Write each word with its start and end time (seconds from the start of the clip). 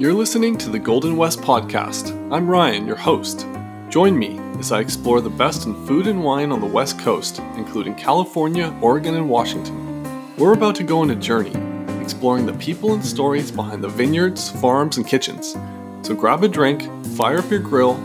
You're 0.00 0.14
listening 0.14 0.56
to 0.58 0.70
the 0.70 0.78
Golden 0.78 1.16
West 1.16 1.40
Podcast. 1.40 2.12
I'm 2.32 2.48
Ryan, 2.48 2.86
your 2.86 2.94
host. 2.94 3.48
Join 3.88 4.16
me 4.16 4.38
as 4.60 4.70
I 4.70 4.78
explore 4.78 5.20
the 5.20 5.28
best 5.28 5.66
in 5.66 5.74
food 5.88 6.06
and 6.06 6.22
wine 6.22 6.52
on 6.52 6.60
the 6.60 6.66
West 6.68 7.00
Coast, 7.00 7.40
including 7.56 7.96
California, 7.96 8.72
Oregon, 8.80 9.16
and 9.16 9.28
Washington. 9.28 10.36
We're 10.36 10.52
about 10.52 10.76
to 10.76 10.84
go 10.84 11.00
on 11.00 11.10
a 11.10 11.16
journey, 11.16 11.52
exploring 12.00 12.46
the 12.46 12.52
people 12.52 12.92
and 12.94 13.04
stories 13.04 13.50
behind 13.50 13.82
the 13.82 13.88
vineyards, 13.88 14.48
farms, 14.48 14.98
and 14.98 15.04
kitchens. 15.04 15.56
So 16.02 16.14
grab 16.14 16.44
a 16.44 16.48
drink, 16.48 16.84
fire 17.16 17.38
up 17.38 17.50
your 17.50 17.58
grill, 17.58 18.00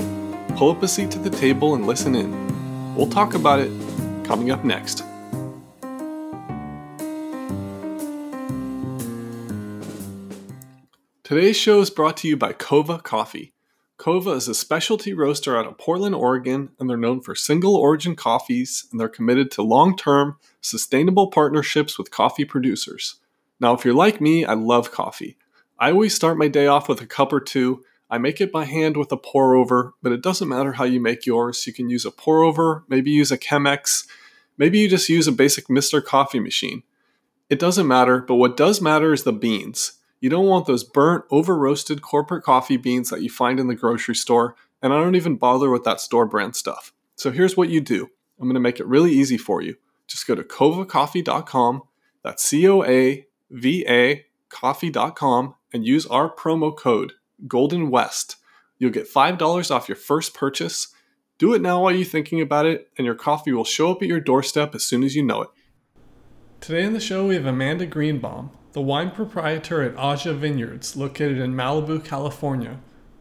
pull 0.56 0.72
up 0.72 0.82
a 0.82 0.88
seat 0.88 1.12
to 1.12 1.20
the 1.20 1.30
table, 1.30 1.76
and 1.76 1.86
listen 1.86 2.16
in. 2.16 2.96
We'll 2.96 3.06
talk 3.06 3.36
about 3.36 3.60
it 3.60 3.70
coming 4.26 4.50
up 4.50 4.64
next. 4.66 5.04
Today's 11.34 11.58
show 11.58 11.82
is 11.82 11.90
brought 11.90 12.18
to 12.18 12.28
you 12.28 12.38
by 12.38 12.54
Coava 12.54 13.02
Coffee. 13.02 13.54
Coava 13.98 14.34
is 14.34 14.48
a 14.48 14.54
specialty 14.54 15.16
roaster 15.16 15.58
out 15.58 15.66
of 15.66 15.80
Portland, 15.80 16.14
Oregon, 16.14 16.70
and 16.80 16.88
they're 16.88 16.96
known 16.96 17.22
for 17.22 17.34
single 17.34 17.76
origin 17.76 18.16
coffees 18.16 18.88
and 18.92 19.00
they're 19.00 19.10
committed 19.10 19.50
to 19.50 19.64
long 19.64 19.98
term, 19.98 20.36
sustainable 20.62 21.32
partnerships 21.32 21.98
with 21.98 22.12
coffee 22.12 22.46
producers. 22.46 23.16
Now, 23.60 23.74
if 23.74 23.84
you're 23.84 23.96
like 23.96 24.22
me, 24.22 24.46
I 24.46 24.54
love 24.54 24.92
coffee. 24.92 25.36
I 25.80 25.90
always 25.90 26.14
start 26.14 26.38
my 26.38 26.50
day 26.50 26.68
off 26.68 26.88
with 26.88 27.02
a 27.02 27.08
cup 27.08 27.34
or 27.34 27.40
two. 27.40 27.84
I 28.12 28.20
make 28.20 28.40
it 28.40 28.52
by 28.52 28.66
hand 28.66 28.96
with 28.96 29.12
a 29.12 29.18
pour 29.18 29.56
over, 29.56 29.96
but 30.04 30.12
it 30.12 30.22
doesn't 30.22 30.48
matter 30.48 30.74
how 30.74 30.84
you 30.84 31.00
make 31.00 31.26
yours. 31.26 31.66
You 31.66 31.74
can 31.74 31.90
use 31.90 32.06
a 32.06 32.12
pour 32.12 32.44
over, 32.44 32.84
maybe 32.88 33.10
use 33.10 33.32
a 33.32 33.40
Chemex, 33.40 34.06
maybe 34.60 34.78
you 34.78 34.88
just 34.88 35.10
use 35.10 35.28
a 35.28 35.32
basic 35.32 35.66
Mr. 35.66 36.06
Coffee 36.06 36.40
machine. 36.40 36.84
It 37.50 37.58
doesn't 37.58 37.88
matter, 37.88 38.20
but 38.20 38.36
what 38.36 38.56
does 38.56 38.82
matter 38.82 39.14
is 39.14 39.24
the 39.24 39.34
beans. 39.34 39.94
You 40.24 40.30
don't 40.30 40.46
want 40.46 40.68
those 40.68 40.86
burnt, 40.86 41.26
over 41.32 41.54
roasted 41.54 42.02
corporate 42.02 42.46
coffee 42.46 42.78
beans 42.78 43.10
that 43.10 43.22
you 43.22 43.30
find 43.30 43.60
in 43.60 43.68
the 43.68 43.76
grocery 43.76 44.16
store, 44.16 44.56
and 44.82 44.94
I 44.94 44.96
don't 44.96 45.18
even 45.18 45.36
bother 45.36 45.70
with 45.70 45.84
that 45.84 46.00
store 46.00 46.26
brand 46.26 46.56
stuff. 46.56 46.94
So 47.18 47.30
here's 47.30 47.58
what 47.58 47.68
you 47.68 47.82
do 47.82 48.10
I'm 48.40 48.46
going 48.46 48.54
to 48.54 48.62
make 48.62 48.80
it 48.80 48.88
really 48.88 49.12
easy 49.12 49.38
for 49.38 49.62
you. 49.62 49.76
Just 50.08 50.26
go 50.26 50.34
to 50.34 50.42
coavacoffee.com, 50.42 51.82
that's 52.24 52.42
C 52.42 52.66
O 52.70 52.86
A 52.86 53.28
V 53.52 53.86
A 53.86 54.26
coffee.com, 54.48 55.56
and 55.74 55.86
use 55.86 56.06
our 56.06 56.34
promo 56.34 56.74
code 56.74 57.12
Golden 57.46 57.90
West. 57.90 58.38
You'll 58.78 58.92
get 58.92 59.12
$5 59.12 59.76
off 59.76 59.90
your 59.90 59.98
first 59.98 60.34
purchase. 60.34 60.88
Do 61.38 61.54
it 61.54 61.62
now 61.62 61.84
while 61.84 61.94
you're 61.94 62.06
thinking 62.06 62.40
about 62.40 62.66
it, 62.66 62.88
and 62.98 63.04
your 63.04 63.16
coffee 63.16 63.52
will 63.52 63.66
show 63.66 63.92
up 63.92 64.02
at 64.02 64.08
your 64.08 64.22
doorstep 64.22 64.74
as 64.74 64.86
soon 64.86 65.04
as 65.04 65.18
you 65.18 65.24
know 65.24 65.42
it. 65.42 65.50
Today 66.62 66.84
in 66.84 66.94
the 66.94 67.02
show, 67.02 67.28
we 67.28 67.36
have 67.36 67.46
Amanda 67.46 67.86
Greenbaum, 67.86 68.52
the 68.74 68.82
wine 68.82 69.12
proprietor 69.12 69.84
at 69.84 69.96
Aja 69.96 70.34
Vineyards, 70.34 70.96
located 70.96 71.38
in 71.38 71.54
Malibu, 71.54 72.04
California. 72.04 72.80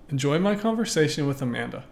Enjoy 0.09 0.39
my 0.39 0.55
conversation 0.55 1.27
with 1.27 1.43
Amanda. 1.43 1.85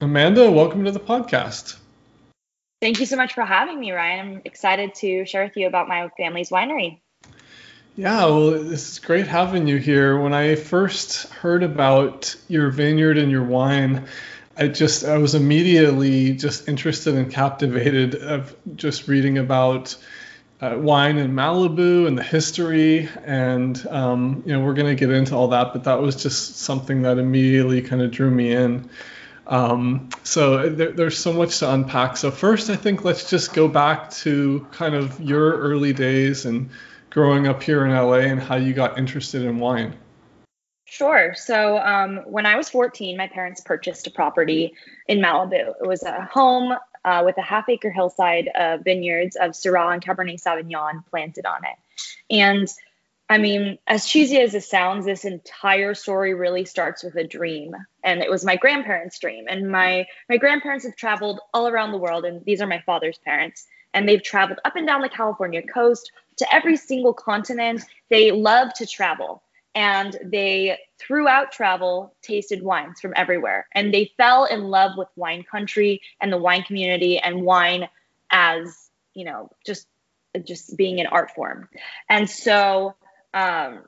Amanda, 0.00 0.50
welcome 0.50 0.82
to 0.84 0.90
the 0.90 0.98
podcast. 0.98 1.76
Thank 2.80 2.98
you 2.98 3.06
so 3.06 3.16
much 3.16 3.34
for 3.34 3.44
having 3.44 3.78
me, 3.78 3.92
Ryan. 3.92 4.36
I'm 4.36 4.42
excited 4.44 4.94
to 4.96 5.26
share 5.26 5.44
with 5.44 5.56
you 5.56 5.66
about 5.66 5.86
my 5.86 6.08
family's 6.16 6.48
winery. 6.48 7.00
Yeah, 7.94 8.24
well, 8.24 8.50
this 8.52 8.92
is 8.92 8.98
great 8.98 9.26
having 9.26 9.66
you 9.66 9.76
here. 9.76 10.18
When 10.18 10.32
I 10.32 10.54
first 10.54 11.28
heard 11.30 11.62
about 11.62 12.34
your 12.48 12.70
vineyard 12.70 13.18
and 13.18 13.30
your 13.30 13.44
wine, 13.44 14.06
I 14.56 14.68
just 14.68 15.04
I 15.04 15.18
was 15.18 15.34
immediately 15.34 16.32
just 16.32 16.68
interested 16.68 17.14
and 17.16 17.30
captivated 17.30 18.14
of 18.14 18.56
just 18.76 19.08
reading 19.08 19.36
about 19.36 19.96
uh, 20.62 20.76
wine 20.78 21.18
in 21.18 21.32
Malibu 21.32 22.06
and 22.06 22.16
the 22.16 22.22
history, 22.22 23.10
and 23.24 23.86
um, 23.88 24.42
you 24.46 24.54
know 24.54 24.64
we're 24.64 24.74
to 24.74 24.94
get 24.94 25.10
into 25.10 25.34
all 25.34 25.48
that, 25.48 25.74
but 25.74 25.84
that 25.84 26.00
was 26.00 26.22
just 26.22 26.56
something 26.56 27.02
that 27.02 27.18
immediately 27.18 27.82
kind 27.82 28.00
of 28.00 28.10
drew 28.10 28.30
me 28.30 28.52
in. 28.52 28.88
Um, 29.50 30.08
so 30.22 30.68
there, 30.68 30.92
there's 30.92 31.18
so 31.18 31.32
much 31.32 31.58
to 31.58 31.72
unpack. 31.72 32.16
So 32.16 32.30
first, 32.30 32.70
I 32.70 32.76
think 32.76 33.04
let's 33.04 33.28
just 33.28 33.52
go 33.52 33.66
back 33.66 34.10
to 34.10 34.66
kind 34.70 34.94
of 34.94 35.20
your 35.20 35.58
early 35.58 35.92
days 35.92 36.46
and 36.46 36.70
growing 37.10 37.48
up 37.48 37.62
here 37.62 37.84
in 37.84 37.90
LA 37.90 38.20
and 38.30 38.40
how 38.40 38.54
you 38.54 38.72
got 38.72 38.96
interested 38.96 39.42
in 39.42 39.58
wine. 39.58 39.96
Sure. 40.84 41.34
So 41.34 41.78
um, 41.78 42.18
when 42.26 42.46
I 42.46 42.56
was 42.56 42.68
14, 42.68 43.16
my 43.16 43.26
parents 43.26 43.60
purchased 43.60 44.06
a 44.06 44.10
property 44.10 44.74
in 45.08 45.18
Malibu. 45.18 45.74
It 45.80 45.86
was 45.86 46.04
a 46.04 46.28
home 46.32 46.74
uh, 47.04 47.22
with 47.24 47.36
a 47.38 47.42
half 47.42 47.68
acre 47.68 47.90
hillside 47.90 48.48
of 48.54 48.82
vineyards 48.82 49.36
of 49.36 49.52
Syrah 49.52 49.94
and 49.94 50.04
Cabernet 50.04 50.40
Sauvignon 50.40 51.04
planted 51.10 51.46
on 51.46 51.64
it. 51.64 51.76
And 52.34 52.68
I 53.30 53.38
mean, 53.38 53.78
as 53.86 54.06
cheesy 54.06 54.40
as 54.40 54.56
it 54.56 54.64
sounds, 54.64 55.06
this 55.06 55.24
entire 55.24 55.94
story 55.94 56.34
really 56.34 56.64
starts 56.64 57.04
with 57.04 57.14
a 57.14 57.22
dream. 57.22 57.76
And 58.02 58.22
it 58.22 58.28
was 58.28 58.44
my 58.44 58.56
grandparents' 58.56 59.20
dream. 59.20 59.44
And 59.48 59.70
my 59.70 60.06
my 60.28 60.36
grandparents 60.36 60.84
have 60.84 60.96
traveled 60.96 61.38
all 61.54 61.68
around 61.68 61.92
the 61.92 61.98
world, 61.98 62.24
and 62.24 62.44
these 62.44 62.60
are 62.60 62.66
my 62.66 62.82
father's 62.84 63.18
parents. 63.18 63.68
And 63.94 64.08
they've 64.08 64.22
traveled 64.22 64.58
up 64.64 64.74
and 64.74 64.86
down 64.86 65.00
the 65.00 65.08
California 65.08 65.62
coast 65.62 66.10
to 66.38 66.54
every 66.54 66.76
single 66.76 67.14
continent. 67.14 67.82
They 68.08 68.32
love 68.32 68.74
to 68.74 68.86
travel. 68.86 69.44
And 69.76 70.18
they, 70.24 70.78
throughout 70.98 71.52
travel, 71.52 72.12
tasted 72.22 72.62
wines 72.62 73.00
from 73.00 73.12
everywhere. 73.14 73.68
And 73.72 73.94
they 73.94 74.10
fell 74.16 74.44
in 74.44 74.64
love 74.64 74.92
with 74.96 75.08
wine 75.14 75.44
country 75.44 76.02
and 76.20 76.32
the 76.32 76.38
wine 76.38 76.64
community 76.64 77.20
and 77.20 77.42
wine 77.42 77.88
as, 78.32 78.90
you 79.14 79.24
know, 79.24 79.50
just 79.64 79.86
just 80.44 80.76
being 80.76 81.00
an 81.00 81.06
art 81.06 81.32
form. 81.32 81.68
And 82.08 82.28
so 82.28 82.94
um, 83.34 83.84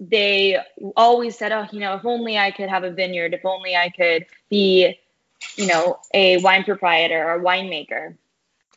they 0.00 0.58
always 0.96 1.36
said, 1.36 1.52
oh, 1.52 1.66
you 1.72 1.80
know, 1.80 1.94
if 1.94 2.04
only 2.04 2.38
I 2.38 2.50
could 2.50 2.68
have 2.68 2.84
a 2.84 2.90
vineyard, 2.90 3.34
if 3.34 3.44
only 3.44 3.76
I 3.76 3.90
could 3.90 4.26
be, 4.48 4.98
you 5.56 5.66
know, 5.66 5.98
a 6.14 6.38
wine 6.38 6.64
proprietor 6.64 7.28
or 7.28 7.40
winemaker. 7.40 8.16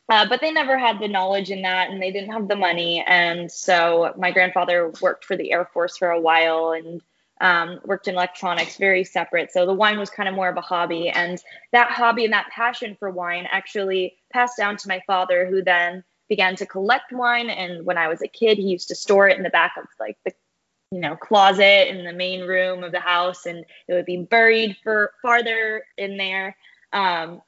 Uh, 0.08 0.28
but 0.28 0.40
they 0.40 0.50
never 0.50 0.76
had 0.76 0.98
the 0.98 1.08
knowledge 1.08 1.50
in 1.50 1.62
that 1.62 1.90
and 1.90 2.02
they 2.02 2.10
didn't 2.10 2.32
have 2.32 2.48
the 2.48 2.56
money. 2.56 3.02
And 3.06 3.50
so 3.50 4.12
my 4.18 4.30
grandfather 4.30 4.92
worked 5.00 5.24
for 5.24 5.36
the 5.36 5.52
Air 5.52 5.64
Force 5.72 5.96
for 5.96 6.10
a 6.10 6.20
while 6.20 6.72
and 6.72 7.00
um, 7.40 7.80
worked 7.84 8.08
in 8.08 8.14
electronics, 8.14 8.76
very 8.76 9.04
separate. 9.04 9.52
So 9.52 9.64
the 9.64 9.72
wine 9.72 9.98
was 9.98 10.10
kind 10.10 10.28
of 10.28 10.34
more 10.34 10.48
of 10.48 10.56
a 10.56 10.60
hobby. 10.60 11.08
And 11.08 11.42
that 11.72 11.90
hobby 11.90 12.24
and 12.24 12.32
that 12.32 12.50
passion 12.50 12.96
for 12.98 13.10
wine 13.10 13.46
actually 13.50 14.16
passed 14.32 14.58
down 14.58 14.76
to 14.78 14.88
my 14.88 15.02
father, 15.06 15.46
who 15.46 15.62
then 15.62 16.04
began 16.32 16.56
to 16.56 16.64
collect 16.64 17.12
wine. 17.12 17.50
And 17.50 17.84
when 17.84 17.98
I 17.98 18.08
was 18.08 18.22
a 18.22 18.26
kid, 18.26 18.56
he 18.56 18.64
used 18.64 18.88
to 18.88 18.94
store 18.94 19.28
it 19.28 19.36
in 19.36 19.42
the 19.42 19.50
back 19.50 19.74
of 19.76 19.84
like 20.00 20.16
the 20.24 20.32
you 20.90 20.98
know 20.98 21.14
closet 21.14 21.88
in 21.90 22.06
the 22.06 22.12
main 22.14 22.46
room 22.46 22.82
of 22.82 22.90
the 22.90 23.00
house, 23.00 23.44
and 23.44 23.66
it 23.86 23.92
would 23.92 24.06
be 24.06 24.16
buried 24.16 24.78
for 24.82 25.12
farther 25.20 25.84
in 25.98 26.16
there. 26.16 26.56
Um, 26.94 27.42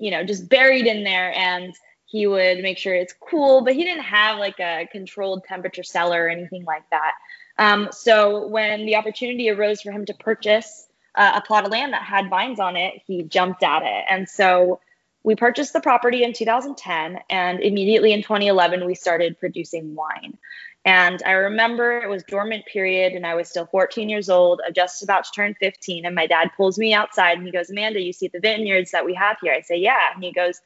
you 0.00 0.10
know, 0.10 0.24
just 0.24 0.48
buried 0.48 0.88
in 0.88 1.04
there, 1.04 1.32
and 1.32 1.72
he 2.06 2.26
would 2.26 2.58
make 2.58 2.76
sure 2.76 2.92
it's 2.92 3.14
cool. 3.20 3.62
But 3.62 3.76
he 3.76 3.84
didn't 3.84 4.02
have 4.02 4.40
like 4.40 4.58
a 4.58 4.88
controlled 4.90 5.44
temperature 5.44 5.84
cellar 5.84 6.24
or 6.24 6.28
anything 6.28 6.64
like 6.64 6.90
that. 6.90 7.12
Um, 7.56 7.88
so 7.92 8.48
when 8.48 8.84
the 8.84 8.96
opportunity 8.96 9.48
arose 9.48 9.80
for 9.80 9.92
him 9.92 10.06
to 10.06 10.14
purchase 10.14 10.88
uh, 11.14 11.34
a 11.36 11.40
plot 11.40 11.64
of 11.64 11.70
land 11.70 11.92
that 11.92 12.02
had 12.02 12.28
vines 12.28 12.58
on 12.58 12.76
it, 12.76 12.94
he 13.06 13.22
jumped 13.22 13.62
at 13.62 13.82
it. 13.84 14.04
And 14.10 14.28
so 14.28 14.80
we 15.24 15.34
purchased 15.34 15.72
the 15.72 15.80
property 15.80 16.22
in 16.22 16.32
2010 16.32 17.18
and 17.28 17.60
immediately 17.60 18.12
in 18.12 18.22
2011 18.22 18.84
we 18.86 18.94
started 18.94 19.38
producing 19.38 19.94
wine. 19.94 20.38
And 20.84 21.22
i 21.26 21.32
remember 21.32 21.98
it 22.00 22.08
was 22.08 22.22
dormant 22.22 22.64
period 22.66 23.12
and 23.12 23.26
i 23.26 23.34
was 23.34 23.48
still 23.48 23.66
14 23.66 24.08
years 24.08 24.28
old 24.28 24.60
i'm 24.64 24.72
just 24.72 25.02
about 25.02 25.24
to 25.24 25.30
turn 25.34 25.54
15 25.58 26.06
and 26.06 26.14
my 26.14 26.26
dad 26.26 26.50
pulls 26.56 26.78
me 26.78 26.94
outside 26.94 27.36
and 27.36 27.46
he 27.46 27.52
goes 27.52 27.68
amanda 27.68 28.00
you 28.00 28.12
see 28.12 28.28
the 28.28 28.40
vineyards 28.40 28.92
that 28.92 29.04
we 29.04 29.14
have 29.14 29.36
here? 29.42 29.52
I 29.52 29.60
say 29.60 29.76
yeah. 29.76 30.12
And 30.14 30.22
he 30.22 30.32
goes 30.32 30.60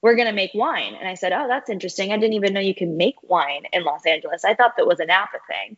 we're 0.00 0.14
going 0.14 0.28
to 0.28 0.32
make 0.32 0.52
wine. 0.54 0.94
And 0.94 1.08
i 1.08 1.14
said 1.14 1.32
oh 1.32 1.46
that's 1.48 1.70
interesting. 1.70 2.12
I 2.12 2.16
didn't 2.16 2.34
even 2.34 2.54
know 2.54 2.60
you 2.60 2.74
can 2.74 2.96
make 2.96 3.16
wine 3.22 3.64
in 3.72 3.84
los 3.84 4.06
angeles. 4.06 4.44
I 4.44 4.54
thought 4.54 4.76
that 4.76 4.86
was 4.86 5.00
a 5.00 5.06
napa 5.06 5.38
thing 5.46 5.76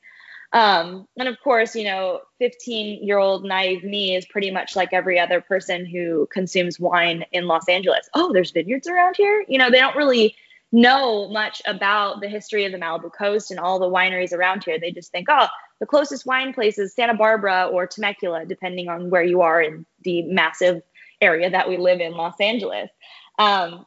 um, 0.53 1.07
and 1.17 1.29
of 1.29 1.39
course, 1.41 1.77
you 1.77 1.85
know, 1.85 2.21
15 2.39 3.05
year 3.05 3.19
old 3.19 3.45
naive 3.45 3.85
me 3.85 4.17
is 4.17 4.27
pretty 4.27 4.51
much 4.51 4.75
like 4.75 4.93
every 4.93 5.19
other 5.19 5.41
person 5.41 5.87
who 5.87 6.27
consumes 6.33 6.81
wine 6.81 7.25
in 7.33 7.47
Los 7.47 7.69
Angeles. 7.69 8.09
Oh, 8.15 8.33
there's 8.33 8.51
vineyards 8.51 8.89
around 8.89 9.17
here. 9.17 9.45
You 9.49 9.59
know, 9.59 9.71
they 9.71 9.79
don't 9.79 9.97
really 9.97 10.35
know 10.73 11.29
much 11.29 11.63
about 11.67 12.21
the 12.21 12.29
history 12.29 12.65
of 12.65 12.73
the 12.73 12.79
Malibu 12.79 13.13
coast 13.13 13.51
and 13.51 13.61
all 13.61 13.79
the 13.79 13.89
wineries 13.89 14.33
around 14.33 14.65
here. 14.65 14.79
They 14.79 14.91
just 14.91 15.13
think, 15.13 15.29
oh, 15.31 15.47
the 15.79 15.87
closest 15.87 16.27
wine 16.27 16.53
place 16.53 16.79
is 16.79 16.95
Santa 16.95 17.15
Barbara 17.15 17.69
or 17.73 17.87
Temecula, 17.87 18.45
depending 18.45 18.89
on 18.89 19.11
where 19.11 19.23
you 19.23 19.43
are 19.43 19.63
in 19.63 19.87
the 20.03 20.23
massive 20.23 20.83
area 21.21 21.51
that 21.51 21.69
we 21.69 21.77
live 21.77 22.01
in, 22.01 22.13
Los 22.13 22.41
Angeles. 22.41 22.91
Um, 23.39 23.87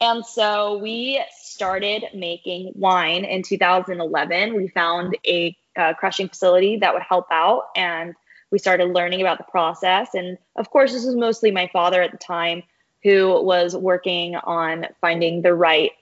and 0.00 0.24
so 0.24 0.78
we 0.78 1.22
started 1.40 2.04
making 2.14 2.72
wine 2.76 3.24
in 3.24 3.42
2011. 3.42 4.54
We 4.54 4.68
found 4.68 5.16
a 5.26 5.56
uh, 5.78 5.94
crushing 5.94 6.28
facility 6.28 6.76
that 6.76 6.92
would 6.92 7.02
help 7.02 7.26
out, 7.30 7.68
and 7.76 8.14
we 8.50 8.58
started 8.58 8.86
learning 8.86 9.20
about 9.20 9.38
the 9.38 9.44
process. 9.44 10.14
And 10.14 10.38
of 10.56 10.70
course, 10.70 10.92
this 10.92 11.04
was 11.04 11.14
mostly 11.14 11.50
my 11.50 11.68
father 11.72 12.02
at 12.02 12.10
the 12.10 12.18
time 12.18 12.62
who 13.02 13.40
was 13.42 13.76
working 13.76 14.36
on 14.36 14.86
finding 15.00 15.42
the 15.42 15.54
right 15.54 15.92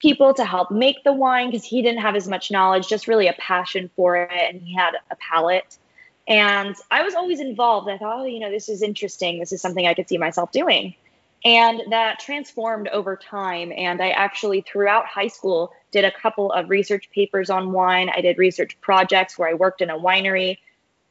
people 0.00 0.34
to 0.34 0.44
help 0.44 0.70
make 0.70 1.02
the 1.04 1.12
wine 1.12 1.50
because 1.50 1.64
he 1.64 1.80
didn't 1.80 2.00
have 2.00 2.14
as 2.14 2.28
much 2.28 2.50
knowledge, 2.50 2.88
just 2.88 3.08
really 3.08 3.26
a 3.26 3.32
passion 3.34 3.90
for 3.96 4.16
it, 4.16 4.30
and 4.32 4.60
he 4.60 4.74
had 4.74 4.94
a 5.10 5.16
palate. 5.16 5.78
And 6.28 6.74
I 6.90 7.02
was 7.02 7.14
always 7.14 7.40
involved. 7.40 7.88
I 7.88 7.98
thought, 7.98 8.20
oh, 8.20 8.24
you 8.24 8.40
know, 8.40 8.50
this 8.50 8.68
is 8.68 8.82
interesting. 8.82 9.38
This 9.38 9.52
is 9.52 9.60
something 9.62 9.86
I 9.86 9.94
could 9.94 10.08
see 10.08 10.18
myself 10.18 10.52
doing. 10.52 10.94
And 11.44 11.82
that 11.90 12.20
transformed 12.20 12.88
over 12.88 13.16
time. 13.16 13.72
And 13.76 14.00
I 14.00 14.10
actually, 14.10 14.62
throughout 14.62 15.06
high 15.06 15.28
school, 15.28 15.72
did 15.90 16.04
a 16.04 16.10
couple 16.10 16.50
of 16.52 16.70
research 16.70 17.10
papers 17.10 17.50
on 17.50 17.72
wine. 17.72 18.08
I 18.08 18.22
did 18.22 18.38
research 18.38 18.80
projects 18.80 19.38
where 19.38 19.48
I 19.48 19.54
worked 19.54 19.82
in 19.82 19.90
a 19.90 19.98
winery 19.98 20.58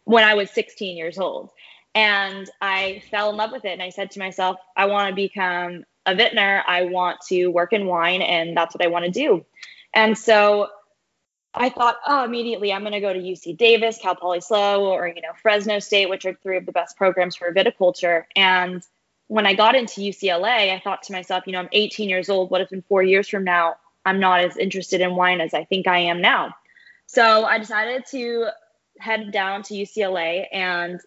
when 0.06 0.24
I 0.24 0.33
was 0.33 0.50
16 0.50 0.97
years 0.97 1.19
old. 1.19 1.51
And 1.94 2.50
I 2.59 3.03
fell 3.12 3.30
in 3.30 3.38
love 3.38 3.51
with 3.51 3.65
it. 3.65 3.74
And 3.74 3.83
I 3.83 3.89
said 3.89 4.09
to 4.12 4.19
myself, 4.19 4.57
I 4.75 4.88
want 4.88 5.09
to 5.09 5.15
become 5.15 5.85
a 6.06 6.15
vintner. 6.15 6.63
I 6.68 6.85
want 6.85 7.21
to 7.27 7.47
work 7.47 7.74
in 7.74 7.85
wine, 7.85 8.21
and 8.21 8.56
that's 8.56 8.74
what 8.75 8.83
I 8.83 8.88
want 8.88 9.06
to 9.06 9.12
do. 9.12 9.45
And 9.94 10.18
so 10.18 10.69
I 11.53 11.69
thought, 11.69 11.97
oh, 12.07 12.24
immediately 12.24 12.74
I'm 12.74 12.81
going 12.81 12.94
to 12.94 13.00
go 13.00 13.13
to 13.13 13.19
UC 13.19 13.57
Davis, 13.57 14.00
Cal 14.01 14.15
Poly 14.15 14.41
SLO, 14.41 14.85
or 14.85 15.07
you 15.07 15.21
know 15.21 15.33
Fresno 15.41 15.80
State, 15.80 16.09
which 16.09 16.25
are 16.25 16.33
three 16.33 16.57
of 16.57 16.65
the 16.65 16.71
best 16.71 16.97
programs 16.97 17.35
for 17.35 17.53
viticulture. 17.53 18.24
And 18.35 18.83
when 19.28 19.46
I 19.46 19.54
got 19.54 19.75
into 19.75 20.02
UCLA, 20.02 20.74
I 20.74 20.81
thought 20.84 21.04
to 21.04 21.14
myself, 21.14 21.44
you 21.46 21.54
know, 21.54 21.60
I'm 21.60 21.70
18 21.72 22.10
years 22.10 22.30
old. 22.30 22.52
What 22.52 22.62
if 22.62 22.72
in 22.72 22.81
four 22.84 23.04
years 23.04 23.28
from 23.28 23.44
now 23.44 23.75
I'm 24.06 24.20
not 24.20 24.42
as 24.42 24.58
interested 24.58 25.02
in 25.02 25.16
wine 25.16 25.42
as 25.42 25.54
I 25.54 25.64
think 25.64 25.88
I 25.88 26.00
am 26.00 26.22
now? 26.22 26.54
So 27.08 27.46
I 27.46 27.58
decided 27.58 28.06
to 28.12 28.48
head 29.00 29.31
down 29.31 29.64
to 29.64 29.74
UCLA, 29.74 30.46
and 30.52 31.00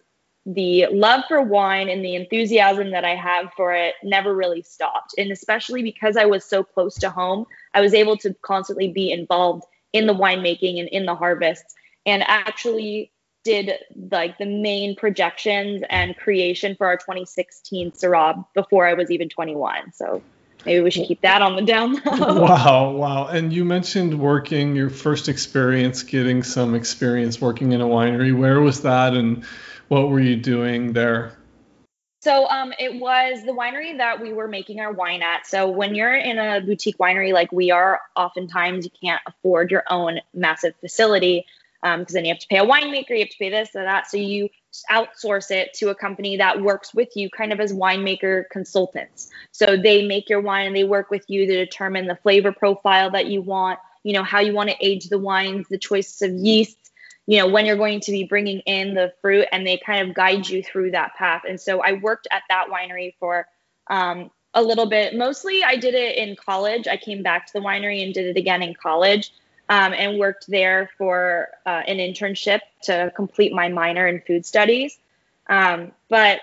the 0.47 0.87
love 0.91 1.23
for 1.27 1.41
wine 1.41 1.89
and 1.89 2.03
the 2.03 2.15
enthusiasm 2.15 2.91
that 2.91 3.03
I 3.03 3.15
have 3.15 3.51
for 3.57 3.73
it 3.73 3.95
never 4.01 4.33
really 4.33 4.61
stopped. 4.61 5.13
And 5.17 5.29
especially 5.29 5.83
because 5.83 6.15
I 6.15 6.25
was 6.25 6.45
so 6.45 6.63
close 6.63 6.95
to 6.99 7.09
home, 7.09 7.45
I 7.73 7.81
was 7.81 7.93
able 7.93 8.15
to 8.17 8.33
constantly 8.43 8.89
be 8.89 9.11
involved 9.11 9.65
in 9.91 10.07
the 10.07 10.13
winemaking 10.13 10.79
and 10.79 10.87
in 10.89 11.05
the 11.05 11.15
harvests 11.15 11.75
and 12.05 12.23
actually 12.27 13.11
did 13.47 13.71
like 14.11 14.37
the 14.37 14.45
main 14.45 14.93
projections 14.93 15.81
and 15.89 16.17
creation 16.17 16.75
for 16.75 16.85
our 16.85 16.97
2016 16.97 17.91
Syrah 17.91 18.45
before 18.53 18.85
I 18.85 18.93
was 18.93 19.09
even 19.09 19.29
21. 19.29 19.93
So 19.93 20.21
maybe 20.65 20.81
we 20.81 20.91
should 20.91 21.07
keep 21.07 21.21
that 21.21 21.41
on 21.41 21.55
the 21.55 21.61
down 21.61 21.93
low. 21.93 22.41
Wow, 22.41 22.91
wow. 22.91 23.27
And 23.27 23.53
you 23.53 23.63
mentioned 23.63 24.19
working 24.19 24.75
your 24.75 24.89
first 24.89 25.29
experience, 25.29 26.03
getting 26.03 26.43
some 26.43 26.75
experience 26.75 27.39
working 27.39 27.71
in 27.71 27.79
a 27.79 27.87
winery. 27.87 28.37
Where 28.37 28.59
was 28.59 28.81
that 28.81 29.13
and 29.13 29.45
what 29.87 30.09
were 30.09 30.19
you 30.19 30.35
doing 30.35 30.91
there? 30.91 31.31
So 32.19 32.49
um, 32.49 32.73
it 32.77 32.99
was 32.99 33.45
the 33.45 33.53
winery 33.53 33.95
that 33.97 34.19
we 34.19 34.33
were 34.33 34.49
making 34.49 34.81
our 34.81 34.91
wine 34.91 35.21
at. 35.21 35.47
So 35.47 35.69
when 35.69 35.95
you're 35.95 36.17
in 36.17 36.37
a 36.37 36.59
boutique 36.59 36.97
winery 36.97 37.31
like 37.31 37.53
we 37.53 37.71
are, 37.71 38.01
oftentimes 38.17 38.83
you 38.83 38.91
can't 39.01 39.21
afford 39.25 39.71
your 39.71 39.85
own 39.89 40.19
massive 40.33 40.73
facility 40.81 41.45
because 41.81 41.99
um, 41.99 42.05
then 42.09 42.25
you 42.25 42.33
have 42.33 42.39
to 42.39 42.47
pay 42.47 42.57
a 42.57 42.65
winemaker, 42.65 43.11
you 43.11 43.19
have 43.19 43.29
to 43.29 43.37
pay 43.37 43.49
this 43.49 43.69
or 43.75 43.83
that. 43.83 44.09
So 44.09 44.17
you 44.17 44.49
outsource 44.89 45.51
it 45.51 45.73
to 45.75 45.89
a 45.89 45.95
company 45.95 46.37
that 46.37 46.61
works 46.61 46.93
with 46.93 47.09
you 47.15 47.29
kind 47.29 47.53
of 47.53 47.59
as 47.59 47.73
winemaker 47.73 48.45
consultants. 48.51 49.29
So 49.51 49.77
they 49.77 50.05
make 50.05 50.29
your 50.29 50.41
wine 50.41 50.67
and 50.67 50.75
they 50.75 50.83
work 50.83 51.09
with 51.09 51.25
you 51.27 51.45
to 51.45 51.55
determine 51.65 52.07
the 52.07 52.15
flavor 52.15 52.51
profile 52.51 53.11
that 53.11 53.27
you 53.27 53.41
want, 53.41 53.79
you 54.03 54.13
know, 54.13 54.23
how 54.23 54.39
you 54.39 54.53
want 54.53 54.69
to 54.69 54.75
age 54.81 55.09
the 55.09 55.19
wines, 55.19 55.67
the 55.69 55.77
choices 55.77 56.21
of 56.21 56.31
yeasts, 56.33 56.91
you 57.27 57.37
know, 57.39 57.47
when 57.47 57.65
you're 57.65 57.77
going 57.77 57.99
to 58.01 58.11
be 58.11 58.23
bringing 58.23 58.59
in 58.61 58.93
the 58.93 59.13
fruit 59.21 59.47
and 59.51 59.65
they 59.65 59.77
kind 59.77 60.07
of 60.07 60.15
guide 60.15 60.47
you 60.47 60.63
through 60.63 60.91
that 60.91 61.15
path. 61.15 61.43
And 61.47 61.59
so 61.59 61.81
I 61.81 61.93
worked 61.93 62.27
at 62.31 62.43
that 62.49 62.67
winery 62.69 63.13
for 63.19 63.47
um, 63.87 64.31
a 64.53 64.61
little 64.61 64.89
bit. 64.89 65.15
Mostly 65.15 65.63
I 65.63 65.75
did 65.75 65.93
it 65.93 66.17
in 66.17 66.35
college. 66.35 66.87
I 66.87 66.97
came 66.97 67.21
back 67.21 67.45
to 67.47 67.53
the 67.53 67.59
winery 67.59 68.03
and 68.03 68.13
did 68.13 68.25
it 68.25 68.39
again 68.39 68.63
in 68.63 68.73
college 68.73 69.31
um, 69.69 69.93
and 69.93 70.17
worked 70.17 70.45
there 70.47 70.89
for 70.97 71.49
uh, 71.65 71.83
an 71.87 71.97
internship 71.97 72.61
to 72.83 73.11
complete 73.15 73.53
my 73.53 73.67
minor 73.67 74.07
in 74.07 74.21
food 74.21 74.45
studies. 74.45 74.97
Um, 75.49 75.91
but 76.09 76.39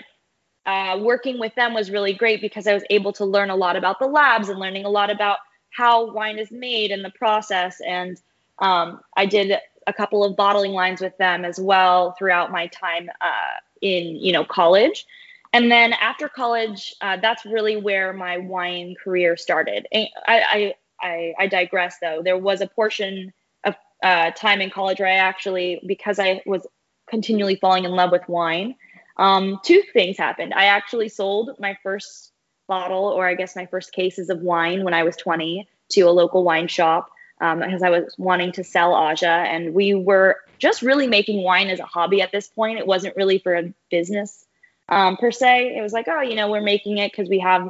uh, 0.66 0.98
working 1.00 1.38
with 1.38 1.54
them 1.54 1.74
was 1.74 1.90
really 1.90 2.14
great 2.14 2.40
because 2.40 2.66
I 2.66 2.74
was 2.74 2.84
able 2.90 3.12
to 3.14 3.24
learn 3.24 3.50
a 3.50 3.56
lot 3.56 3.76
about 3.76 3.98
the 3.98 4.06
labs 4.06 4.48
and 4.48 4.58
learning 4.58 4.84
a 4.84 4.90
lot 4.90 5.10
about 5.10 5.38
how 5.70 6.10
wine 6.12 6.38
is 6.38 6.50
made 6.50 6.90
and 6.90 7.04
the 7.04 7.10
process. 7.10 7.80
And 7.80 8.20
um, 8.58 9.00
I 9.16 9.26
did 9.26 9.58
a 9.86 9.92
couple 9.92 10.24
of 10.24 10.36
bottling 10.36 10.72
lines 10.72 11.00
with 11.00 11.16
them 11.18 11.44
as 11.44 11.58
well 11.58 12.12
throughout 12.12 12.50
my 12.50 12.66
time 12.68 13.10
uh, 13.20 13.58
in 13.80 14.16
you 14.16 14.32
know 14.32 14.44
college. 14.44 15.06
And 15.52 15.70
then 15.70 15.92
after 15.92 16.28
college, 16.28 16.94
uh, 17.00 17.18
that's 17.18 17.44
really 17.44 17.76
where 17.76 18.12
my 18.12 18.38
wine 18.38 18.96
career 19.02 19.36
started. 19.36 19.86
I, 19.94 20.08
I, 20.26 20.74
I, 21.04 21.34
I 21.38 21.46
digress 21.46 21.98
though. 22.00 22.22
There 22.24 22.38
was 22.38 22.60
a 22.60 22.66
portion 22.66 23.32
of 23.64 23.74
uh, 24.02 24.30
time 24.32 24.60
in 24.60 24.70
college 24.70 24.98
where 24.98 25.08
I 25.08 25.16
actually, 25.16 25.80
because 25.86 26.18
I 26.18 26.42
was 26.46 26.66
continually 27.08 27.56
falling 27.56 27.84
in 27.84 27.92
love 27.92 28.10
with 28.10 28.26
wine, 28.28 28.74
um, 29.16 29.60
two 29.62 29.82
things 29.92 30.18
happened. 30.18 30.54
I 30.54 30.64
actually 30.64 31.08
sold 31.08 31.50
my 31.60 31.76
first 31.82 32.32
bottle, 32.66 33.04
or 33.04 33.26
I 33.26 33.34
guess 33.34 33.54
my 33.54 33.66
first 33.66 33.92
cases 33.92 34.30
of 34.30 34.40
wine 34.40 34.82
when 34.82 34.94
I 34.94 35.02
was 35.02 35.16
20 35.16 35.68
to 35.90 36.00
a 36.02 36.10
local 36.10 36.42
wine 36.42 36.66
shop 36.66 37.10
um, 37.40 37.60
because 37.60 37.82
I 37.82 37.90
was 37.90 38.14
wanting 38.18 38.52
to 38.52 38.64
sell 38.64 38.94
Aja. 38.94 39.26
And 39.26 39.74
we 39.74 39.94
were 39.94 40.38
just 40.58 40.82
really 40.82 41.06
making 41.06 41.42
wine 41.42 41.68
as 41.68 41.80
a 41.80 41.84
hobby 41.84 42.22
at 42.22 42.32
this 42.32 42.48
point. 42.48 42.78
It 42.78 42.86
wasn't 42.86 43.16
really 43.16 43.38
for 43.38 43.54
a 43.54 43.72
business 43.90 44.46
um, 44.88 45.16
per 45.16 45.30
se. 45.30 45.76
It 45.76 45.82
was 45.82 45.92
like, 45.92 46.08
oh, 46.08 46.22
you 46.22 46.36
know, 46.36 46.50
we're 46.50 46.62
making 46.62 46.98
it 46.98 47.12
because 47.12 47.28
we 47.28 47.38
have, 47.40 47.68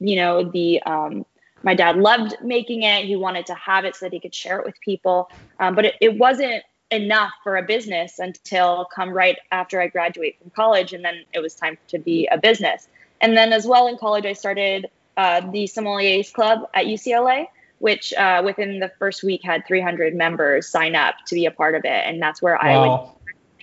you 0.00 0.16
know, 0.16 0.50
the 0.50 0.82
um, 0.82 1.24
my 1.62 1.74
dad 1.74 1.96
loved 1.96 2.36
making 2.42 2.82
it. 2.82 3.04
He 3.04 3.16
wanted 3.16 3.46
to 3.46 3.54
have 3.54 3.84
it 3.84 3.96
so 3.96 4.06
that 4.06 4.12
he 4.12 4.20
could 4.20 4.34
share 4.34 4.58
it 4.58 4.66
with 4.66 4.80
people. 4.80 5.30
Um, 5.60 5.74
but 5.74 5.84
it, 5.86 5.94
it, 6.00 6.18
wasn't 6.18 6.62
enough 6.90 7.32
for 7.42 7.56
a 7.56 7.62
business 7.62 8.18
until 8.18 8.86
come 8.94 9.10
right 9.10 9.38
after 9.50 9.80
I 9.80 9.88
graduate 9.88 10.38
from 10.40 10.50
college. 10.50 10.92
And 10.92 11.04
then 11.04 11.24
it 11.32 11.40
was 11.40 11.54
time 11.54 11.78
to 11.88 11.98
be 11.98 12.28
a 12.30 12.38
business. 12.38 12.88
And 13.20 13.36
then 13.36 13.52
as 13.52 13.66
well 13.66 13.86
in 13.86 13.96
college, 13.96 14.26
I 14.26 14.32
started 14.32 14.90
uh, 15.16 15.40
the 15.40 15.64
Sommeliers 15.64 16.32
Club 16.32 16.68
at 16.74 16.86
UCLA, 16.86 17.46
which 17.78 18.12
uh, 18.14 18.42
within 18.44 18.78
the 18.78 18.90
first 18.98 19.22
week 19.22 19.42
had 19.42 19.66
300 19.66 20.14
members 20.14 20.68
sign 20.68 20.94
up 20.94 21.14
to 21.26 21.34
be 21.34 21.46
a 21.46 21.50
part 21.50 21.74
of 21.74 21.84
it. 21.84 21.88
And 22.06 22.20
that's 22.20 22.42
where 22.42 22.54
wow. 22.54 22.60
I 22.60 22.88
would 22.88 23.10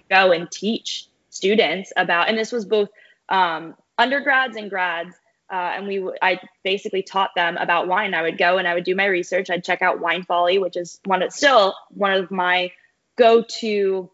go 0.10 0.32
and 0.32 0.50
teach 0.50 1.08
students 1.30 1.94
about, 1.96 2.30
and 2.30 2.38
this 2.38 2.52
was 2.52 2.66
both 2.66 2.90
um, 3.30 3.76
undergrads 3.98 4.56
and 4.56 4.70
grads 4.70 5.16
uh, 5.52 5.74
and 5.76 5.88
we 5.88 6.12
I 6.22 6.40
basically 6.64 7.02
taught 7.02 7.32
them 7.36 7.58
about 7.58 7.88
wine. 7.88 8.14
I 8.14 8.22
would 8.22 8.38
go 8.38 8.58
and 8.58 8.68
I 8.68 8.74
would 8.74 8.84
do 8.84 8.96
my 8.96 9.06
research. 9.06 9.50
I'd 9.50 9.64
check 9.64 9.82
out 9.82 10.00
Wine 10.00 10.24
Folly, 10.24 10.60
which 10.60 10.78
is 10.78 11.00
one 11.06 11.22
of 11.22 11.32
still 11.34 11.76
one 11.90 12.12
of 12.14 12.30
my 12.30 12.72
go-to 13.18 14.10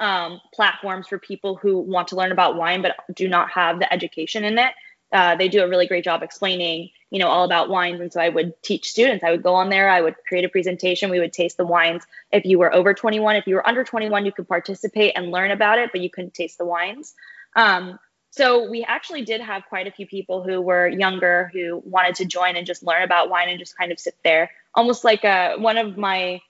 um, 0.00 0.40
platforms 0.54 1.08
for 1.08 1.18
people 1.18 1.56
who 1.56 1.78
want 1.78 2.08
to 2.08 2.16
learn 2.16 2.32
about 2.32 2.56
wine 2.56 2.82
but 2.82 2.94
do 3.14 3.28
not 3.28 3.50
have 3.50 3.78
the 3.78 3.92
education 3.92 4.44
in 4.44 4.58
it. 4.58 4.72
Uh, 5.12 5.36
they 5.36 5.48
do 5.48 5.62
a 5.62 5.68
really 5.68 5.86
great 5.86 6.04
job 6.04 6.22
explaining, 6.22 6.90
you 7.10 7.18
know, 7.18 7.28
all 7.28 7.44
about 7.44 7.70
wines. 7.70 8.00
And 8.00 8.12
so 8.12 8.20
I 8.20 8.28
would 8.28 8.62
teach 8.62 8.90
students. 8.90 9.24
I 9.24 9.30
would 9.30 9.42
go 9.42 9.54
on 9.54 9.70
there. 9.70 9.88
I 9.88 10.02
would 10.02 10.14
create 10.28 10.44
a 10.44 10.50
presentation. 10.50 11.10
We 11.10 11.18
would 11.18 11.32
taste 11.32 11.56
the 11.56 11.64
wines. 11.64 12.04
If 12.30 12.44
you 12.44 12.58
were 12.58 12.72
over 12.74 12.92
21, 12.92 13.36
if 13.36 13.46
you 13.46 13.54
were 13.54 13.66
under 13.66 13.84
21, 13.84 14.26
you 14.26 14.32
could 14.32 14.46
participate 14.46 15.14
and 15.16 15.30
learn 15.30 15.50
about 15.50 15.78
it, 15.78 15.90
but 15.92 16.02
you 16.02 16.10
couldn't 16.10 16.34
taste 16.34 16.58
the 16.58 16.66
wines. 16.66 17.14
Um, 17.56 17.98
so 18.38 18.70
we 18.70 18.84
actually 18.84 19.22
did 19.22 19.40
have 19.40 19.64
quite 19.68 19.88
a 19.88 19.90
few 19.90 20.06
people 20.06 20.44
who 20.44 20.60
were 20.60 20.86
younger 20.86 21.50
who 21.52 21.82
wanted 21.84 22.14
to 22.14 22.24
join 22.24 22.54
and 22.54 22.64
just 22.68 22.84
learn 22.84 23.02
about 23.02 23.30
wine 23.30 23.48
and 23.48 23.58
just 23.58 23.76
kind 23.76 23.90
of 23.90 23.98
sit 23.98 24.14
there, 24.22 24.52
almost 24.76 25.02
like 25.02 25.24
a, 25.24 25.54
uh, 25.54 25.58
one 25.58 25.76
of 25.76 25.98
my 25.98 26.40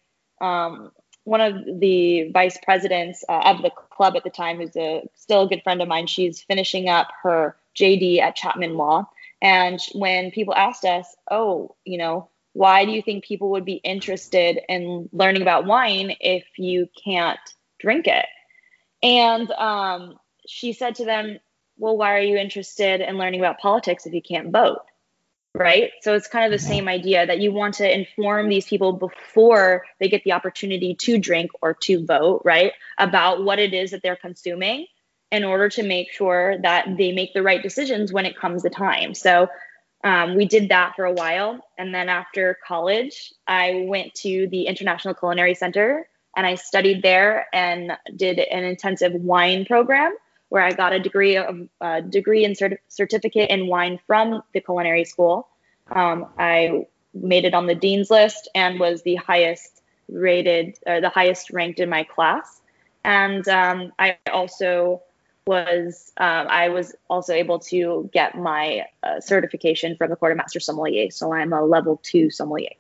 um, 0.43 0.93
one 1.25 1.41
of 1.41 1.55
the 1.81 2.31
vice 2.31 2.59
presidents 2.63 3.25
uh, 3.27 3.41
of 3.43 3.63
the 3.63 3.71
club 3.71 4.17
at 4.17 4.23
the 4.23 4.29
time, 4.29 4.59
who's 4.59 4.77
a 4.77 5.09
still 5.15 5.45
a 5.45 5.49
good 5.49 5.63
friend 5.63 5.81
of 5.81 5.89
mine. 5.89 6.07
She's 6.07 6.43
finishing 6.43 6.91
up 6.91 7.09
her 7.23 7.57
JD 7.75 8.21
at 8.21 8.37
Chapman 8.37 8.75
Law, 8.75 9.09
and 9.41 9.81
when 9.95 10.31
people 10.31 10.55
asked 10.55 10.85
us, 10.85 11.17
"Oh, 11.31 11.75
you 11.87 11.97
know, 11.97 12.29
why 12.53 12.85
do 12.85 12.93
you 12.93 13.01
think 13.01 13.25
people 13.25 13.49
would 13.53 13.65
be 13.65 13.81
interested 13.93 14.61
in 14.69 15.09
learning 15.15 15.41
about 15.41 15.65
wine 15.65 16.15
if 16.21 16.45
you 16.59 16.87
can't 17.03 17.41
drink 17.79 18.07
it?" 18.07 18.27
And 19.03 19.51
um, 19.53 20.19
she 20.47 20.75
said 20.75 20.95
to 20.97 21.07
them, 21.07 21.39
well, 21.79 21.97
why 21.97 22.15
are 22.15 22.23
you 22.23 22.37
interested 22.37 23.01
in 23.01 23.19
learning 23.19 23.41
about 23.41 23.59
politics 23.59 24.07
if 24.07 24.13
you 24.13 24.23
can't 24.23 24.51
vote? 24.51 24.81
Right. 25.55 25.91
So 26.03 26.15
it's 26.15 26.29
kind 26.29 26.45
of 26.45 26.53
the 26.53 26.65
same 26.65 26.89
idea 26.89 27.27
that 27.27 27.41
you 27.41 27.53
want 27.53 27.75
to 27.77 27.93
inform 27.93 28.49
these 28.49 28.67
people 28.67 28.93
before 28.93 29.85
they 29.99 30.09
get 30.09 30.23
the 30.23 30.33
opportunity 30.33 30.95
to 30.95 31.19
drink 31.19 31.51
or 31.63 31.75
to 31.83 32.05
vote, 32.05 32.43
right? 32.45 32.73
About 32.99 33.43
what 33.43 33.59
it 33.59 33.73
is 33.73 33.91
that 33.93 34.03
they're 34.03 34.15
consuming 34.15 34.87
in 35.33 35.45
order 35.45 35.69
to 35.71 35.83
make 35.83 36.13
sure 36.13 36.59
that 36.63 36.97
they 36.97 37.13
make 37.13 37.35
the 37.35 37.43
right 37.43 37.63
decisions 37.63 38.13
when 38.13 38.27
it 38.27 38.37
comes 38.37 38.63
to 38.63 38.71
time. 38.71 39.15
So 39.15 39.49
um, 40.05 40.37
we 40.37 40.45
did 40.45 40.69
that 40.69 40.95
for 40.95 41.05
a 41.05 41.13
while. 41.13 41.61
And 41.77 41.95
then 41.95 42.09
after 42.09 42.59
college, 42.67 43.33
I 43.47 43.85
went 43.89 44.15
to 44.17 44.49
the 44.49 44.67
International 44.67 45.15
Culinary 45.15 45.55
Center 45.55 46.09
and 46.37 46.47
I 46.47 46.55
studied 46.55 47.03
there 47.03 47.47
and 47.53 47.93
did 48.15 48.39
an 48.39 48.65
intensive 48.65 49.13
wine 49.13 49.65
program 49.65 50.15
where 50.49 50.63
I 50.63 50.73
got 50.73 50.93
a 50.93 50.99
degree 50.99 51.37
of 51.37 51.69
uh, 51.81 52.01
degree 52.01 52.45
and 52.45 52.57
cert- 52.57 52.79
certificate 52.89 53.51
in 53.51 53.67
wine 53.67 53.99
from 54.07 54.43
the 54.55 54.61
culinary 54.61 55.05
school. 55.05 55.49
Um, 55.91 56.27
I 56.39 56.87
made 57.15 57.45
it 57.45 57.55
on 57.55 57.67
the 57.67 57.75
dean's 57.75 58.11
list 58.11 58.49
and 58.55 58.79
was 58.79 59.03
the 59.03 59.17
highest 59.17 59.83
rated 60.09 60.79
or 60.87 61.01
the 61.01 61.09
highest 61.09 61.51
ranked 61.51 61.81
in 61.81 61.89
my 61.89 62.05
class. 62.05 62.61
And 63.05 63.47
um, 63.49 63.93
I 63.99 64.19
also 64.33 65.03
was 65.47 66.13
um, 66.19 66.47
I 66.49 66.69
was 66.69 66.95
also 67.09 67.33
able 67.33 67.59
to 67.61 68.11
get 68.13 68.37
my 68.37 68.85
uh, 69.03 69.21
certification 69.21 69.97
from 69.97 70.11
the 70.11 70.17
Court 70.17 70.33
of 70.33 70.39
Master 70.39 70.61
Sommelier. 70.61 71.11
So 71.11 71.33
I'm 71.33 71.53
a 71.53 71.65
level 71.65 72.01
two 72.03 72.31
sommelier. 72.31 72.75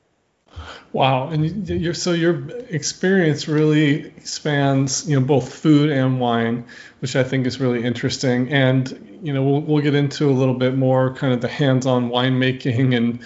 Wow, 0.92 1.28
and 1.28 1.68
you're 1.68 1.94
so 1.94 2.12
your 2.12 2.48
experience 2.70 3.46
really 3.46 4.12
spans 4.24 5.08
you 5.08 5.18
know 5.18 5.24
both 5.24 5.52
food 5.52 5.90
and 5.90 6.18
wine, 6.18 6.64
which 7.00 7.14
I 7.14 7.22
think 7.24 7.46
is 7.46 7.60
really 7.60 7.84
interesting. 7.84 8.50
And 8.50 9.18
you 9.22 9.32
know 9.32 9.42
we'll 9.42 9.60
we'll 9.60 9.82
get 9.82 9.94
into 9.94 10.30
a 10.30 10.32
little 10.32 10.54
bit 10.54 10.76
more 10.76 11.14
kind 11.14 11.32
of 11.32 11.40
the 11.40 11.48
hands-on 11.48 12.08
winemaking 12.10 12.96
and 12.96 13.20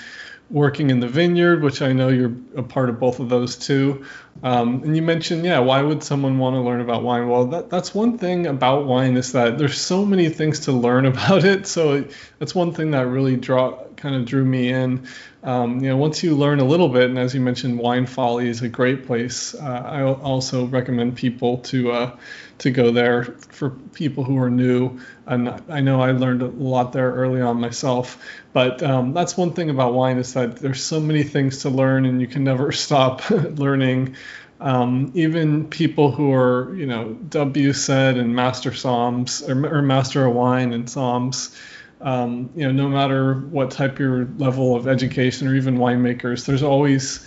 working 0.50 0.90
in 0.90 1.00
the 1.00 1.08
vineyard, 1.08 1.62
which 1.62 1.80
I 1.80 1.92
know 1.92 2.08
you're 2.08 2.34
a 2.56 2.62
part 2.62 2.90
of 2.90 3.00
both 3.00 3.20
of 3.20 3.28
those 3.28 3.56
too. 3.56 4.04
Um, 4.42 4.82
and 4.82 4.94
you 4.94 5.02
mentioned, 5.02 5.44
yeah, 5.44 5.60
why 5.60 5.80
would 5.82 6.02
someone 6.02 6.38
want 6.38 6.56
to 6.56 6.60
learn 6.60 6.80
about 6.80 7.02
wine? 7.02 7.28
Well, 7.28 7.46
that, 7.46 7.70
that's 7.70 7.94
one 7.94 8.18
thing 8.18 8.46
about 8.46 8.86
wine 8.86 9.16
is 9.16 9.32
that 9.32 9.56
there's 9.56 9.80
so 9.80 10.04
many 10.04 10.28
things 10.28 10.60
to 10.60 10.72
learn 10.72 11.06
about 11.12 11.44
it. 11.44 11.66
So 11.66 12.04
that's 12.38 12.54
one 12.54 12.72
thing 12.72 12.90
that 12.90 13.06
really 13.06 13.36
draw 13.36 13.82
kind 13.96 14.14
of 14.14 14.24
drew 14.24 14.44
me 14.44 14.68
in. 14.70 15.06
Um, 15.42 15.80
you 15.80 15.88
know, 15.88 15.96
once 15.96 16.22
you 16.22 16.36
learn 16.36 16.60
a 16.60 16.64
little 16.64 16.88
bit, 16.88 17.08
and 17.08 17.18
as 17.18 17.34
you 17.34 17.40
mentioned, 17.40 17.78
Wine 17.78 18.06
Folly 18.06 18.48
is 18.48 18.62
a 18.62 18.68
great 18.68 19.06
place. 19.06 19.54
Uh, 19.54 19.82
I 19.84 20.02
also 20.02 20.66
recommend 20.66 21.16
people 21.16 21.58
to 21.58 21.92
uh, 21.92 22.16
to 22.62 22.70
go 22.70 22.90
there 22.90 23.24
for 23.24 23.70
people 23.70 24.24
who 24.24 24.38
are 24.38 24.50
new. 24.50 25.00
And 25.26 25.62
I 25.68 25.80
know 25.80 26.00
I 26.00 26.12
learned 26.12 26.42
a 26.42 26.46
lot 26.46 26.92
there 26.92 27.12
early 27.12 27.40
on 27.40 27.60
myself. 27.60 28.24
But 28.52 28.82
um, 28.82 29.12
that's 29.12 29.36
one 29.36 29.52
thing 29.52 29.70
about 29.70 29.94
wine 29.94 30.18
is 30.18 30.34
that 30.34 30.56
there's 30.56 30.82
so 30.82 31.00
many 31.00 31.22
things 31.22 31.58
to 31.62 31.70
learn, 31.70 32.06
and 32.06 32.20
you 32.20 32.26
can 32.26 32.44
never 32.44 32.72
stop 32.86 33.28
learning. 33.30 34.16
Um, 34.60 35.10
even 35.14 35.68
people 35.68 36.12
who 36.12 36.32
are, 36.32 36.74
you 36.76 36.86
know, 36.86 37.16
WSET 37.28 38.18
and 38.18 38.34
Master 38.34 38.70
Somms 38.70 39.48
or, 39.48 39.78
or 39.78 39.82
Master 39.82 40.24
of 40.24 40.34
Wine 40.34 40.72
and 40.72 40.86
Somms 40.86 41.58
um, 42.02 42.50
you 42.56 42.64
know, 42.66 42.72
no 42.72 42.88
matter 42.88 43.34
what 43.34 43.70
type 43.70 43.98
your 43.98 44.26
level 44.36 44.74
of 44.74 44.88
education 44.88 45.46
or 45.46 45.54
even 45.54 45.78
winemakers, 45.78 46.46
there's 46.46 46.62
always 46.62 47.24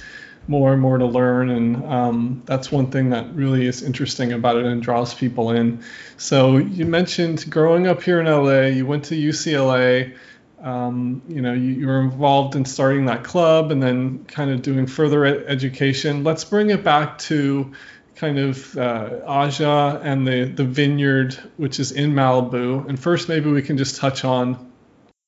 more 0.47 0.73
and 0.73 0.81
more 0.81 0.97
to 0.97 1.05
learn, 1.05 1.49
and 1.49 1.85
um, 1.85 2.43
that's 2.45 2.71
one 2.71 2.91
thing 2.91 3.09
that 3.09 3.33
really 3.33 3.65
is 3.65 3.81
interesting 3.81 4.33
about 4.33 4.57
it 4.57 4.65
and 4.65 4.81
draws 4.81 5.13
people 5.13 5.51
in. 5.51 5.83
So 6.17 6.57
you 6.57 6.85
mentioned 6.85 7.49
growing 7.49 7.87
up 7.87 8.03
here 8.03 8.19
in 8.19 8.27
LA, 8.27 8.67
you 8.67 8.85
went 8.85 9.05
to 9.05 9.15
UCLA. 9.15 10.15
Um, 10.61 11.21
you 11.27 11.41
know, 11.41 11.53
you, 11.53 11.73
you, 11.73 11.87
were 11.87 12.01
involved 12.01 12.55
in 12.55 12.65
starting 12.65 13.05
that 13.05 13.23
club 13.23 13.71
and 13.71 13.83
then 13.83 14.25
kind 14.25 14.49
of 14.49 14.63
doing 14.63 14.87
further 14.87 15.23
ed- 15.23 15.43
education. 15.47 16.23
Let's 16.23 16.43
bring 16.43 16.71
it 16.71 16.83
back 16.83 17.19
to 17.19 17.73
kind 18.15 18.39
of 18.39 18.75
uh, 18.77 19.19
Aja 19.27 19.99
and 20.01 20.25
the, 20.25 20.45
the 20.45 20.63
vineyard, 20.63 21.35
which 21.57 21.79
is 21.79 21.91
in 21.91 22.13
Malibu. 22.13 22.87
And 22.87 22.99
first, 22.99 23.29
maybe 23.29 23.51
we 23.51 23.61
can 23.61 23.77
just 23.77 23.97
touch 23.97 24.23
on 24.23 24.71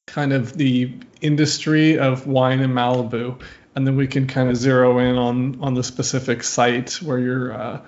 kind 0.08 0.34
of 0.34 0.54
the 0.54 0.94
industry 1.22 2.00
of 2.00 2.26
wine 2.26 2.62
in 2.62 2.72
Malibu, 2.72 3.40
and 3.78 3.86
then 3.86 3.96
we 3.96 4.08
can 4.08 4.26
kind 4.26 4.50
of 4.50 4.58
zero 4.58 4.98
in 4.98 5.18
on, 5.18 5.60
on 5.62 5.76
the 5.76 5.84
specific 5.84 6.44
site 6.44 6.94
where 7.04 7.20
your, 7.20 7.54
uh, 7.54 7.80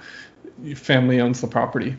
your 0.62 0.76
family 0.76 1.20
owns 1.20 1.42
the 1.42 1.48
property. 1.48 1.98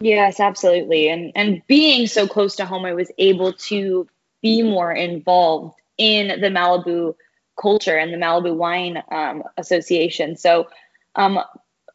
Yes, 0.00 0.40
absolutely. 0.40 1.10
And 1.10 1.30
and 1.34 1.62
being 1.68 2.06
so 2.06 2.26
close 2.26 2.56
to 2.56 2.64
home, 2.64 2.86
I 2.86 2.94
was 2.94 3.12
able 3.18 3.52
to 3.52 4.08
be 4.40 4.62
more 4.62 4.90
involved 4.90 5.78
in 5.98 6.40
the 6.40 6.48
Malibu 6.48 7.14
culture 7.60 7.98
and 7.98 8.14
the 8.14 8.16
Malibu 8.16 8.56
Wine 8.56 9.02
um, 9.12 9.44
Association. 9.58 10.34
So 10.36 10.70
um, 11.14 11.38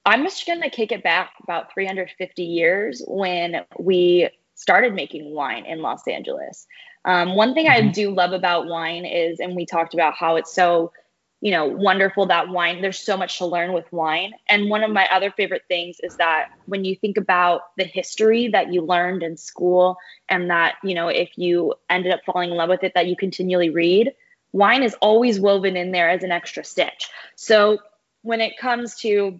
I'm 0.05 0.23
just 0.23 0.45
going 0.45 0.61
to 0.61 0.69
kick 0.69 0.91
it 0.91 1.03
back 1.03 1.31
about 1.43 1.73
350 1.73 2.43
years 2.43 3.01
when 3.07 3.65
we 3.79 4.29
started 4.53 4.93
making 4.93 5.33
wine 5.33 5.65
in 5.65 5.81
Los 5.81 6.07
Angeles. 6.07 6.67
Um, 7.07 7.35
one 7.35 7.53
thing 7.53 7.67
mm-hmm. 7.67 7.87
I 7.87 7.91
do 7.91 8.11
love 8.11 8.33
about 8.33 8.67
wine 8.67 9.05
is, 9.05 9.39
and 9.39 9.55
we 9.55 9.65
talked 9.65 9.93
about 9.93 10.13
how 10.13 10.35
it's 10.35 10.53
so, 10.53 10.91
you 11.39 11.51
know, 11.51 11.65
wonderful 11.65 12.25
that 12.25 12.49
wine, 12.49 12.81
there's 12.81 12.99
so 12.99 13.15
much 13.15 13.37
to 13.37 13.45
learn 13.45 13.73
with 13.73 13.85
wine. 13.91 14.33
And 14.49 14.69
one 14.69 14.83
of 14.83 14.91
my 14.91 15.07
other 15.11 15.31
favorite 15.31 15.63
things 15.67 15.97
is 16.01 16.15
that 16.17 16.49
when 16.65 16.83
you 16.83 16.95
think 16.95 17.17
about 17.17 17.61
the 17.77 17.83
history 17.83 18.47
that 18.49 18.73
you 18.73 18.81
learned 18.81 19.21
in 19.21 19.37
school, 19.37 19.97
and 20.29 20.49
that, 20.49 20.75
you 20.83 20.95
know, 20.95 21.09
if 21.09 21.29
you 21.37 21.75
ended 21.89 22.11
up 22.11 22.21
falling 22.25 22.49
in 22.49 22.57
love 22.57 22.69
with 22.69 22.83
it, 22.83 22.93
that 22.95 23.07
you 23.07 23.15
continually 23.15 23.69
read, 23.69 24.13
wine 24.51 24.81
is 24.81 24.95
always 24.95 25.39
woven 25.39 25.77
in 25.77 25.91
there 25.91 26.09
as 26.09 26.23
an 26.23 26.31
extra 26.31 26.63
stitch. 26.63 27.09
So 27.35 27.77
when 28.23 28.41
it 28.41 28.57
comes 28.57 28.95
to 29.01 29.39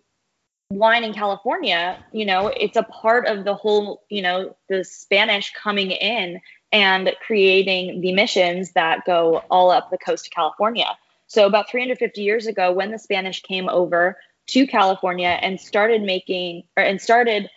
wine 0.69 1.03
in 1.03 1.13
California, 1.13 1.97
you 2.11 2.25
know, 2.25 2.47
it's 2.47 2.77
a 2.77 2.83
part 2.83 3.25
of 3.25 3.43
the 3.43 3.55
whole, 3.55 4.03
you 4.09 4.21
know, 4.21 4.55
the 4.69 4.83
Spanish 4.83 5.51
coming 5.53 5.91
in 5.91 6.41
and 6.71 7.11
creating 7.25 8.01
the 8.01 8.13
missions 8.13 8.73
that 8.73 9.05
go 9.05 9.43
all 9.49 9.71
up 9.71 9.89
the 9.89 9.97
coast 9.97 10.27
of 10.27 10.31
California. 10.31 10.87
So 11.27 11.45
about 11.45 11.69
350 11.69 12.21
years 12.21 12.47
ago, 12.47 12.71
when 12.71 12.91
the 12.91 12.99
Spanish 12.99 13.41
came 13.41 13.69
over 13.69 14.17
to 14.47 14.65
California 14.65 15.37
and 15.41 15.59
started 15.59 16.01
making 16.01 16.63
or 16.75 16.83
and 16.83 17.01
started 17.01 17.49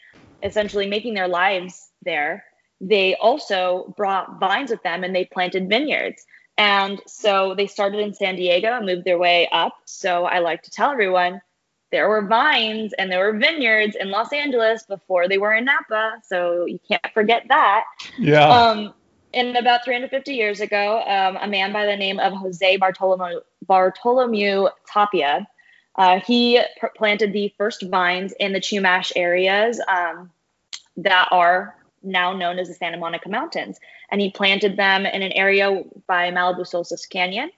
essentially 0.43 0.87
making 0.87 1.15
their 1.15 1.29
lives 1.29 1.91
there, 2.03 2.45
they 2.81 3.15
also 3.17 3.95
brought 3.97 4.41
vines 4.41 4.71
with 4.71 4.83
them 4.83 5.05
and 5.05 5.15
they 5.15 5.25
planted 5.25 5.69
vineyards. 5.69 6.25
And 6.59 7.01
so 7.07 7.55
they 7.55 7.67
started 7.67 8.01
in 8.01 8.13
San 8.13 8.37
Diego 8.37 8.77
and 8.77 8.87
moved 8.87 9.05
their 9.05 9.19
way 9.19 9.49
up. 9.51 9.75
So 9.85 10.25
I 10.25 10.41
like 10.41 10.63
to 10.65 10.71
tell 10.71 10.91
everyone 10.91 11.41
there 11.91 12.09
were 12.09 12.27
vines 12.27 12.93
and 12.99 13.11
there 13.11 13.21
were 13.21 13.39
vineyards 13.39 13.97
in 13.99 14.11
Los 14.11 14.33
Angeles 14.33 14.85
before 14.85 15.29
they 15.29 15.39
were 15.39 15.55
in 15.55 15.65
Napa. 15.65 16.21
So 16.25 16.67
you 16.67 16.79
can't 16.87 17.07
forget 17.13 17.45
that. 17.49 17.85
Yeah. 18.19 18.49
Um, 18.49 18.95
and 19.33 19.57
about 19.57 19.85
350 19.85 20.35
years 20.35 20.61
ago, 20.61 21.03
um, 21.03 21.39
a 21.41 21.47
man 21.47 21.73
by 21.73 21.87
the 21.87 21.97
name 21.97 22.19
of 22.19 22.33
Jose 22.33 22.79
Bartolomé 22.79 24.71
Tapia, 24.87 25.47
uh, 25.97 26.21
he 26.21 26.61
pr- 26.79 26.87
planted 26.97 27.33
the 27.33 27.53
first 27.57 27.83
vines 27.83 28.33
in 28.41 28.53
the 28.53 28.61
Chumash 28.61 29.13
areas 29.17 29.81
um, 29.89 30.31
that 30.97 31.29
are 31.31 31.77
now 32.03 32.33
known 32.33 32.59
as 32.59 32.69
the 32.69 32.75
Santa 32.75 32.97
Monica 32.97 33.29
Mountains. 33.29 33.79
And 34.11 34.21
he 34.21 34.31
planted 34.31 34.77
them 34.77 35.07
in 35.07 35.23
an 35.23 35.33
area 35.33 35.83
by 36.07 36.31
Malibu 36.31 36.67
Solstice 36.67 37.07
Canyon. 37.07 37.51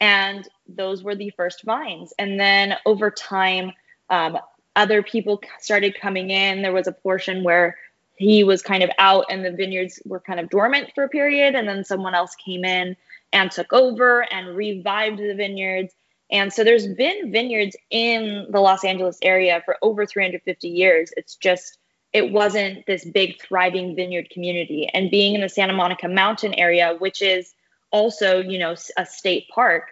And 0.00 0.48
those 0.66 1.02
were 1.02 1.14
the 1.14 1.30
first 1.36 1.62
vines. 1.62 2.12
And 2.18 2.40
then 2.40 2.76
over 2.86 3.10
time, 3.10 3.72
um, 4.08 4.38
other 4.76 5.02
people 5.02 5.40
started 5.58 6.00
coming 6.00 6.30
in. 6.30 6.62
There 6.62 6.72
was 6.72 6.86
a 6.86 6.92
portion 6.92 7.44
where 7.44 7.76
he 8.20 8.44
was 8.44 8.60
kind 8.60 8.82
of 8.82 8.90
out 8.98 9.24
and 9.30 9.42
the 9.42 9.50
vineyards 9.50 9.98
were 10.04 10.20
kind 10.20 10.38
of 10.38 10.50
dormant 10.50 10.90
for 10.94 11.04
a 11.04 11.08
period. 11.08 11.54
And 11.54 11.66
then 11.66 11.84
someone 11.84 12.14
else 12.14 12.34
came 12.34 12.66
in 12.66 12.94
and 13.32 13.50
took 13.50 13.72
over 13.72 14.30
and 14.30 14.54
revived 14.54 15.18
the 15.18 15.34
vineyards. 15.34 15.94
And 16.30 16.52
so 16.52 16.62
there's 16.62 16.86
been 16.86 17.32
vineyards 17.32 17.76
in 17.88 18.46
the 18.50 18.60
Los 18.60 18.84
Angeles 18.84 19.18
area 19.22 19.62
for 19.64 19.78
over 19.80 20.04
350 20.04 20.68
years. 20.68 21.10
It's 21.16 21.36
just, 21.36 21.78
it 22.12 22.30
wasn't 22.30 22.84
this 22.84 23.06
big 23.06 23.40
thriving 23.40 23.96
vineyard 23.96 24.28
community. 24.28 24.86
And 24.92 25.10
being 25.10 25.34
in 25.34 25.40
the 25.40 25.48
Santa 25.48 25.72
Monica 25.72 26.06
Mountain 26.06 26.52
area, 26.58 26.96
which 26.98 27.22
is 27.22 27.54
also, 27.90 28.42
you 28.42 28.58
know, 28.58 28.74
a 28.98 29.06
state 29.06 29.48
park, 29.48 29.84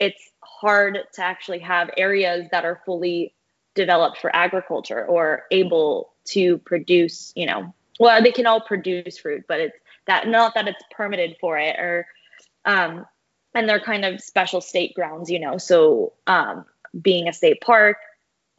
it's 0.00 0.32
hard 0.42 0.98
to 1.12 1.22
actually 1.22 1.60
have 1.60 1.88
areas 1.96 2.48
that 2.50 2.64
are 2.64 2.82
fully 2.84 3.32
developed 3.76 4.18
for 4.18 4.34
agriculture 4.34 5.04
or 5.06 5.44
able 5.52 6.12
to 6.24 6.58
produce, 6.58 7.32
you 7.36 7.46
know, 7.46 7.72
well, 8.00 8.20
they 8.22 8.32
can 8.32 8.46
all 8.46 8.60
produce 8.60 9.18
fruit, 9.18 9.44
but 9.46 9.60
it's 9.60 9.76
that 10.06 10.26
not 10.26 10.54
that 10.54 10.66
it's 10.66 10.82
permitted 10.90 11.36
for 11.40 11.56
it 11.58 11.76
or, 11.78 12.06
um, 12.64 13.06
and 13.54 13.68
they're 13.68 13.80
kind 13.80 14.04
of 14.04 14.20
special 14.20 14.60
state 14.60 14.94
grounds, 14.94 15.30
you 15.30 15.38
know. 15.38 15.58
So, 15.58 16.12
um, 16.26 16.64
being 17.00 17.28
a 17.28 17.32
state 17.32 17.60
park, 17.60 17.98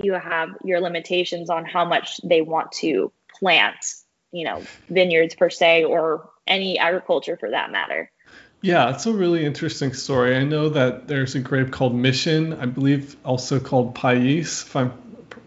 you 0.02 0.14
have 0.14 0.50
your 0.64 0.80
limitations 0.80 1.50
on 1.50 1.66
how 1.66 1.86
much 1.86 2.20
they 2.24 2.42
want 2.42 2.72
to 2.74 3.12
plant, 3.40 3.78
you 4.32 4.46
know, 4.46 4.64
vineyards 4.90 5.36
per 5.36 5.50
se 5.50 5.84
or 5.84 6.30
any 6.46 6.80
agriculture 6.80 7.38
for 7.38 7.52
that 7.52 7.72
matter. 7.72 8.12
Yeah, 8.62 8.90
it's 8.90 9.06
a 9.06 9.14
really 9.14 9.46
interesting 9.46 9.94
story. 9.94 10.36
I 10.36 10.44
know 10.44 10.70
that 10.70 11.08
there's 11.08 11.36
a 11.36 11.40
grape 11.40 11.72
called 11.72 11.94
Mission, 11.94 12.54
I 12.54 12.66
believe 12.66 13.16
also 13.24 13.60
called 13.60 13.94
Pais, 13.94 14.64
if 14.64 14.76
I'm 14.76 14.94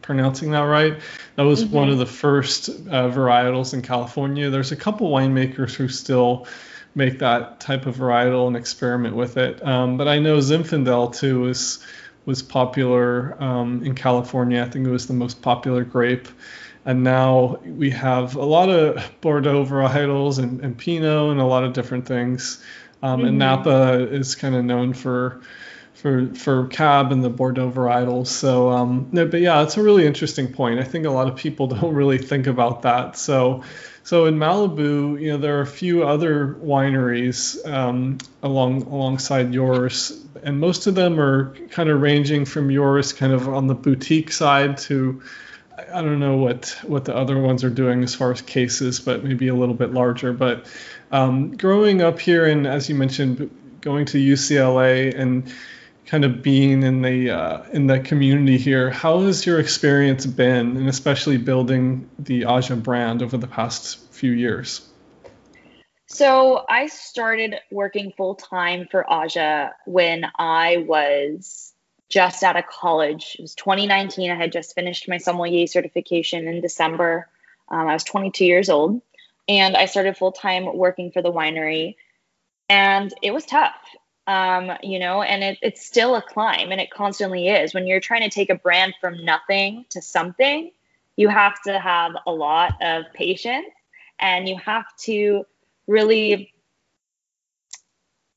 pronouncing 0.03 0.51
that 0.53 0.63
right. 0.63 1.01
That 1.37 1.43
was 1.43 1.65
mm-hmm. 1.65 1.75
one 1.75 1.89
of 1.91 1.99
the 1.99 2.07
first 2.07 2.69
uh, 2.69 3.09
varietals 3.09 3.75
in 3.75 3.83
California. 3.83 4.51
There's 4.51 4.73
a 4.73 4.77
couple 4.77 5.11
winemakers 5.11 5.75
who 5.75 5.89
still 5.89 6.47
make 6.95 7.21
that 7.21 7.61
type 7.61 7.87
of 7.87 7.97
varietal 7.97 8.47
and 8.47 8.57
experiment 8.57 9.15
with 9.15 9.37
it. 9.37 9.65
Um, 9.67 9.97
but 9.97 10.09
I 10.09 10.19
know 10.19 10.39
Zinfandel 10.39 11.17
too 11.17 11.41
was 11.41 11.85
was 12.27 12.43
popular 12.43 13.43
um, 13.43 13.83
in 13.85 13.95
California. 13.95 14.63
I 14.63 14.69
think 14.69 14.87
it 14.87 14.91
was 14.91 15.07
the 15.07 15.15
most 15.15 15.41
popular 15.41 15.85
grape. 15.85 16.29
And 16.85 17.03
now 17.05 17.59
we 17.65 17.91
have 17.91 18.37
a 18.37 18.45
lot 18.45 18.69
of 18.69 19.03
Bordeaux 19.21 19.65
varietals 19.65 20.39
and, 20.39 20.61
and 20.61 20.77
Pinot 20.77 21.31
and 21.31 21.41
a 21.41 21.45
lot 21.45 21.65
of 21.65 21.73
different 21.73 22.07
things. 22.07 22.63
Um, 23.03 23.19
mm-hmm. 23.19 23.29
And 23.29 23.39
Napa 23.39 24.09
is 24.11 24.35
kind 24.35 24.55
of 24.55 24.65
known 24.65 24.93
for 24.93 25.41
for 26.01 26.35
for 26.35 26.67
cab 26.69 27.13
and 27.13 27.23
the 27.23 27.29
Bordeaux 27.29 27.71
varietals. 27.71 28.29
So, 28.29 28.71
um, 28.71 29.09
no, 29.13 29.27
but 29.27 29.41
yeah, 29.41 29.63
it's 29.63 29.77
a 29.77 29.83
really 29.83 30.07
interesting 30.07 30.53
point. 30.53 30.81
I 30.81 30.85
think 30.85 31.05
a 31.05 31.11
lot 31.11 31.29
of 31.29 31.37
people 31.37 31.67
don't 31.75 31.95
really 31.95 32.19
think 32.19 32.47
about 32.47 32.83
that. 32.83 33.17
So, 33.19 33.65
so 34.03 34.25
in 34.25 34.37
Malibu, 34.37 35.21
you 35.21 35.33
know, 35.33 35.39
there 35.39 35.59
are 35.59 35.63
a 35.63 35.67
few 35.67 36.05
other 36.05 36.55
wineries 36.55 37.65
um, 37.71 38.19
along 38.43 38.83
alongside 38.83 39.53
yours, 39.53 40.19
and 40.43 40.59
most 40.59 40.87
of 40.87 40.95
them 40.95 41.21
are 41.21 41.55
kind 41.69 41.91
of 41.91 42.01
ranging 42.01 42.47
from 42.47 42.71
yours, 42.71 43.13
kind 43.13 43.33
of 43.33 43.49
on 43.49 43.67
the 43.67 43.75
boutique 43.75 44.33
side, 44.33 44.79
to 44.79 45.21
I 45.93 46.01
don't 46.01 46.19
know 46.19 46.37
what 46.37 46.79
what 46.83 47.05
the 47.05 47.15
other 47.15 47.39
ones 47.39 47.63
are 47.63 47.71
doing 47.71 48.03
as 48.03 48.15
far 48.15 48.33
as 48.33 48.41
cases, 48.41 49.01
but 49.01 49.23
maybe 49.23 49.49
a 49.49 49.55
little 49.55 49.75
bit 49.75 49.93
larger. 49.93 50.33
But 50.33 50.67
um, 51.13 51.57
growing 51.59 52.01
up 52.01 52.21
here, 52.21 52.47
and 52.47 52.67
as 52.67 52.89
you 52.89 52.95
mentioned, 52.95 53.51
going 53.83 54.07
to 54.07 54.19
UCLA 54.19 55.15
and 55.15 55.53
kind 56.07 56.25
of 56.25 56.43
being 56.43 56.83
in 56.83 57.03
the 57.03 57.31
uh, 57.31 57.63
in 57.73 57.87
the 57.87 58.01
community 58.01 58.59
here, 58.59 58.91
how 58.91 59.21
has 59.21 59.47
your 59.47 59.61
experience 59.61 60.27
been, 60.27 60.77
and 60.77 60.89
especially 60.89 61.37
building 61.37 62.09
the 62.19 62.45
Aja 62.45 62.77
brand 62.77 63.23
over 63.23 63.37
the 63.37 63.47
past 63.47 63.99
few 64.13 64.33
years? 64.33 64.87
So 66.07 66.65
I 66.69 66.89
started 66.89 67.55
working 67.71 68.13
full 68.17 68.35
time 68.35 68.89
for 68.91 69.09
Aja 69.09 69.71
when 69.87 70.27
I 70.37 70.79
was 70.79 71.73
just 72.09 72.43
out 72.43 72.57
of 72.57 72.67
college. 72.67 73.37
It 73.39 73.43
was 73.43 73.55
2019. 73.55 74.31
I 74.31 74.35
had 74.35 74.51
just 74.51 74.75
finished 74.75 75.09
my 75.09 75.19
sommelier 75.19 75.69
certification 75.69 76.49
in 76.49 76.61
December. 76.61 77.29
Um, 77.69 77.87
I 77.87 77.93
was 77.93 78.03
22 78.03 78.45
years 78.45 78.69
old, 78.69 79.01
and 79.49 79.77
I 79.77 79.87
started 79.87 80.17
full 80.17 80.33
time 80.33 80.77
working 80.77 81.13
for 81.13 81.23
the 81.23 81.33
winery, 81.33 81.95
and 82.69 83.15
it 83.23 83.31
was 83.31 83.47
tough 83.47 83.77
um, 84.31 84.71
you 84.85 85.01
know, 85.01 85.23
and 85.23 85.43
it, 85.43 85.59
it's 85.61 85.85
still 85.85 86.15
a 86.15 86.23
climb 86.23 86.71
and 86.71 86.81
it 86.81 86.93
constantly 86.93 87.49
is. 87.49 87.75
When 87.75 87.89
you're 87.89 87.99
trying 87.99 88.23
to 88.23 88.31
take 88.31 88.49
a 88.49 88.55
brand 88.55 88.95
from 89.01 89.25
nothing 89.25 89.87
to 89.91 90.01
something, 90.01 90.71
you 91.17 91.29
have 91.29 91.61
to 91.63 91.81
have 91.81 92.13
a 92.29 92.31
lot 92.31 92.75
of 92.81 93.07
patience 93.13 93.67
and 94.21 94.49
you 94.49 94.57
have 94.65 94.85
to 95.01 95.45
really 95.89 96.55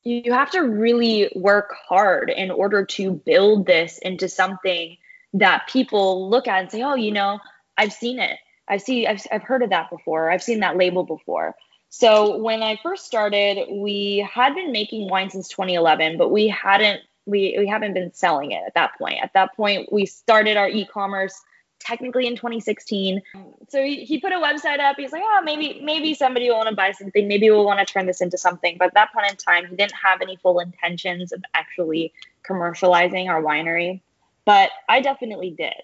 you 0.02 0.32
have 0.32 0.50
to 0.50 0.62
really 0.62 1.30
work 1.36 1.72
hard 1.88 2.28
in 2.28 2.50
order 2.50 2.84
to 2.84 3.12
build 3.12 3.64
this 3.64 3.98
into 3.98 4.28
something 4.28 4.96
that 5.34 5.68
people 5.68 6.28
look 6.28 6.48
at 6.48 6.60
and 6.60 6.70
say, 6.72 6.82
"Oh, 6.82 6.94
you 6.96 7.12
know, 7.12 7.38
I've 7.78 7.92
seen 7.92 8.18
it. 8.18 8.36
I've 8.66 8.82
seen 8.82 9.06
I've 9.06 9.24
I've 9.30 9.42
heard 9.44 9.62
of 9.62 9.70
that 9.70 9.90
before. 9.90 10.28
I've 10.28 10.42
seen 10.42 10.60
that 10.60 10.76
label 10.76 11.04
before." 11.04 11.54
So 11.96 12.38
when 12.38 12.60
I 12.60 12.76
first 12.82 13.06
started, 13.06 13.68
we 13.70 14.28
had 14.28 14.56
been 14.56 14.72
making 14.72 15.08
wine 15.08 15.30
since 15.30 15.46
2011, 15.46 16.18
but 16.18 16.32
we 16.32 16.48
hadn't 16.48 17.02
we 17.24 17.54
we 17.56 17.68
haven't 17.68 17.94
been 17.94 18.12
selling 18.12 18.50
it 18.50 18.64
at 18.66 18.74
that 18.74 18.98
point. 18.98 19.20
At 19.22 19.32
that 19.34 19.54
point, 19.54 19.92
we 19.92 20.04
started 20.04 20.56
our 20.56 20.68
e-commerce 20.68 21.40
technically 21.78 22.26
in 22.26 22.34
2016. 22.34 23.22
So 23.68 23.80
he, 23.80 24.04
he 24.04 24.18
put 24.18 24.32
a 24.32 24.38
website 24.38 24.80
up. 24.80 24.96
He's 24.96 25.12
like, 25.12 25.22
oh, 25.24 25.42
maybe 25.44 25.80
maybe 25.84 26.14
somebody 26.14 26.50
will 26.50 26.56
want 26.56 26.68
to 26.68 26.74
buy 26.74 26.90
something. 26.90 27.28
Maybe 27.28 27.48
we'll 27.48 27.64
want 27.64 27.78
to 27.78 27.86
turn 27.86 28.06
this 28.06 28.20
into 28.20 28.38
something. 28.38 28.76
But 28.76 28.86
at 28.86 28.94
that 28.94 29.12
point 29.12 29.30
in 29.30 29.36
time, 29.36 29.64
he 29.68 29.76
didn't 29.76 29.94
have 29.94 30.20
any 30.20 30.34
full 30.34 30.58
intentions 30.58 31.30
of 31.32 31.44
actually 31.54 32.12
commercializing 32.42 33.28
our 33.28 33.40
winery. 33.40 34.00
But 34.44 34.70
I 34.88 35.00
definitely 35.00 35.52
did. 35.52 35.80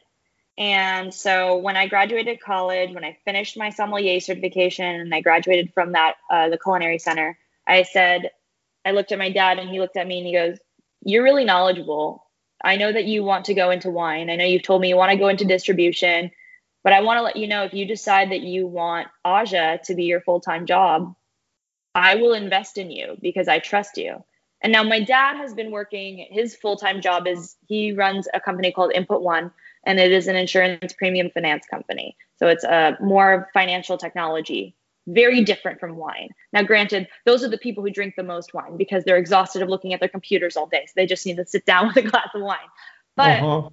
And 0.61 1.13
so 1.15 1.57
when 1.57 1.79
I 1.79 1.89
graduated 1.89 2.39
college, 2.39 2.93
when 2.93 3.03
I 3.03 3.17
finished 3.25 3.57
my 3.57 3.71
sommelier 3.71 4.21
certification 4.21 4.85
and 4.85 5.15
I 5.15 5.23
graduated 5.23 5.73
from 5.73 5.93
that, 5.93 6.17
uh, 6.31 6.51
the 6.51 6.59
culinary 6.59 6.99
center, 6.99 7.39
I 7.67 7.83
said, 7.83 8.31
I 8.85 8.91
looked 8.91 9.11
at 9.11 9.19
my 9.19 9.31
dad 9.31 9.59
and 9.59 9.71
he 9.71 9.81
looked 9.81 9.97
at 9.97 10.07
me 10.07 10.19
and 10.19 10.27
he 10.27 10.35
goes, 10.35 10.59
You're 11.03 11.25
really 11.25 11.47
knowledgeable. 11.47 12.27
I 12.63 12.77
know 12.77 12.93
that 12.93 13.07
you 13.07 13.25
want 13.25 13.47
to 13.47 13.55
go 13.55 13.71
into 13.71 13.91
wine. 13.91 14.29
I 14.29 14.37
know 14.37 14.45
you've 14.45 14.63
told 14.63 14.83
me 14.83 14.91
you 14.91 14.97
want 14.97 15.13
to 15.13 15.17
go 15.17 15.29
into 15.29 15.47
distribution, 15.47 16.31
but 16.85 16.93
I 16.93 17.01
want 17.01 17.17
to 17.17 17.23
let 17.23 17.37
you 17.37 17.49
know 17.49 17.65
if 17.65 17.73
you 17.73 17.87
decide 17.87 18.31
that 18.33 18.43
you 18.43 18.67
want 18.67 19.09
Aja 19.25 19.79
to 19.85 19.95
be 19.95 20.05
your 20.05 20.21
full 20.21 20.41
time 20.41 20.67
job, 20.67 21.15
I 21.95 22.17
will 22.17 22.35
invest 22.35 22.77
in 22.77 22.91
you 22.91 23.17
because 23.23 23.49
I 23.49 23.61
trust 23.61 23.97
you. 23.97 24.23
And 24.61 24.75
now 24.75 24.83
my 24.83 25.01
dad 25.01 25.39
has 25.39 25.55
been 25.55 25.71
working, 25.71 26.27
his 26.31 26.55
full 26.55 26.77
time 26.77 27.01
job 27.01 27.27
is 27.27 27.57
he 27.67 27.93
runs 27.93 28.29
a 28.35 28.41
company 28.41 28.73
called 28.73 28.93
Input 28.93 29.23
One 29.23 29.53
and 29.85 29.99
it 29.99 30.13
is 30.13 30.27
an 30.27 30.37
insurance 30.37 30.93
premium 30.93 31.31
finance 31.31 31.67
company. 31.71 32.17
So 32.37 32.49
it's 32.49 32.65
a 32.65 32.97
more 33.01 33.49
financial 33.55 33.97
technology, 33.97 34.75
very 35.07 35.43
different 35.43 35.81
from 35.81 35.97
wine. 35.97 36.31
Now, 36.53 36.63
granted, 36.63 37.09
those 37.25 37.43
are 37.43 37.49
the 37.49 37.59
people 37.59 37.83
who 37.83 37.91
drink 37.91 38.15
the 38.17 38.23
most 38.23 38.55
wine 38.55 38.77
because 38.77 39.05
they're 39.05 39.17
exhausted 39.17 39.63
of 39.63 39.69
looking 39.69 39.95
at 39.95 40.01
their 40.01 40.09
computers 40.09 40.57
all 40.57 40.67
day. 40.67 40.85
So 40.87 40.93
they 40.97 41.07
just 41.07 41.25
need 41.27 41.37
to 41.37 41.47
sit 41.47 41.67
down 41.67 41.89
with 41.95 42.05
a 42.05 42.09
glass 42.09 42.29
of 42.35 42.43
wine. 42.43 42.59
But 43.17 43.41
uh-huh. 43.41 43.71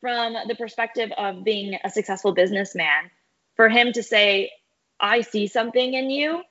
from 0.00 0.36
the 0.48 0.54
perspective 0.54 1.10
of 1.16 1.44
being 1.44 1.78
a 1.84 1.90
successful 1.90 2.32
businessman, 2.32 3.10
for 3.56 3.68
him 3.68 3.92
to 3.92 4.02
say, 4.02 4.50
I 4.98 5.20
see 5.22 5.46
something 5.48 5.94
in 5.94 6.10
you 6.10 6.42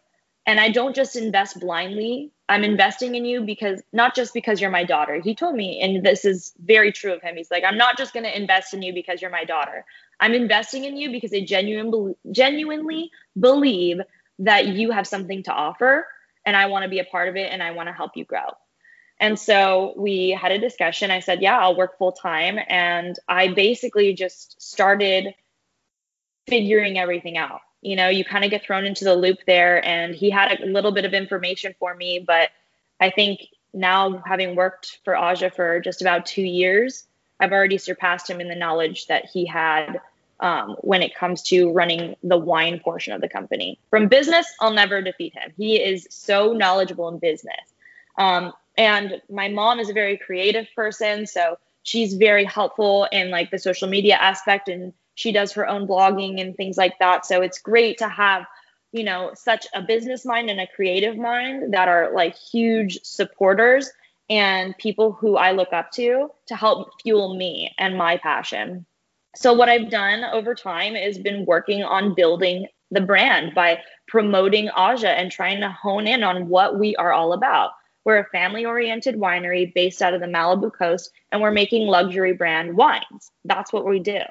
and 0.45 0.59
I 0.59 0.69
don't 0.69 0.95
just 0.95 1.15
invest 1.15 1.59
blindly 1.59 2.31
I'm 2.51 2.65
investing 2.65 3.15
in 3.15 3.23
you 3.23 3.45
because 3.45 3.81
not 3.93 4.13
just 4.13 4.33
because 4.33 4.59
you're 4.59 4.69
my 4.69 4.83
daughter. 4.83 5.21
He 5.21 5.35
told 5.35 5.55
me, 5.55 5.79
and 5.79 6.05
this 6.05 6.25
is 6.25 6.51
very 6.59 6.91
true 6.91 7.13
of 7.13 7.21
him. 7.21 7.37
He's 7.37 7.49
like, 7.49 7.63
I'm 7.65 7.77
not 7.77 7.97
just 7.97 8.13
going 8.13 8.25
to 8.25 8.37
invest 8.37 8.73
in 8.73 8.81
you 8.81 8.93
because 8.93 9.21
you're 9.21 9.31
my 9.31 9.45
daughter. 9.45 9.85
I'm 10.19 10.33
investing 10.33 10.83
in 10.83 10.97
you 10.97 11.13
because 11.13 11.33
I 11.33 11.45
genuine, 11.45 12.13
genuinely 12.29 13.09
believe 13.39 14.01
that 14.39 14.67
you 14.67 14.91
have 14.91 15.07
something 15.07 15.43
to 15.43 15.53
offer 15.53 16.05
and 16.45 16.57
I 16.57 16.65
want 16.65 16.83
to 16.83 16.89
be 16.89 16.99
a 16.99 17.05
part 17.05 17.29
of 17.29 17.37
it 17.37 17.49
and 17.53 17.63
I 17.63 17.71
want 17.71 17.87
to 17.87 17.93
help 17.93 18.17
you 18.17 18.25
grow. 18.25 18.49
And 19.17 19.39
so 19.39 19.93
we 19.95 20.31
had 20.31 20.51
a 20.51 20.59
discussion. 20.59 21.09
I 21.09 21.21
said, 21.21 21.41
Yeah, 21.41 21.57
I'll 21.57 21.77
work 21.77 21.97
full 21.97 22.11
time. 22.11 22.59
And 22.67 23.17
I 23.29 23.47
basically 23.47 24.13
just 24.13 24.61
started 24.61 25.35
figuring 26.47 26.99
everything 26.99 27.37
out 27.37 27.61
you 27.81 27.95
know 27.95 28.09
you 28.09 28.23
kind 28.23 28.43
of 28.43 28.51
get 28.51 28.63
thrown 28.63 28.85
into 28.85 29.03
the 29.03 29.15
loop 29.15 29.39
there 29.45 29.83
and 29.85 30.15
he 30.15 30.29
had 30.29 30.59
a 30.59 30.65
little 30.65 30.91
bit 30.91 31.05
of 31.05 31.13
information 31.13 31.73
for 31.79 31.95
me 31.95 32.23
but 32.25 32.49
i 32.99 33.09
think 33.09 33.41
now 33.73 34.21
having 34.25 34.55
worked 34.55 34.99
for 35.03 35.15
aja 35.15 35.49
for 35.49 35.79
just 35.79 36.01
about 36.01 36.25
two 36.25 36.41
years 36.41 37.05
i've 37.39 37.51
already 37.51 37.77
surpassed 37.77 38.29
him 38.29 38.41
in 38.41 38.47
the 38.47 38.55
knowledge 38.55 39.07
that 39.07 39.25
he 39.25 39.45
had 39.45 39.99
um, 40.41 40.75
when 40.81 41.03
it 41.03 41.13
comes 41.13 41.43
to 41.43 41.71
running 41.71 42.15
the 42.23 42.37
wine 42.37 42.79
portion 42.79 43.13
of 43.13 43.21
the 43.21 43.29
company. 43.29 43.77
From 43.89 44.07
business 44.07 44.51
i'll 44.59 44.73
never 44.73 45.01
defeat 45.01 45.33
him. 45.33 45.53
He 45.55 45.75
is 45.75 46.07
so 46.09 46.53
knowledgeable 46.53 47.07
in 47.09 47.19
business. 47.19 47.61
Um, 48.17 48.51
and 48.77 49.21
my 49.29 49.49
mom 49.49 49.79
is 49.79 49.89
a 49.89 49.93
very 49.93 50.17
creative 50.17 50.67
person 50.75 51.27
so 51.27 51.57
she's 51.83 52.13
very 52.13 52.45
helpful 52.45 53.07
in 53.11 53.29
like 53.29 53.51
the 53.51 53.59
social 53.59 53.87
media 53.87 54.15
aspect 54.15 54.69
and 54.69 54.93
she 55.21 55.31
does 55.31 55.51
her 55.51 55.67
own 55.67 55.87
blogging 55.87 56.41
and 56.41 56.57
things 56.57 56.77
like 56.77 56.97
that. 56.99 57.25
So 57.25 57.41
it's 57.41 57.59
great 57.59 57.99
to 57.99 58.09
have, 58.09 58.45
you 58.91 59.03
know, 59.03 59.31
such 59.35 59.67
a 59.73 59.81
business 59.81 60.25
mind 60.25 60.49
and 60.49 60.59
a 60.59 60.67
creative 60.75 61.15
mind 61.15 61.73
that 61.73 61.87
are 61.87 62.11
like 62.13 62.35
huge 62.35 62.99
supporters 63.03 63.91
and 64.29 64.75
people 64.79 65.11
who 65.11 65.37
I 65.37 65.51
look 65.51 65.73
up 65.73 65.91
to 65.91 66.31
to 66.47 66.55
help 66.55 66.99
fuel 67.01 67.35
me 67.35 67.71
and 67.77 67.97
my 67.97 68.17
passion. 68.17 68.85
So 69.35 69.53
what 69.53 69.69
I've 69.69 69.91
done 69.91 70.23
over 70.23 70.55
time 70.55 70.95
is 70.95 71.19
been 71.19 71.45
working 71.45 71.83
on 71.83 72.15
building 72.15 72.67
the 72.89 73.01
brand 73.01 73.53
by 73.53 73.79
promoting 74.07 74.69
Aja 74.69 75.09
and 75.09 75.31
trying 75.31 75.61
to 75.61 75.69
hone 75.69 76.07
in 76.07 76.23
on 76.23 76.49
what 76.49 76.79
we 76.79 76.95
are 76.95 77.13
all 77.13 77.33
about. 77.33 77.71
We're 78.03 78.17
a 78.17 78.29
family 78.29 78.65
oriented 78.65 79.15
winery 79.15 79.71
based 79.73 80.01
out 80.01 80.15
of 80.15 80.21
the 80.21 80.27
Malibu 80.27 80.73
coast, 80.73 81.11
and 81.31 81.41
we're 81.41 81.51
making 81.51 81.87
luxury 81.87 82.33
brand 82.33 82.75
wines. 82.75 83.31
That's 83.45 83.71
what 83.71 83.85
we 83.85 83.99
do. 83.99 84.21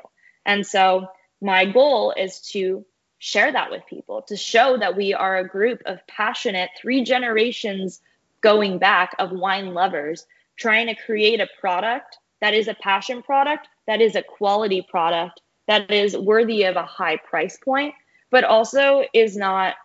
And 0.50 0.66
so 0.66 1.06
my 1.40 1.64
goal 1.64 2.12
is 2.16 2.40
to 2.50 2.84
share 3.18 3.52
that 3.52 3.70
with 3.70 3.86
people, 3.86 4.22
to 4.22 4.36
show 4.36 4.76
that 4.78 4.96
we 4.96 5.14
are 5.14 5.38
a 5.38 5.48
group 5.48 5.80
of 5.86 6.04
passionate, 6.08 6.70
three 6.76 7.04
generations 7.04 8.00
going 8.40 8.78
back 8.78 9.14
of 9.20 9.30
wine 9.30 9.74
lovers 9.74 10.26
trying 10.56 10.88
to 10.88 10.96
create 11.06 11.38
a 11.38 11.48
product 11.60 12.18
that 12.40 12.52
is 12.52 12.66
a 12.66 12.74
passion 12.74 13.22
product, 13.22 13.68
that 13.86 14.00
is 14.00 14.16
a 14.16 14.24
quality 14.24 14.82
product, 14.82 15.40
that 15.68 15.88
is 15.88 16.16
worthy 16.16 16.64
of 16.64 16.74
a 16.74 16.82
high 16.82 17.16
price 17.16 17.56
point, 17.56 17.94
but 18.30 18.42
also 18.42 19.04
is 19.14 19.36
not 19.36 19.76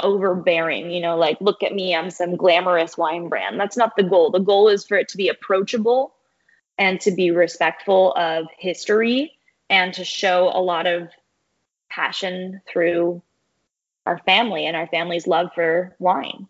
overbearing, 0.00 0.90
you 0.90 1.00
know, 1.00 1.16
like, 1.16 1.40
look 1.40 1.62
at 1.62 1.74
me, 1.74 1.94
I'm 1.94 2.10
some 2.10 2.36
glamorous 2.36 2.98
wine 2.98 3.30
brand. 3.30 3.58
That's 3.58 3.76
not 3.76 3.96
the 3.96 4.02
goal. 4.02 4.30
The 4.30 4.38
goal 4.38 4.68
is 4.68 4.84
for 4.84 4.98
it 4.98 5.08
to 5.08 5.16
be 5.16 5.28
approachable 5.28 6.12
and 6.76 7.00
to 7.00 7.10
be 7.10 7.30
respectful 7.30 8.12
of 8.16 8.48
history 8.58 9.38
and 9.70 9.94
to 9.94 10.04
show 10.04 10.50
a 10.52 10.60
lot 10.60 10.86
of 10.86 11.08
passion 11.88 12.60
through 12.70 13.22
our 14.04 14.18
family 14.18 14.66
and 14.66 14.76
our 14.76 14.88
family's 14.88 15.26
love 15.26 15.50
for 15.54 15.94
wine. 15.98 16.48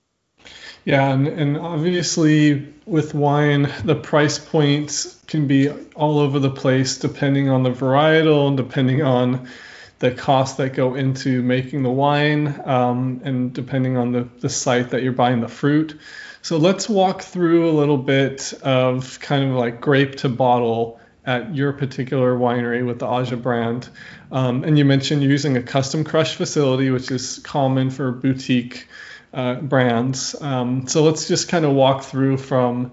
Yeah, 0.86 1.12
and, 1.12 1.28
and 1.28 1.58
obviously 1.58 2.72
with 2.86 3.12
wine, 3.14 3.70
the 3.84 3.94
price 3.94 4.38
points 4.38 5.20
can 5.26 5.46
be 5.46 5.68
all 5.94 6.18
over 6.18 6.38
the 6.38 6.50
place 6.50 6.96
depending 6.96 7.50
on 7.50 7.62
the 7.62 7.70
varietal 7.70 8.48
and 8.48 8.56
depending 8.56 9.02
on 9.02 9.48
the 9.98 10.10
costs 10.10 10.56
that 10.56 10.72
go 10.72 10.94
into 10.94 11.42
making 11.42 11.82
the 11.82 11.90
wine 11.90 12.62
um, 12.64 13.20
and 13.24 13.52
depending 13.52 13.98
on 13.98 14.12
the, 14.12 14.26
the 14.40 14.48
site 14.48 14.90
that 14.90 15.02
you're 15.02 15.12
buying 15.12 15.42
the 15.42 15.48
fruit. 15.48 16.00
So 16.40 16.56
let's 16.56 16.88
walk 16.88 17.20
through 17.20 17.68
a 17.68 17.72
little 17.72 17.98
bit 17.98 18.54
of 18.62 19.20
kind 19.20 19.50
of 19.50 19.56
like 19.56 19.82
grape 19.82 20.16
to 20.16 20.30
bottle 20.30 20.99
at 21.30 21.54
your 21.54 21.72
particular 21.72 22.36
winery 22.36 22.84
with 22.84 22.98
the 22.98 23.06
Aja 23.06 23.36
brand. 23.36 23.88
Um, 24.32 24.64
and 24.64 24.76
you 24.76 24.84
mentioned 24.84 25.22
using 25.22 25.56
a 25.56 25.62
custom 25.62 26.02
crush 26.02 26.34
facility, 26.34 26.90
which 26.90 27.08
is 27.12 27.38
common 27.38 27.90
for 27.90 28.10
boutique 28.10 28.88
uh, 29.32 29.54
brands. 29.54 30.34
Um, 30.40 30.88
so 30.88 31.04
let's 31.04 31.28
just 31.28 31.48
kind 31.48 31.64
of 31.64 31.72
walk 31.72 32.02
through 32.02 32.38
from 32.38 32.92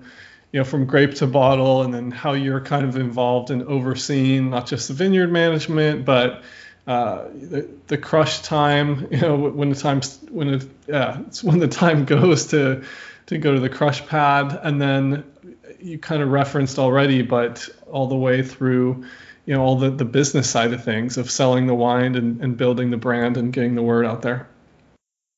you 0.52 0.60
know 0.60 0.63
from 0.63 0.86
grape 0.86 1.15
to 1.15 1.28
bottle 1.28 1.82
and 1.82 1.91
then 1.91 2.12
how 2.12 2.34
you're 2.34 2.62
kind 2.62 2.86
of 2.86 2.95
involved 2.95 3.50
in 3.50 3.63
overseeing 3.63 4.52
not 4.52 4.65
just 4.67 4.88
the 4.88 4.93
vineyard 4.93 5.32
management 5.32 6.06
but 6.06 6.41
uh, 6.88 7.26
the, 7.34 7.67
the 7.88 7.97
crush 7.97 8.39
time 8.43 9.08
you 9.12 9.19
know 9.19 9.36
when 9.36 9.69
the 9.69 9.76
time 9.76 10.00
when 10.30 10.47
it 10.54 10.65
yeah 10.88 11.19
it's 11.28 11.43
when 11.50 11.60
the 11.60 11.67
time 11.67 12.06
goes 12.06 12.47
to 12.47 12.84
to 13.26 13.38
go 13.38 13.54
to 13.54 13.60
the 13.60 13.69
crush 13.69 14.06
pad 14.08 14.58
and 14.63 14.82
then 14.82 15.26
you 15.80 15.98
kind 15.98 16.22
of 16.22 16.30
referenced 16.30 16.80
already 16.80 17.22
but 17.22 17.68
all 17.88 18.08
the 18.08 18.16
way 18.16 18.42
through 18.44 19.06
you 19.46 19.54
know 19.54 19.62
all 19.62 19.78
the, 19.78 19.90
the 19.90 20.06
business 20.06 20.50
side 20.50 20.74
of 20.74 20.84
things 20.84 21.18
of 21.18 21.30
selling 21.30 21.68
the 21.68 21.76
wine 21.76 22.16
and, 22.16 22.42
and 22.42 22.58
building 22.58 22.92
the 22.92 22.98
brand 22.98 23.38
and 23.38 23.54
getting 23.54 23.76
the 23.76 23.82
word 23.82 24.06
out 24.06 24.22
there 24.22 24.48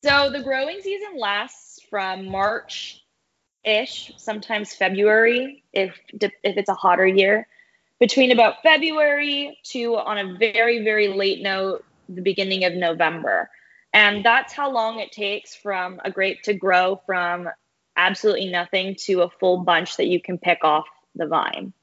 so 0.03 0.29
the 0.29 0.41
growing 0.41 0.79
season 0.81 1.17
lasts 1.17 1.81
from 1.89 2.29
March 2.29 3.03
ish, 3.63 4.13
sometimes 4.17 4.73
February 4.73 5.63
if 5.73 5.99
if 6.11 6.31
it's 6.43 6.69
a 6.69 6.73
hotter 6.73 7.05
year, 7.05 7.47
between 7.99 8.31
about 8.31 8.63
February 8.63 9.59
to 9.63 9.97
on 9.97 10.17
a 10.17 10.37
very 10.37 10.83
very 10.83 11.09
late 11.09 11.41
note 11.41 11.83
the 12.07 12.21
beginning 12.21 12.63
of 12.63 12.73
November. 12.73 13.49
And 13.93 14.23
that's 14.23 14.53
how 14.53 14.71
long 14.71 14.99
it 14.99 15.11
takes 15.11 15.55
from 15.55 15.99
a 16.05 16.11
grape 16.11 16.43
to 16.43 16.53
grow 16.53 17.01
from 17.05 17.49
absolutely 17.99 18.49
nothing 18.49 18.95
to 18.95 19.21
a 19.21 19.29
full 19.29 19.57
bunch 19.57 19.97
that 19.97 20.07
you 20.07 20.19
can 20.19 20.39
pick 20.39 20.63
off 20.63 20.87
the 21.15 21.27
vine. 21.27 21.73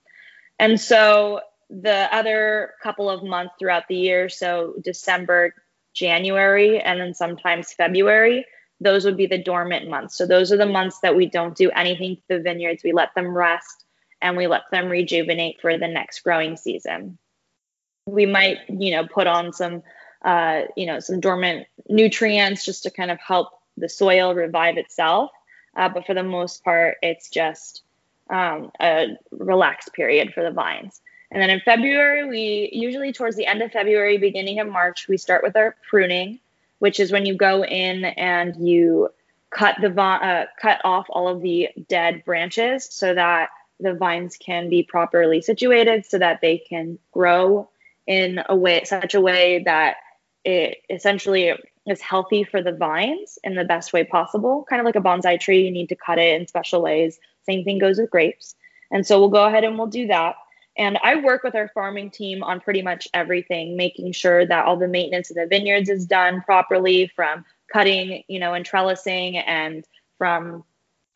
And 0.58 0.80
so 0.80 1.40
the 1.68 2.08
other 2.10 2.72
couple 2.82 3.10
of 3.10 3.22
months 3.22 3.54
throughout 3.58 3.84
the 3.88 3.96
year, 3.96 4.28
so 4.28 4.74
December 4.82 5.54
January 5.94 6.80
and 6.80 6.98
then 6.98 7.14
sometimes 7.14 7.72
February, 7.72 8.46
those 8.80 9.04
would 9.04 9.16
be 9.16 9.26
the 9.26 9.42
dormant 9.42 9.88
months. 9.88 10.16
So 10.16 10.26
those 10.26 10.52
are 10.52 10.56
the 10.56 10.66
months 10.66 11.00
that 11.00 11.16
we 11.16 11.26
don't 11.26 11.56
do 11.56 11.70
anything 11.70 12.16
to 12.16 12.22
the 12.28 12.40
vineyards. 12.40 12.82
We 12.82 12.92
let 12.92 13.14
them 13.14 13.36
rest 13.36 13.84
and 14.22 14.36
we 14.36 14.46
let 14.46 14.62
them 14.72 14.88
rejuvenate 14.88 15.60
for 15.60 15.76
the 15.78 15.88
next 15.88 16.20
growing 16.20 16.56
season. 16.56 17.18
We 18.06 18.24
might, 18.26 18.58
you 18.68 18.92
know, 18.92 19.06
put 19.06 19.26
on 19.26 19.52
some, 19.52 19.82
uh, 20.24 20.62
you 20.76 20.86
know, 20.86 21.00
some 21.00 21.20
dormant 21.20 21.66
nutrients 21.88 22.64
just 22.64 22.84
to 22.84 22.90
kind 22.90 23.10
of 23.10 23.18
help 23.18 23.48
the 23.76 23.88
soil 23.88 24.34
revive 24.34 24.78
itself. 24.78 25.30
Uh, 25.76 25.88
but 25.88 26.06
for 26.06 26.14
the 26.14 26.22
most 26.22 26.64
part, 26.64 26.96
it's 27.02 27.28
just 27.28 27.82
um, 28.30 28.72
a 28.80 29.16
relaxed 29.30 29.92
period 29.92 30.32
for 30.34 30.42
the 30.42 30.50
vines. 30.50 31.00
And 31.30 31.42
then 31.42 31.50
in 31.50 31.60
February, 31.60 32.28
we 32.28 32.70
usually 32.72 33.12
towards 33.12 33.36
the 33.36 33.46
end 33.46 33.62
of 33.62 33.72
February, 33.72 34.16
beginning 34.16 34.60
of 34.60 34.68
March, 34.68 35.06
we 35.08 35.16
start 35.16 35.42
with 35.42 35.56
our 35.56 35.76
pruning, 35.88 36.38
which 36.78 37.00
is 37.00 37.12
when 37.12 37.26
you 37.26 37.34
go 37.34 37.64
in 37.64 38.04
and 38.04 38.56
you 38.56 39.10
cut 39.50 39.76
the 39.80 39.90
uh, 40.00 40.46
cut 40.60 40.80
off 40.84 41.06
all 41.10 41.28
of 41.28 41.42
the 41.42 41.68
dead 41.88 42.24
branches 42.24 42.86
so 42.90 43.14
that 43.14 43.50
the 43.80 43.94
vines 43.94 44.36
can 44.36 44.68
be 44.68 44.82
properly 44.82 45.42
situated 45.42 46.06
so 46.06 46.18
that 46.18 46.40
they 46.40 46.58
can 46.58 46.98
grow 47.12 47.68
in 48.06 48.40
a 48.48 48.56
way 48.56 48.84
such 48.84 49.14
a 49.14 49.20
way 49.20 49.62
that 49.64 49.96
it 50.44 50.78
essentially 50.88 51.52
is 51.86 52.00
healthy 52.00 52.44
for 52.44 52.62
the 52.62 52.72
vines 52.72 53.38
in 53.44 53.54
the 53.54 53.64
best 53.64 53.92
way 53.92 54.04
possible 54.04 54.66
kind 54.68 54.80
of 54.80 54.86
like 54.86 54.96
a 54.96 55.00
bonsai 55.00 55.38
tree 55.38 55.64
you 55.64 55.70
need 55.70 55.88
to 55.88 55.96
cut 55.96 56.18
it 56.18 56.40
in 56.40 56.46
special 56.46 56.82
ways. 56.82 57.18
Same 57.44 57.64
thing 57.64 57.78
goes 57.78 57.98
with 57.98 58.10
grapes. 58.10 58.54
And 58.90 59.06
so 59.06 59.18
we'll 59.18 59.28
go 59.28 59.44
ahead 59.44 59.64
and 59.64 59.78
we'll 59.78 59.86
do 59.86 60.06
that. 60.08 60.36
And 60.78 60.98
I 61.02 61.16
work 61.16 61.42
with 61.42 61.54
our 61.54 61.68
farming 61.68 62.10
team 62.10 62.42
on 62.42 62.60
pretty 62.60 62.82
much 62.82 63.08
everything, 63.14 63.76
making 63.76 64.12
sure 64.12 64.44
that 64.46 64.66
all 64.66 64.76
the 64.76 64.88
maintenance 64.88 65.30
of 65.30 65.36
the 65.36 65.46
vineyards 65.46 65.88
is 65.88 66.06
done 66.06 66.42
properly 66.42 67.10
from 67.16 67.44
cutting, 67.72 68.22
you 68.28 68.38
know, 68.38 68.52
and 68.52 68.64
trellising 68.64 69.42
and 69.46 69.86
from 70.18 70.64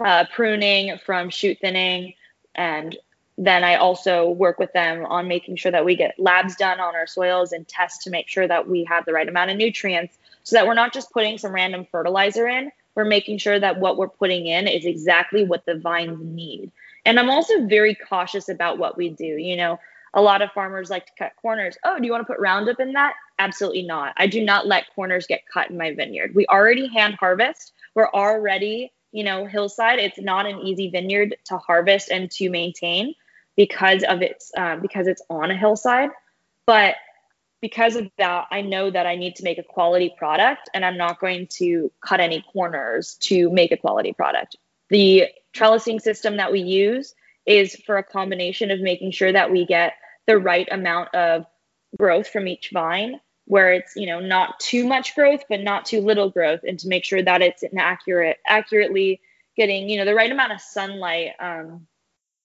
uh, 0.01 0.25
pruning, 0.35 0.99
from 1.05 1.29
shoot 1.29 1.59
thinning. 1.61 2.15
And 2.55 2.97
then 3.37 3.63
I 3.63 3.77
also 3.77 4.31
work 4.31 4.59
with 4.59 4.73
them 4.73 5.05
on 5.07 5.29
making 5.29 5.57
sure 5.57 5.73
that 5.73 5.85
we 5.85 5.95
get 5.95 6.19
labs 6.19 6.57
done 6.57 6.81
on 6.81 6.95
our 6.95 7.07
soils 7.07 7.53
and 7.53 7.69
tests 7.69 8.05
to 8.05 8.11
make 8.11 8.29
sure 8.29 8.49
that 8.49 8.67
we 8.69 8.85
have 8.85 9.05
the 9.05 9.13
right 9.13 9.29
amount 9.29 9.51
of 9.51 9.57
nutrients 9.57 10.17
so 10.43 10.57
that 10.57 10.67
we're 10.67 10.75
not 10.75 10.93
just 10.93 11.13
putting 11.13 11.39
some 11.39 11.53
random 11.53 11.87
fertilizer 11.91 12.49
in. 12.49 12.71
We're 12.95 13.05
making 13.05 13.39
sure 13.39 13.59
that 13.59 13.79
what 13.79 13.97
we're 13.97 14.09
putting 14.09 14.47
in 14.47 14.67
is 14.67 14.85
exactly 14.85 15.45
what 15.45 15.65
the 15.65 15.77
vines 15.77 16.19
need. 16.21 16.73
And 17.05 17.19
I'm 17.19 17.31
also 17.31 17.67
very 17.67 17.95
cautious 17.95 18.49
about 18.49 18.79
what 18.79 18.97
we 18.97 19.11
do. 19.11 19.25
You 19.25 19.57
know, 19.57 19.81
a 20.15 20.21
lot 20.21 20.43
of 20.43 20.53
farmers 20.53 20.91
like 20.91 21.07
to 21.07 21.13
cut 21.19 21.33
corners. 21.41 21.77
Oh, 21.85 21.99
do 21.99 22.05
you 22.05 22.13
want 22.13 22.27
to 22.27 22.33
put 22.33 22.41
Roundup 22.41 22.81
in 22.81 22.93
that? 22.93 23.15
Absolutely 23.39 23.83
not. 23.83 24.15
I 24.17 24.27
do 24.27 24.45
not 24.45 24.67
let 24.67 24.93
corners 24.95 25.27
get 25.27 25.47
cut 25.53 25.71
in 25.71 25.79
my 25.79 25.95
vineyard. 25.95 26.35
We 26.35 26.47
already 26.47 26.89
hand 26.89 27.15
harvest. 27.15 27.73
We're 27.95 28.11
already, 28.11 28.93
you 29.13 29.25
know, 29.25 29.47
hillside. 29.47 29.99
It's 29.99 30.21
not 30.21 30.47
an 30.47 30.59
easy 30.61 30.91
vineyard 30.91 31.37
to 31.47 31.59
harvest 31.59 32.11
and 32.11 32.31
to 32.33 32.51
maintain 32.51 33.15
because 33.57 34.03
of 34.03 34.23
its 34.23 34.53
um, 34.57 34.81
because 34.81 35.07
it's 35.07 35.23
on 35.31 35.51
a 35.51 35.57
hillside. 35.57 36.11
But 36.67 36.97
because 37.61 37.97
of 37.97 38.11
that, 38.19 38.47
I 38.51 38.63
know 38.63 38.91
that 38.91 39.07
I 39.07 39.17
need 39.17 39.37
to 39.37 39.45
make 39.45 39.59
a 39.59 39.63
quality 39.63 40.15
product, 40.17 40.71
and 40.73 40.85
I'm 40.85 40.97
not 40.97 41.21
going 41.21 41.47
to 41.59 41.93
cut 42.05 42.21
any 42.21 42.45
corners 42.53 43.15
to 43.23 43.51
make 43.51 43.73
a 43.73 43.77
quality 43.77 44.13
product. 44.13 44.57
The 44.89 45.27
trellising 45.55 46.01
system 46.01 46.37
that 46.39 46.53
we 46.53 46.61
use 46.61 47.15
is 47.47 47.77
for 47.87 47.99
a 47.99 48.05
combination 48.05 48.71
of 48.71 48.81
making 48.81 49.13
sure 49.13 49.33
that 49.33 49.51
we 49.51 49.67
get 49.67 49.95
the 50.27 50.39
right 50.39 50.69
amount 50.71 51.15
of 51.15 51.45
growth 51.99 52.29
from 52.29 52.47
each 52.47 52.71
vine 52.73 53.21
where 53.47 53.73
it's 53.73 53.97
you 53.97 54.07
know 54.07 54.21
not 54.21 54.61
too 54.61 54.87
much 54.87 55.15
growth 55.17 55.43
but 55.49 55.61
not 55.61 55.85
too 55.85 56.01
little 56.01 56.31
growth 56.31 56.61
and 56.63 56.79
to 56.79 56.87
make 56.87 57.05
sure 57.05 57.21
that 57.21 57.43
it's 57.43 57.65
an 57.65 57.79
accurate 57.79 58.37
accurately 58.47 59.21
getting 59.57 59.89
you 59.89 59.97
know 59.97 60.05
the 60.05 60.15
right 60.15 60.31
amount 60.31 60.53
of 60.53 60.61
sunlight 60.61 61.31
um, 61.41 61.85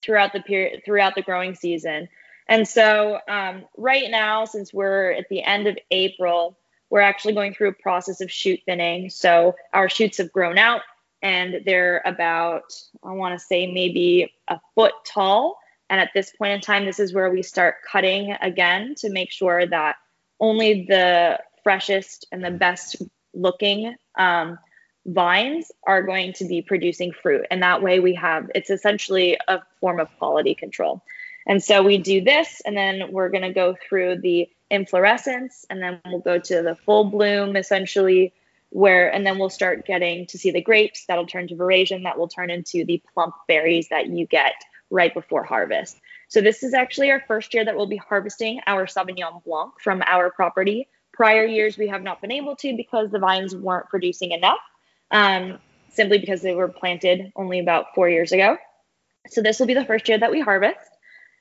throughout 0.02 0.34
the 0.34 0.42
period 0.42 0.82
throughout 0.84 1.14
the 1.14 1.22
growing 1.22 1.54
season 1.54 2.08
and 2.48 2.68
so 2.68 3.20
um, 3.28 3.66
right 3.78 4.10
now 4.10 4.46
since 4.46 4.74
we're 4.74 5.12
at 5.12 5.28
the 5.30 5.44
end 5.44 5.68
of 5.68 5.78
april 5.92 6.58
we're 6.90 7.02
actually 7.02 7.34
going 7.34 7.54
through 7.54 7.70
a 7.70 7.74
process 7.74 8.22
of 8.22 8.32
shoot 8.32 8.60
thinning 8.66 9.10
so 9.10 9.56
our 9.74 9.90
shoots 9.90 10.18
have 10.18 10.32
grown 10.32 10.58
out 10.58 10.82
and 11.26 11.64
they're 11.66 12.04
about, 12.06 12.72
I 13.04 13.14
want 13.14 13.34
to 13.34 13.44
say, 13.44 13.66
maybe 13.66 14.32
a 14.48 14.60
foot 14.76 14.94
tall. 15.06 15.58
And 15.90 16.00
at 16.00 16.12
this 16.14 16.30
point 16.30 16.54
in 16.54 16.62
time, 16.62 16.86
this 16.86 17.00
is 17.00 17.16
where 17.16 17.32
we 17.32 17.42
start 17.42 17.78
cutting 17.90 18.36
again 18.42 18.94
to 19.00 19.10
make 19.10 19.32
sure 19.32 19.66
that 19.66 19.96
only 20.40 20.86
the 20.86 21.40
freshest 21.64 22.28
and 22.32 22.46
the 22.46 22.52
best 22.52 22.98
looking 23.34 23.96
um, 24.20 24.60
vines 25.08 25.72
are 25.88 26.04
going 26.04 26.34
to 26.34 26.46
be 26.46 26.62
producing 26.62 27.12
fruit. 27.12 27.48
And 27.50 27.64
that 27.64 27.82
way 27.82 28.00
we 28.00 28.14
have, 28.14 28.52
it's 28.54 28.70
essentially 28.70 29.40
a 29.48 29.62
form 29.80 30.00
of 30.00 30.10
quality 30.20 30.54
control. 30.54 31.02
And 31.46 31.64
so 31.64 31.84
we 31.84 31.98
do 31.98 32.22
this, 32.22 32.62
and 32.66 32.76
then 32.76 33.12
we're 33.12 33.30
going 33.30 33.44
to 33.44 33.54
go 33.54 33.76
through 33.88 34.22
the 34.22 34.50
inflorescence, 34.72 35.66
and 35.70 35.82
then 35.82 36.02
we'll 36.06 36.20
go 36.20 36.40
to 36.40 36.62
the 36.62 36.76
full 36.76 37.06
bloom 37.06 37.56
essentially 37.56 38.34
where 38.76 39.14
and 39.14 39.26
then 39.26 39.40
we'll 39.40 39.50
start 39.50 39.86
getting 39.86 40.26
to 40.28 40.38
see 40.38 40.52
the 40.52 40.62
grapes. 40.62 41.06
That'll 41.08 41.26
turn 41.26 41.48
to 41.48 41.56
veraison 41.56 42.04
that 42.04 42.18
will 42.18 42.28
turn 42.28 42.50
into 42.50 42.84
the 42.84 43.02
plump 43.14 43.34
berries 43.48 43.88
that 43.88 44.08
you 44.08 44.28
get 44.28 44.54
right 44.90 45.14
before 45.14 45.46
harvest. 45.46 45.98
So 46.28 46.42
this 46.42 46.62
is 46.62 46.74
actually 46.74 47.10
our 47.12 47.24
first 47.26 47.54
year 47.54 47.64
that 47.64 47.78
we'll 47.78 47.88
be 47.88 47.96
harvesting 47.96 48.60
our 48.68 48.86
sauvignon 48.86 49.44
blanc 49.46 49.74
from 49.80 50.04
our 50.06 50.30
property. 50.30 50.90
Prior 51.14 51.46
years 51.46 51.78
we 51.78 51.88
have 51.88 52.04
not 52.04 52.20
been 52.20 52.34
able 52.34 52.58
to 52.58 52.76
because 52.76 53.12
the 53.12 53.20
vines 53.20 53.56
weren't 53.56 53.88
producing 53.88 54.32
enough 54.32 54.60
um, 55.10 55.60
simply 55.92 56.18
because 56.18 56.42
they 56.42 56.54
were 56.54 56.68
planted 56.68 57.32
only 57.38 57.60
about 57.60 57.96
four 57.96 58.10
years 58.10 58.34
ago. 58.34 58.58
So 59.30 59.42
this 59.42 59.58
will 59.58 59.68
be 59.68 59.74
the 59.74 59.86
first 59.86 60.10
year 60.10 60.18
that 60.18 60.32
we 60.32 60.42
harvest 60.42 60.90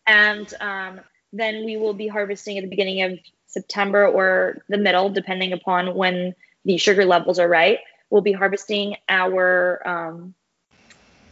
and 0.07 0.53
um, 0.61 1.01
then 1.33 1.65
we 1.65 1.77
will 1.77 1.95
be 1.95 2.09
harvesting 2.09 2.59
at 2.59 2.63
the 2.63 2.71
beginning 2.71 3.03
of 3.03 3.19
september 3.47 4.07
or 4.07 4.63
the 4.69 4.79
middle 4.79 5.11
depending 5.11 5.53
upon 5.53 5.95
when 5.95 6.35
the 6.65 6.77
sugar 6.77 7.05
levels 7.05 7.39
are 7.39 7.49
right, 7.49 7.81
we'll 8.11 8.23
be 8.23 8.33
harvesting 8.33 8.97
our 9.09 9.87
um, 9.87 10.35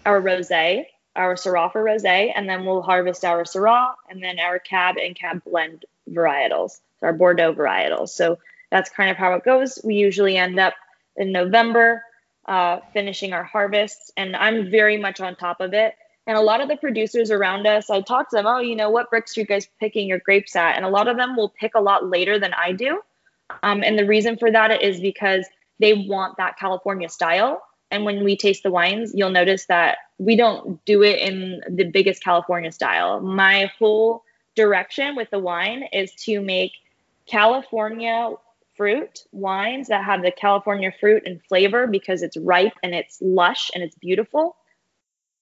our 0.04 0.20
rosé, 0.20 0.87
our 1.14 1.35
Syrah 1.35 1.72
for 1.72 1.82
rosé, 1.82 2.32
and 2.35 2.48
then 2.48 2.64
we'll 2.64 2.82
harvest 2.82 3.24
our 3.24 3.44
Syrah 3.44 3.94
and 4.11 4.22
then 4.22 4.38
our 4.38 4.58
Cab 4.58 4.96
and 4.98 5.14
Cab 5.14 5.42
blend 5.44 5.85
varietals, 6.11 6.80
our 7.00 7.12
Bordeaux 7.12 7.54
varietals. 7.54 8.11
So 8.11 8.38
that's 8.70 8.90
kind 8.90 9.11
of 9.11 9.16
how 9.16 9.35
it 9.35 9.44
goes. 9.44 9.78
We 9.85 9.94
usually 9.94 10.37
end 10.37 10.58
up 10.58 10.74
in 11.16 11.32
November 11.32 12.02
uh, 12.46 12.80
finishing 12.92 13.32
our 13.32 13.44
harvests, 13.44 14.11
and 14.16 14.35
I'm 14.35 14.70
very 14.70 14.98
much 14.98 15.20
on 15.20 15.37
top 15.37 15.61
of 15.61 15.74
it. 15.74 15.94
And 16.26 16.37
a 16.37 16.40
lot 16.40 16.61
of 16.61 16.68
the 16.68 16.76
producers 16.76 17.30
around 17.30 17.66
us, 17.66 17.90
I 17.90 18.00
talk 18.00 18.30
to 18.30 18.37
them, 18.37 18.46
oh, 18.46 18.61
you 18.61 18.76
know, 18.76 18.90
what 18.90 19.11
Brix 19.11 19.37
are 19.37 19.40
you 19.40 19.46
guys 19.46 19.68
picking 19.80 20.06
your 20.06 20.20
grapes 20.20 20.54
at? 20.54 20.76
And 20.76 20.85
a 20.85 20.88
lot 20.88 21.08
of 21.08 21.16
them 21.16 21.37
will 21.37 21.48
pick 21.48 21.74
a 21.74 21.80
lot 21.80 22.08
later 22.08 22.38
than 22.38 22.54
I 22.54 22.72
do. 22.72 23.00
Um, 23.62 23.82
and 23.82 23.98
the 23.98 24.06
reason 24.06 24.37
for 24.37 24.50
that 24.50 24.82
is 24.82 25.00
because 25.00 25.46
they 25.80 25.94
want 25.94 26.37
that 26.37 26.58
California 26.58 27.08
style. 27.08 27.62
And 27.90 28.04
when 28.04 28.24
we 28.24 28.37
taste 28.37 28.62
the 28.62 28.70
wines, 28.70 29.12
you'll 29.14 29.30
notice 29.30 29.66
that 29.66 29.98
we 30.18 30.37
don't 30.37 30.82
do 30.85 31.02
it 31.02 31.18
in 31.18 31.61
the 31.68 31.85
biggest 31.85 32.22
California 32.22 32.72
style. 32.72 33.20
My 33.20 33.70
whole 33.78 34.22
direction 34.54 35.16
with 35.16 35.30
the 35.30 35.38
wine 35.38 35.85
is 35.92 36.14
to 36.24 36.40
make 36.40 36.72
California 37.26 38.30
fruit 38.76 39.24
wines 39.32 39.88
that 39.88 40.04
have 40.04 40.22
the 40.22 40.30
California 40.30 40.92
fruit 40.98 41.22
and 41.26 41.42
flavor 41.44 41.87
because 41.87 42.22
it's 42.22 42.37
ripe 42.38 42.72
and 42.82 42.94
it's 42.94 43.18
lush 43.20 43.70
and 43.74 43.82
it's 43.82 43.96
beautiful, 43.96 44.56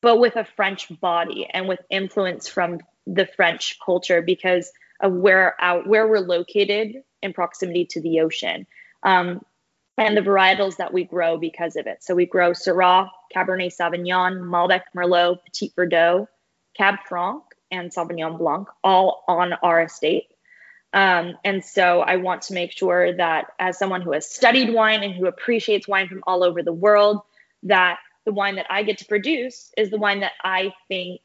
but 0.01 0.19
with 0.19 0.37
a 0.37 0.45
French 0.45 0.89
body 1.01 1.47
and 1.53 1.69
with 1.69 1.81
influence 1.91 2.49
from 2.49 2.81
the 3.07 3.27
French 3.27 3.79
culture 3.85 4.23
because 4.23 4.71
of 5.01 5.13
where 5.13 5.55
out 5.61 5.87
where 5.87 6.07
we're 6.07 6.21
located 6.21 7.03
in 7.23 7.33
proximity 7.33 7.87
to 7.87 8.01
the 8.01 8.21
ocean. 8.21 8.67
Um, 9.03 9.41
and 9.99 10.17
the 10.17 10.23
varietals 10.23 10.77
that 10.77 10.95
we 10.95 11.05
grow 11.05 11.37
because 11.37 11.77
of 11.77 11.87
it. 11.87 12.03
So 12.03 12.15
we 12.15 12.25
grow 12.25 12.53
Syrah, 12.53 13.11
Cabernet 13.35 13.77
Sauvignon, 13.77 14.41
Malbec 14.41 14.83
Merlot, 14.97 15.41
Petit 15.45 15.73
Verdot, 15.77 16.27
Cab 16.75 16.97
Franc, 17.07 17.43
and 17.71 17.91
Sauvignon 17.91 18.39
Blanc, 18.39 18.69
all 18.83 19.25
on 19.29 19.53
our 19.63 19.83
estate. 19.83 20.29
Um, 20.93 21.37
and 21.45 21.65
so 21.65 22.01
I 22.01 22.17
want 22.17 22.43
to 22.43 22.55
make 22.55 22.73
sure 22.73 23.15
that 23.15 23.53
as 23.59 23.79
someone 23.79 24.01
who 24.01 24.13
has 24.13 24.29
studied 24.29 24.73
wine 24.73 25.03
and 25.03 25.15
who 25.15 25.27
appreciates 25.27 25.87
wine 25.87 26.09
from 26.09 26.25
all 26.27 26.43
over 26.43 26.63
the 26.63 26.73
world, 26.73 27.21
that 27.65 27.99
the 28.25 28.33
wine 28.33 28.57
that 28.57 28.67
I 28.71 28.83
get 28.83 28.99
to 28.99 29.05
produce 29.05 29.73
is 29.77 29.91
the 29.91 29.99
wine 29.99 30.21
that 30.21 30.33
I 30.43 30.75
think 30.89 31.21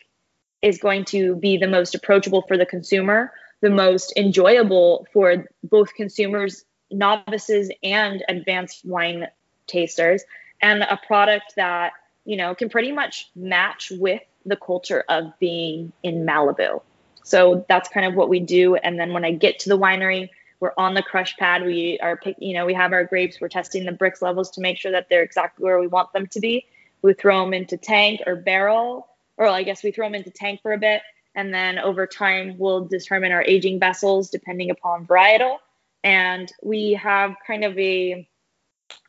is 0.62 0.80
going 0.80 1.06
to 1.06 1.36
be 1.36 1.58
the 1.58 1.68
most 1.68 1.94
approachable 1.94 2.44
for 2.48 2.58
the 2.58 2.66
consumer, 2.66 3.32
the 3.62 3.70
most 3.70 4.14
enjoyable 4.18 5.08
for 5.14 5.46
both 5.64 5.94
consumers, 5.94 6.66
novices, 6.92 7.70
and 7.84 8.24
advanced 8.28 8.86
wine 8.86 9.28
tasters, 9.68 10.24
and 10.62 10.84
a 10.84 11.00
product 11.06 11.54
that 11.56 11.94
you 12.24 12.38
know 12.38 12.56
can 12.56 12.70
pretty 12.70 12.92
much 12.92 13.30
match 13.36 13.92
with 13.96 14.22
the 14.46 14.56
culture 14.56 15.04
of 15.10 15.38
being 15.40 15.92
in 16.04 16.26
Malibu. 16.26 16.82
So 17.24 17.66
that's 17.68 17.90
kind 17.90 18.06
of 18.06 18.14
what 18.14 18.30
we 18.30 18.40
do. 18.40 18.76
And 18.76 19.00
then 19.00 19.12
when 19.12 19.26
I 19.26 19.32
get 19.32 19.60
to 19.60 19.70
the 19.70 19.78
winery, 19.78 20.30
we're 20.60 20.74
on 20.78 20.94
the 20.94 21.02
crush 21.02 21.36
pad. 21.38 21.66
We 21.66 22.00
are, 22.00 22.20
you 22.38 22.54
know, 22.54 22.66
we 22.66 22.74
have 22.76 22.94
our 22.94 23.04
grapes. 23.04 23.42
We're 23.42 23.50
testing 23.50 23.86
the 23.86 23.92
Brix 23.92 24.22
levels 24.22 24.52
to 24.52 24.62
make 24.62 24.78
sure 24.78 24.92
that 24.92 25.10
they're 25.10 25.24
exactly 25.24 25.64
where 25.64 25.80
we 25.80 25.88
want 25.88 26.14
them 26.14 26.28
to 26.28 26.40
be. 26.40 26.68
We 27.06 27.14
throw 27.14 27.44
them 27.44 27.54
into 27.54 27.78
tank 27.78 28.22
or 28.26 28.36
barrel, 28.36 29.08
or 29.38 29.46
I 29.46 29.62
guess 29.62 29.84
we 29.84 29.92
throw 29.92 30.08
them 30.08 30.16
into 30.16 30.32
tank 30.32 30.62
for 30.64 30.74
a 30.74 30.78
bit, 30.80 31.04
and 31.36 31.54
then 31.54 31.78
over 31.78 32.08
time 32.08 32.56
we'll 32.58 32.86
determine 32.86 33.32
our 33.32 33.44
aging 33.44 33.80
vessels 33.80 34.32
depending 34.32 34.72
upon 34.72 35.06
varietal. 35.06 35.58
And 36.04 36.52
we 36.64 36.94
have 36.94 37.36
kind 37.46 37.64
of 37.64 37.78
a, 37.78 38.28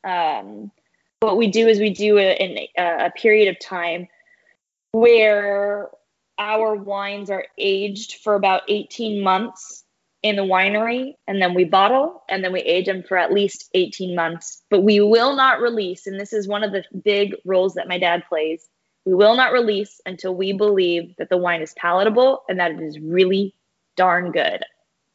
um, 0.04 0.70
what 1.20 1.38
we 1.38 1.46
do 1.50 1.68
is 1.68 1.80
we 1.80 1.88
do 1.88 2.18
a, 2.18 2.68
a, 2.76 3.06
a 3.06 3.11
period 3.12 3.48
of 3.48 3.59
time 3.61 4.09
where 4.92 5.88
our 6.37 6.74
wines 6.74 7.30
are 7.30 7.46
aged 7.56 8.16
for 8.22 8.35
about 8.35 8.61
18 8.68 9.22
months 9.22 9.85
in 10.28 10.36
the 10.36 10.42
winery 10.42 11.14
and 11.26 11.40
then 11.40 11.54
we 11.54 11.64
bottle 11.64 12.22
and 12.28 12.42
then 12.42 12.52
we 12.52 12.60
age 12.60 12.86
them 12.86 13.02
for 13.02 13.16
at 13.16 13.32
least 13.32 13.70
18 13.74 14.14
months. 14.14 14.62
But 14.70 14.82
we 14.82 15.00
will 15.00 15.34
not 15.34 15.60
release 15.60 16.06
and 16.06 16.18
this 16.18 16.32
is 16.32 16.48
one 16.48 16.64
of 16.64 16.72
the 16.72 16.84
big 17.04 17.34
roles 17.44 17.74
that 17.74 17.88
my 17.88 17.98
dad 17.98 18.24
plays 18.28 18.68
we 19.06 19.14
will 19.14 19.36
not 19.36 19.52
release 19.52 20.00
until 20.04 20.34
we 20.34 20.52
believe 20.52 21.14
that 21.16 21.30
the 21.30 21.36
wine 21.36 21.62
is 21.62 21.72
palatable 21.74 22.42
and 22.48 22.58
that 22.58 22.72
it 22.72 22.80
is 22.80 22.98
really 22.98 23.54
darn 23.96 24.32
good. 24.32 24.64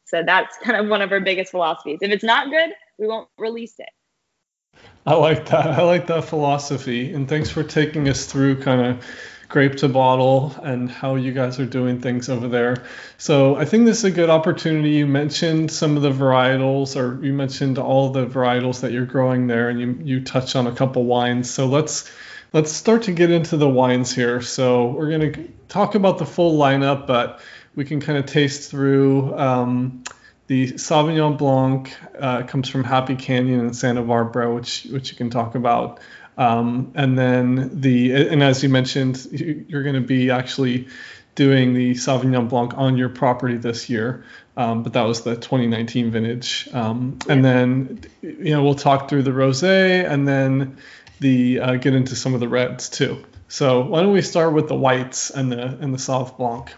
So 0.06 0.22
that's 0.24 0.56
kind 0.62 0.78
of 0.78 0.88
one 0.88 1.02
of 1.02 1.12
our 1.12 1.20
biggest 1.20 1.50
philosophies. 1.50 1.98
If 2.00 2.10
it's 2.10 2.24
not 2.24 2.50
good 2.50 2.70
we 2.98 3.06
won't 3.06 3.28
release 3.38 3.74
it. 3.78 4.80
I 5.04 5.14
like 5.14 5.46
that. 5.46 5.66
I 5.66 5.82
like 5.82 6.06
that 6.06 6.24
philosophy 6.24 7.12
and 7.12 7.28
thanks 7.28 7.50
for 7.50 7.62
taking 7.62 8.08
us 8.08 8.24
through 8.24 8.62
kind 8.62 8.80
of 8.80 9.04
grape 9.52 9.76
to 9.76 9.86
bottle 9.86 10.56
and 10.62 10.90
how 10.90 11.14
you 11.14 11.30
guys 11.30 11.60
are 11.60 11.66
doing 11.66 12.00
things 12.00 12.30
over 12.30 12.48
there. 12.48 12.82
So 13.18 13.54
I 13.54 13.66
think 13.66 13.84
this 13.84 13.98
is 13.98 14.04
a 14.04 14.10
good 14.10 14.30
opportunity. 14.30 14.92
You 14.92 15.06
mentioned 15.06 15.70
some 15.70 15.94
of 15.98 16.02
the 16.02 16.10
varietals, 16.10 16.96
or 16.96 17.22
you 17.22 17.34
mentioned 17.34 17.78
all 17.78 18.08
the 18.08 18.26
varietals 18.26 18.80
that 18.80 18.92
you're 18.92 19.04
growing 19.04 19.46
there, 19.48 19.68
and 19.68 19.78
you 19.78 19.98
you 20.02 20.24
touched 20.24 20.56
on 20.56 20.66
a 20.66 20.72
couple 20.74 21.04
wines. 21.04 21.50
So 21.50 21.66
let's 21.66 22.10
let's 22.54 22.72
start 22.72 23.02
to 23.02 23.12
get 23.12 23.30
into 23.30 23.58
the 23.58 23.68
wines 23.68 24.14
here. 24.14 24.40
So 24.40 24.86
we're 24.86 25.10
gonna 25.10 25.48
talk 25.68 25.94
about 25.96 26.16
the 26.16 26.26
full 26.26 26.58
lineup, 26.58 27.06
but 27.06 27.42
we 27.74 27.84
can 27.84 28.00
kind 28.00 28.18
of 28.18 28.24
taste 28.24 28.70
through. 28.70 29.36
Um, 29.38 30.02
the 30.46 30.72
Sauvignon 30.72 31.38
Blanc 31.38 31.94
uh, 32.18 32.42
comes 32.42 32.68
from 32.68 32.84
Happy 32.84 33.16
Canyon 33.16 33.60
in 33.60 33.74
Santa 33.74 34.02
Barbara, 34.02 34.52
which 34.52 34.84
which 34.90 35.10
you 35.10 35.16
can 35.16 35.28
talk 35.28 35.54
about. 35.54 36.00
Um, 36.38 36.92
and 36.94 37.18
then 37.18 37.80
the 37.80 38.28
and 38.28 38.42
as 38.42 38.62
you 38.62 38.68
mentioned, 38.68 39.26
you're 39.32 39.82
going 39.82 39.94
to 39.94 40.00
be 40.00 40.30
actually 40.30 40.88
doing 41.34 41.74
the 41.74 41.92
Sauvignon 41.92 42.48
Blanc 42.48 42.74
on 42.76 42.96
your 42.96 43.08
property 43.08 43.56
this 43.56 43.88
year. 43.88 44.24
Um, 44.56 44.82
but 44.82 44.92
that 44.92 45.02
was 45.02 45.22
the 45.22 45.34
2019 45.34 46.10
vintage. 46.10 46.68
Um, 46.72 47.18
and 47.28 47.44
then 47.44 48.00
you 48.20 48.50
know 48.50 48.62
we'll 48.62 48.74
talk 48.74 49.08
through 49.08 49.22
the 49.22 49.30
rosé 49.30 50.08
and 50.08 50.26
then 50.26 50.76
the 51.20 51.60
uh, 51.60 51.74
get 51.76 51.94
into 51.94 52.16
some 52.16 52.34
of 52.34 52.40
the 52.40 52.48
reds 52.48 52.88
too. 52.88 53.24
So 53.48 53.82
why 53.82 54.02
don't 54.02 54.12
we 54.12 54.22
start 54.22 54.54
with 54.54 54.68
the 54.68 54.74
whites 54.74 55.30
and 55.30 55.52
the 55.52 55.66
and 55.66 55.92
the 55.92 55.98
Sauv 55.98 56.36
Blanc? 56.36 56.72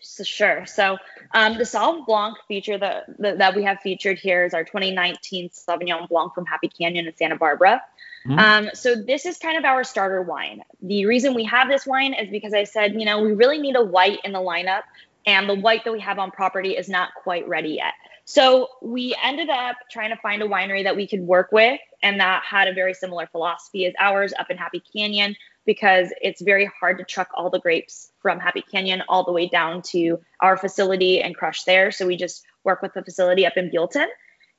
So 0.00 0.24
sure. 0.24 0.66
So 0.66 0.98
um, 1.32 1.56
the 1.56 1.64
Sauv 1.64 2.04
Blanc 2.04 2.36
feature 2.46 2.76
that, 2.76 3.04
that 3.18 3.56
we 3.56 3.64
have 3.64 3.80
featured 3.80 4.18
here 4.18 4.44
is 4.44 4.52
our 4.52 4.64
2019 4.64 5.48
Sauvignon 5.48 6.06
Blanc 6.08 6.34
from 6.34 6.44
Happy 6.44 6.68
Canyon 6.68 7.06
in 7.06 7.16
Santa 7.16 7.36
Barbara. 7.36 7.82
Mm-hmm. 8.26 8.38
Um, 8.38 8.70
so 8.74 8.94
this 8.94 9.26
is 9.26 9.38
kind 9.38 9.58
of 9.58 9.64
our 9.64 9.84
starter 9.84 10.22
wine. 10.22 10.62
The 10.80 11.06
reason 11.06 11.34
we 11.34 11.44
have 11.44 11.68
this 11.68 11.86
wine 11.86 12.14
is 12.14 12.30
because 12.30 12.54
I 12.54 12.64
said, 12.64 12.94
you 12.94 13.04
know, 13.04 13.22
we 13.22 13.32
really 13.32 13.58
need 13.58 13.76
a 13.76 13.84
white 13.84 14.18
in 14.24 14.32
the 14.32 14.38
lineup, 14.38 14.82
and 15.26 15.48
the 15.48 15.54
white 15.54 15.84
that 15.84 15.92
we 15.92 16.00
have 16.00 16.18
on 16.18 16.30
property 16.30 16.76
is 16.76 16.88
not 16.88 17.10
quite 17.22 17.48
ready 17.48 17.70
yet. 17.70 17.94
So 18.24 18.68
we 18.80 19.16
ended 19.22 19.50
up 19.50 19.76
trying 19.90 20.10
to 20.10 20.16
find 20.16 20.42
a 20.42 20.46
winery 20.46 20.84
that 20.84 20.96
we 20.96 21.06
could 21.06 21.20
work 21.20 21.50
with 21.50 21.80
and 22.02 22.20
that 22.20 22.42
had 22.44 22.68
a 22.68 22.72
very 22.72 22.94
similar 22.94 23.26
philosophy 23.26 23.86
as 23.86 23.94
ours 23.98 24.32
up 24.38 24.50
in 24.50 24.56
Happy 24.56 24.80
Canyon 24.94 25.34
because 25.64 26.12
it's 26.20 26.40
very 26.40 26.70
hard 26.80 26.98
to 26.98 27.04
truck 27.04 27.28
all 27.34 27.50
the 27.50 27.58
grapes 27.58 28.10
from 28.20 28.38
Happy 28.38 28.62
Canyon 28.62 29.02
all 29.08 29.24
the 29.24 29.32
way 29.32 29.48
down 29.48 29.82
to 29.82 30.20
our 30.40 30.56
facility 30.56 31.20
and 31.20 31.36
crush 31.36 31.64
there. 31.64 31.90
So 31.90 32.06
we 32.06 32.16
just 32.16 32.44
work 32.64 32.82
with 32.82 32.94
the 32.94 33.02
facility 33.02 33.46
up 33.46 33.56
in 33.56 33.70
Buellton 33.70 34.06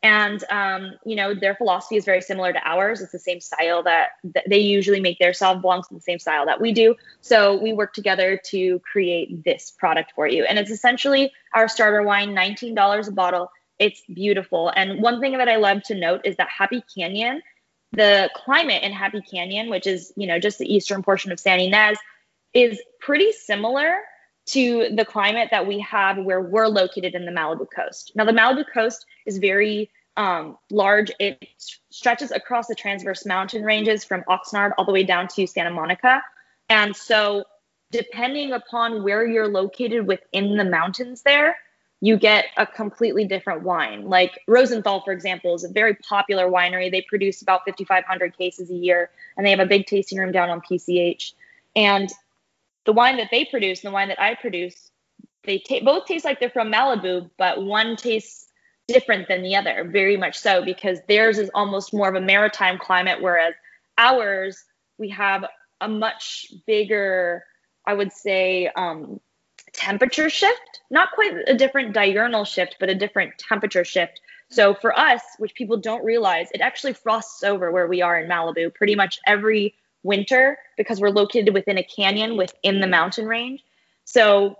and 0.04 0.44
um, 0.50 0.92
you 1.06 1.16
know 1.16 1.34
their 1.34 1.56
philosophy 1.56 1.96
is 1.96 2.06
very 2.06 2.22
similar 2.22 2.54
to 2.54 2.60
ours. 2.68 3.02
It's 3.02 3.14
the 3.14 3.20
same 3.20 3.40
style 3.40 3.82
that, 3.84 4.10
that 4.36 4.44
they 4.48 4.60
usually 4.60 5.00
make 5.00 5.18
their 5.18 5.32
Sauv 5.32 5.62
Blancs 5.62 5.90
in 5.90 5.96
the 5.96 6.02
same 6.02 6.20
style 6.20 6.46
that 6.46 6.62
we 6.62 6.74
do. 6.74 6.96
So 7.22 7.58
we 7.58 7.74
work 7.74 7.94
together 7.94 8.40
to 8.48 8.80
create 8.80 9.44
this 9.44 9.72
product 9.72 10.12
for 10.14 10.28
you. 10.28 10.44
And 10.44 10.60
it's 10.60 10.70
essentially 10.70 11.32
our 11.54 11.68
starter 11.68 12.04
wine 12.04 12.36
$19 12.36 13.08
a 13.08 13.12
bottle. 13.12 13.50
It's 13.80 14.04
beautiful. 14.14 14.72
And 14.76 15.02
one 15.02 15.20
thing 15.22 15.38
that 15.38 15.50
i 15.50 15.56
love 15.56 15.82
to 15.84 15.96
note 15.96 16.22
is 16.26 16.36
that 16.36 16.50
happy 16.50 16.84
canyon 16.96 17.42
the 17.94 18.30
climate 18.36 18.82
in 18.84 18.92
happy 18.92 19.22
canyon 19.22 19.70
which 19.70 19.86
is 19.86 20.12
you 20.18 20.28
know 20.28 20.40
just 20.40 20.58
the 20.58 20.74
eastern 20.74 21.04
portion 21.04 21.32
of 21.32 21.40
san 21.40 21.60
ynez 21.60 21.96
is 22.54 22.82
pretty 23.00 23.32
similar 23.32 23.98
to 24.46 24.90
the 24.94 25.06
climate 25.06 25.50
that 25.52 25.68
we 25.68 25.80
have 25.80 26.18
where 26.18 26.42
we're 26.42 26.68
located 26.68 27.16
in 27.16 27.26
the 27.26 27.32
Malibu 27.32 27.66
coast. 27.74 28.12
Now, 28.16 28.26
the 28.26 28.32
Malibu 28.32 28.66
coast 28.74 29.06
is 29.26 29.38
very 29.38 29.90
um, 30.18 30.58
large. 30.70 31.12
It 31.20 31.46
stretches 31.90 32.32
across 32.32 32.68
the 32.68 32.76
transverse 32.76 33.26
mountain 33.26 33.64
ranges 33.64 34.04
from 34.04 34.24
Oxnard 34.28 34.72
all 34.78 34.86
the 34.86 34.92
way 34.92 35.04
down 35.04 35.28
to 35.30 35.48
Santa 35.48 35.72
Monica. 35.72 36.22
And 36.70 36.96
so, 36.96 37.46
depending 37.92 38.52
upon 38.52 39.04
where 39.04 39.26
you're 39.26 39.48
located 39.48 40.08
within 40.08 40.58
the 40.58 40.66
mountains, 40.66 41.22
there, 41.22 41.56
you 42.02 42.18
get 42.18 42.48
a 42.58 42.68
completely 42.68 43.24
different 43.24 43.64
wine. 43.64 44.10
Like 44.10 44.38
Rosenthal, 44.48 45.02
for 45.02 45.14
example, 45.14 45.56
is 45.56 45.64
a 45.64 45.70
very 45.70 45.96
popular 45.96 46.50
winery. 46.50 46.92
They 46.92 47.02
produce 47.02 47.42
about 47.42 47.62
5,500 47.66 48.38
cases 48.38 48.70
a 48.70 48.76
year, 48.76 49.10
and 49.38 49.46
they 49.46 49.52
have 49.52 49.62
a 49.62 49.66
big 49.66 49.86
tasting 49.86 50.18
room 50.18 50.34
down 50.34 50.50
on 50.50 50.60
PCH. 50.60 51.34
And 51.76 52.12
the 52.86 52.94
wine 52.94 53.18
that 53.18 53.30
they 53.32 53.46
produce 53.46 53.84
and 53.84 53.92
the 53.92 53.94
wine 53.94 54.10
that 54.10 54.22
I 54.22 54.36
produce, 54.36 54.92
they 55.44 55.62
both 55.84 56.06
taste 56.06 56.26
like 56.26 56.40
they're 56.40 56.50
from 56.50 56.72
Malibu, 56.72 57.30
but 57.38 57.64
one 57.64 57.96
tastes 57.96 58.48
different 58.88 59.28
than 59.28 59.42
the 59.42 59.56
other, 59.56 59.88
very 59.92 60.18
much 60.18 60.38
so, 60.38 60.64
because 60.64 61.00
theirs 61.08 61.38
is 61.38 61.50
almost 61.54 61.94
more 61.94 62.10
of 62.10 62.16
a 62.16 62.22
maritime 62.22 62.78
climate, 62.78 63.22
whereas 63.22 63.54
ours, 63.98 64.64
we 64.98 65.10
have 65.10 65.46
a 65.82 65.88
much 65.88 66.54
bigger, 66.66 67.44
I 67.86 67.94
would 67.94 68.12
say, 68.12 68.70
um, 68.76 69.20
temperature 69.74 70.30
shift. 70.30 70.82
Not 70.90 71.12
quite 71.12 71.34
a 71.48 71.56
different 71.56 71.94
diurnal 71.94 72.46
shift, 72.46 72.78
but 72.80 72.90
a 72.90 72.96
different 72.96 73.38
temperature 73.38 73.84
shift. 73.84 74.22
So 74.50 74.74
for 74.76 74.98
us, 74.98 75.22
which 75.40 75.56
people 75.56 75.78
don't 75.78 76.06
realize, 76.06 76.50
it 76.54 76.62
actually 76.62 76.94
frosts 76.94 77.44
over 77.44 77.72
where 77.72 77.88
we 77.88 78.02
are 78.02 78.20
in 78.20 78.30
Malibu 78.30 78.74
pretty 78.74 78.96
much 78.96 79.20
every 79.26 79.74
winter 80.04 80.58
because 80.78 81.00
we're 81.00 81.10
located 81.10 81.54
within 81.54 81.78
a 81.78 81.84
canyon 81.84 82.38
within 82.38 82.80
the 82.82 82.88
mountain 82.88 83.26
range. 83.26 83.64
So 84.06 84.56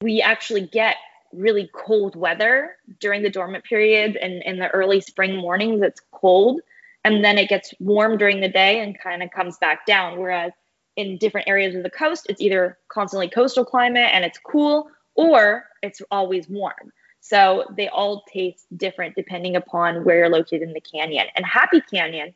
we 0.00 0.20
actually 0.20 0.66
get 0.66 0.96
really 1.32 1.70
cold 1.72 2.14
weather 2.14 2.76
during 3.00 3.22
the 3.22 3.30
dormant 3.30 3.64
period 3.64 4.16
and 4.16 4.42
in 4.42 4.58
the 4.58 4.68
early 4.70 5.00
spring 5.00 5.36
mornings 5.36 5.80
it's 5.82 6.00
cold. 6.10 6.60
And 7.04 7.24
then 7.24 7.38
it 7.38 7.48
gets 7.48 7.72
warm 7.80 8.18
during 8.18 8.40
the 8.40 8.48
day 8.48 8.80
and 8.80 8.98
kind 8.98 9.22
of 9.22 9.30
comes 9.30 9.58
back 9.58 9.86
down. 9.86 10.20
Whereas 10.20 10.52
in 10.96 11.18
different 11.18 11.48
areas 11.48 11.74
of 11.74 11.82
the 11.82 11.90
coast 11.90 12.26
it's 12.28 12.40
either 12.40 12.78
constantly 12.88 13.28
coastal 13.28 13.64
climate 13.64 14.10
and 14.12 14.24
it's 14.24 14.38
cool 14.38 14.88
or 15.14 15.64
it's 15.82 16.02
always 16.10 16.48
warm. 16.48 16.92
So 17.20 17.64
they 17.76 17.88
all 17.88 18.24
taste 18.32 18.66
different 18.76 19.14
depending 19.14 19.56
upon 19.56 20.04
where 20.04 20.18
you're 20.18 20.28
located 20.28 20.62
in 20.62 20.72
the 20.72 20.80
canyon. 20.80 21.28
And 21.36 21.46
happy 21.46 21.80
canyon 21.80 22.34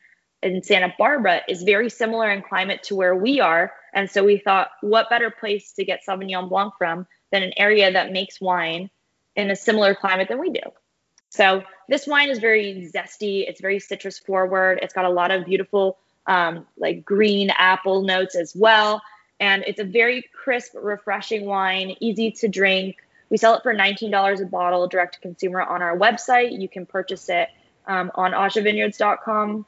in 0.52 0.62
santa 0.62 0.92
barbara 0.98 1.40
is 1.48 1.62
very 1.62 1.90
similar 1.90 2.30
in 2.30 2.42
climate 2.42 2.82
to 2.82 2.94
where 2.94 3.14
we 3.14 3.40
are 3.40 3.72
and 3.92 4.10
so 4.10 4.24
we 4.24 4.38
thought 4.38 4.70
what 4.82 5.08
better 5.08 5.30
place 5.30 5.72
to 5.72 5.84
get 5.84 6.00
sauvignon 6.06 6.48
blanc 6.48 6.74
from 6.78 7.06
than 7.32 7.42
an 7.42 7.52
area 7.56 7.92
that 7.92 8.12
makes 8.12 8.40
wine 8.40 8.90
in 9.34 9.50
a 9.50 9.56
similar 9.56 9.94
climate 9.94 10.28
than 10.28 10.38
we 10.38 10.50
do. 10.50 10.60
So 11.30 11.62
this 11.88 12.06
wine 12.06 12.30
is 12.30 12.38
very 12.38 12.90
zesty. 12.94 13.48
It's 13.48 13.60
very 13.60 13.78
citrus 13.78 14.18
forward. 14.18 14.80
It's 14.82 14.94
got 14.94 15.04
a 15.04 15.10
lot 15.10 15.30
of 15.30 15.44
beautiful 15.44 15.98
um, 16.26 16.66
like 16.76 17.04
green 17.04 17.50
apple 17.50 18.02
notes 18.02 18.34
as 18.34 18.54
well. 18.56 19.02
And 19.38 19.62
it's 19.66 19.80
a 19.80 19.84
very 19.84 20.24
crisp, 20.32 20.72
refreshing 20.74 21.44
wine, 21.44 21.94
easy 22.00 22.30
to 22.32 22.48
drink. 22.48 22.96
We 23.28 23.36
sell 23.36 23.54
it 23.54 23.62
for 23.62 23.74
$19 23.74 24.40
a 24.40 24.46
bottle 24.46 24.86
direct 24.88 25.14
to 25.14 25.20
consumer 25.20 25.60
on 25.60 25.82
our 25.82 25.96
website. 25.96 26.58
You 26.60 26.68
can 26.68 26.86
purchase 26.86 27.28
it 27.28 27.48
um, 27.86 28.10
on 28.14 28.32
ajavineyards.com. 28.32 29.66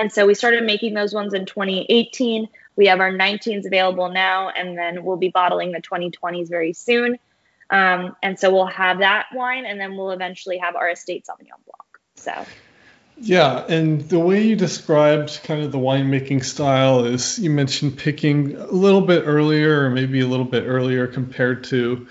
And 0.00 0.12
so 0.12 0.26
we 0.26 0.34
started 0.34 0.64
making 0.64 0.94
those 0.94 1.14
ones 1.14 1.34
in 1.34 1.46
2018. 1.46 2.48
We 2.74 2.86
have 2.86 2.98
our 2.98 3.12
19s 3.12 3.64
available 3.64 4.10
now, 4.10 4.48
and 4.50 4.76
then 4.76 5.04
we'll 5.04 5.16
be 5.16 5.28
bottling 5.28 5.70
the 5.70 5.80
2020s 5.80 6.48
very 6.48 6.72
soon. 6.72 7.16
Um, 7.70 8.16
and 8.20 8.38
so 8.38 8.52
we'll 8.52 8.66
have 8.66 8.98
that 8.98 9.26
wine, 9.32 9.64
and 9.64 9.80
then 9.80 9.96
we'll 9.96 10.10
eventually 10.10 10.58
have 10.58 10.74
our 10.74 10.90
estate 10.90 11.26
Sauvignon 11.26 11.62
Blanc. 11.64 11.98
So. 12.16 12.44
Yeah, 13.16 13.64
and 13.68 14.00
the 14.08 14.18
way 14.18 14.42
you 14.42 14.56
described 14.56 15.40
kind 15.44 15.62
of 15.62 15.70
the 15.70 15.78
winemaking 15.78 16.42
style 16.44 17.04
is 17.04 17.38
you 17.38 17.50
mentioned 17.50 17.96
picking 17.96 18.56
a 18.56 18.66
little 18.66 19.00
bit 19.00 19.22
earlier, 19.24 19.84
or 19.84 19.90
maybe 19.90 20.20
a 20.20 20.26
little 20.26 20.44
bit 20.44 20.64
earlier 20.66 21.06
compared 21.06 21.62
to 21.64 22.08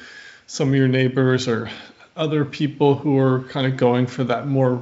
some 0.48 0.70
of 0.70 0.76
your 0.76 0.88
neighbors 0.88 1.50
or 1.50 1.70
other 2.16 2.46
people 2.46 2.96
who 2.96 3.18
are 3.18 3.42
kind 3.44 3.68
of 3.68 3.76
going 3.76 4.08
for 4.08 4.24
that 4.24 4.48
more 4.48 4.82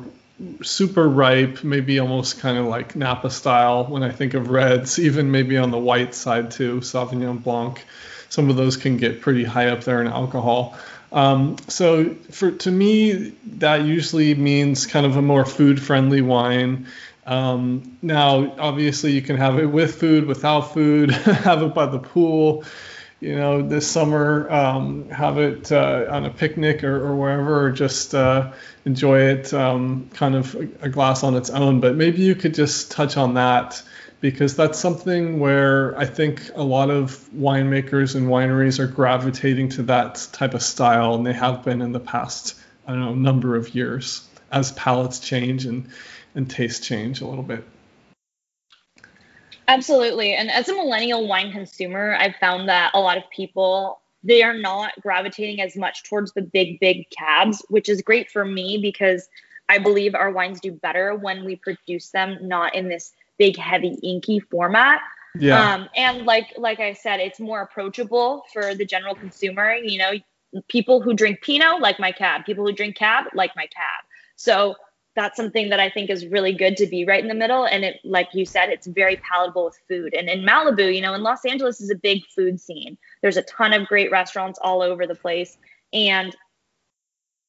super 0.62 1.08
ripe, 1.08 1.64
maybe 1.64 2.00
almost 2.00 2.40
kind 2.40 2.58
of 2.58 2.66
like 2.66 2.96
Napa 2.96 3.30
style 3.30 3.86
when 3.86 4.04
I 4.04 4.12
think 4.12 4.34
of 4.34 4.50
reds, 4.50 5.00
even 5.00 5.32
maybe 5.32 5.58
on 5.58 5.72
the 5.72 5.78
white 5.78 6.16
side 6.16 6.52
too, 6.52 6.80
Sauvignon 6.80 7.44
Blanc. 7.44 7.84
Some 8.30 8.50
of 8.50 8.56
those 8.56 8.78
can 8.78 8.98
get 8.98 9.22
pretty 9.22 9.44
high 9.44 9.70
up 9.70 9.84
there 9.84 10.02
in 10.02 10.08
alcohol. 10.08 10.78
Um, 11.12 11.58
so 11.68 12.16
for 12.32 12.52
to 12.52 12.72
me, 12.72 13.34
that 13.58 13.84
usually 13.84 14.34
means 14.36 14.88
kind 14.88 15.06
of 15.06 15.18
a 15.18 15.22
more 15.22 15.46
food-friendly 15.46 16.22
wine. 16.22 16.88
Um, 17.26 17.98
now, 18.02 18.56
obviously, 18.58 19.12
you 19.12 19.22
can 19.22 19.38
have 19.38 19.60
it 19.60 19.66
with 19.66 19.96
food, 19.96 20.26
without 20.26 20.74
food, 20.74 21.12
have 21.12 21.62
it 21.62 21.74
by 21.74 21.86
the 21.86 22.00
pool 22.00 22.64
you 23.22 23.36
know, 23.36 23.62
this 23.62 23.90
summer, 23.90 24.52
um, 24.52 25.08
have 25.10 25.38
it 25.38 25.72
uh, 25.72 26.08
on 26.10 26.26
a 26.26 26.32
picnic 26.32 26.84
or, 26.84 27.08
or 27.08 27.16
wherever, 27.16 27.66
or 27.66 27.72
just 27.72 28.16
uh, 28.16 28.52
enjoy 28.84 29.20
it 29.20 29.54
um, 29.54 30.10
kind 30.12 30.34
of 30.34 30.56
a, 30.82 30.90
glass 30.90 31.24
on 31.24 31.36
its 31.36 31.52
own. 31.52 31.80
But 31.80 31.96
maybe 31.96 32.24
you 32.24 32.34
could 32.34 32.56
just 32.56 32.90
touch 32.90 33.18
on 33.18 33.36
that 33.36 33.82
because 34.22 34.56
that's 34.56 34.80
something 34.80 35.40
where 35.40 35.96
I 36.00 36.06
think 36.06 36.50
a 36.56 36.64
lot 36.64 36.90
of 36.90 37.12
winemakers 37.36 38.16
and 38.16 38.28
wineries 38.28 38.80
are 38.80 38.88
gravitating 38.88 39.70
to 39.70 39.84
that 39.84 40.28
type 40.34 40.56
of 40.56 40.64
style, 40.64 41.14
and 41.14 41.26
they 41.26 41.34
have 41.34 41.64
been 41.64 41.84
in 41.84 41.92
the 41.92 42.00
past, 42.00 42.56
I 42.88 42.94
don't 42.94 43.02
know, 43.02 43.14
number 43.14 43.56
of 43.56 43.76
years 43.76 44.28
as 44.52 44.72
palates 44.72 45.20
change 45.20 45.66
and, 45.66 45.90
and 46.34 46.50
taste 46.50 46.84
change 46.84 47.22
a 47.22 47.28
little 47.28 47.44
bit. 47.44 47.64
Absolutely. 49.72 50.34
And 50.34 50.52
as 50.52 50.68
a 50.68 50.74
millennial 50.74 51.28
wine 51.28 51.52
consumer, 51.52 52.16
I've 52.20 52.36
found 52.36 52.68
that 52.68 52.92
a 52.94 53.00
lot 53.00 53.18
of 53.18 53.24
people 53.30 54.02
they 54.24 54.44
are 54.44 54.54
not 54.54 54.92
gravitating 55.02 55.62
as 55.62 55.76
much 55.76 56.04
towards 56.04 56.34
the 56.34 56.42
big 56.42 56.80
big 56.80 57.10
cabs, 57.10 57.66
which 57.70 57.90
is 57.90 58.02
great 58.02 58.30
for 58.30 58.46
me 58.46 58.78
because 58.82 59.28
I 59.70 59.78
believe 59.78 60.14
our 60.14 60.30
wines 60.30 60.60
do 60.60 60.72
better 60.72 61.16
when 61.16 61.46
we 61.46 61.56
produce 61.56 62.10
them 62.10 62.38
not 62.42 62.76
in 62.76 62.90
this 62.90 63.14
big 63.40 63.58
heavy 63.58 63.98
inky 64.04 64.40
format. 64.40 65.00
Yeah. 65.40 65.74
Um, 65.74 65.90
and 65.96 66.26
like 66.26 66.54
like 66.58 66.80
I 66.80 66.94
said, 66.94 67.20
it's 67.22 67.40
more 67.40 67.62
approachable 67.62 68.44
for 68.52 68.76
the 68.76 68.86
general 68.86 69.16
consumer. 69.16 69.74
You 69.76 69.98
know, 70.00 70.12
people 70.68 71.02
who 71.02 71.14
drink 71.14 71.42
Pinot 71.42 71.80
like 71.80 72.00
my 72.00 72.12
cab, 72.12 72.46
people 72.46 72.66
who 72.66 72.74
drink 72.74 72.98
cab 72.98 73.26
like 73.34 73.56
my 73.56 73.68
cab. 73.68 74.04
So 74.36 74.76
that's 75.16 75.36
something 75.36 75.70
that 75.70 75.80
I 75.80 75.90
think 75.90 76.10
is 76.10 76.26
really 76.26 76.54
good 76.54 76.78
to 76.78 76.88
be 76.88 77.06
right 77.06 77.22
in 77.22 77.28
the 77.28 77.36
middle. 77.36 77.66
And 77.66 77.84
it, 77.84 78.00
like 78.04 78.30
you 78.34 78.46
said, 78.46 78.70
it's 78.70 78.88
very 78.88 79.18
palatable 79.18 79.66
with 79.66 79.80
food. 79.88 80.14
And 80.14 80.30
in 80.30 80.46
Malibu, 80.46 80.94
you 80.94 81.02
know, 81.02 81.14
in 81.14 81.22
Los 81.22 81.44
Angeles 81.46 81.82
is 81.82 81.90
a 81.90 81.96
big 81.96 82.26
food 82.28 82.60
scene. 82.60 82.98
There's 83.22 83.38
a 83.38 83.44
ton 83.44 83.74
of 83.74 83.88
great 83.88 84.12
restaurants 84.12 84.60
all 84.62 84.82
over 84.82 85.06
the 85.06 85.16
place. 85.16 85.58
And 85.92 86.36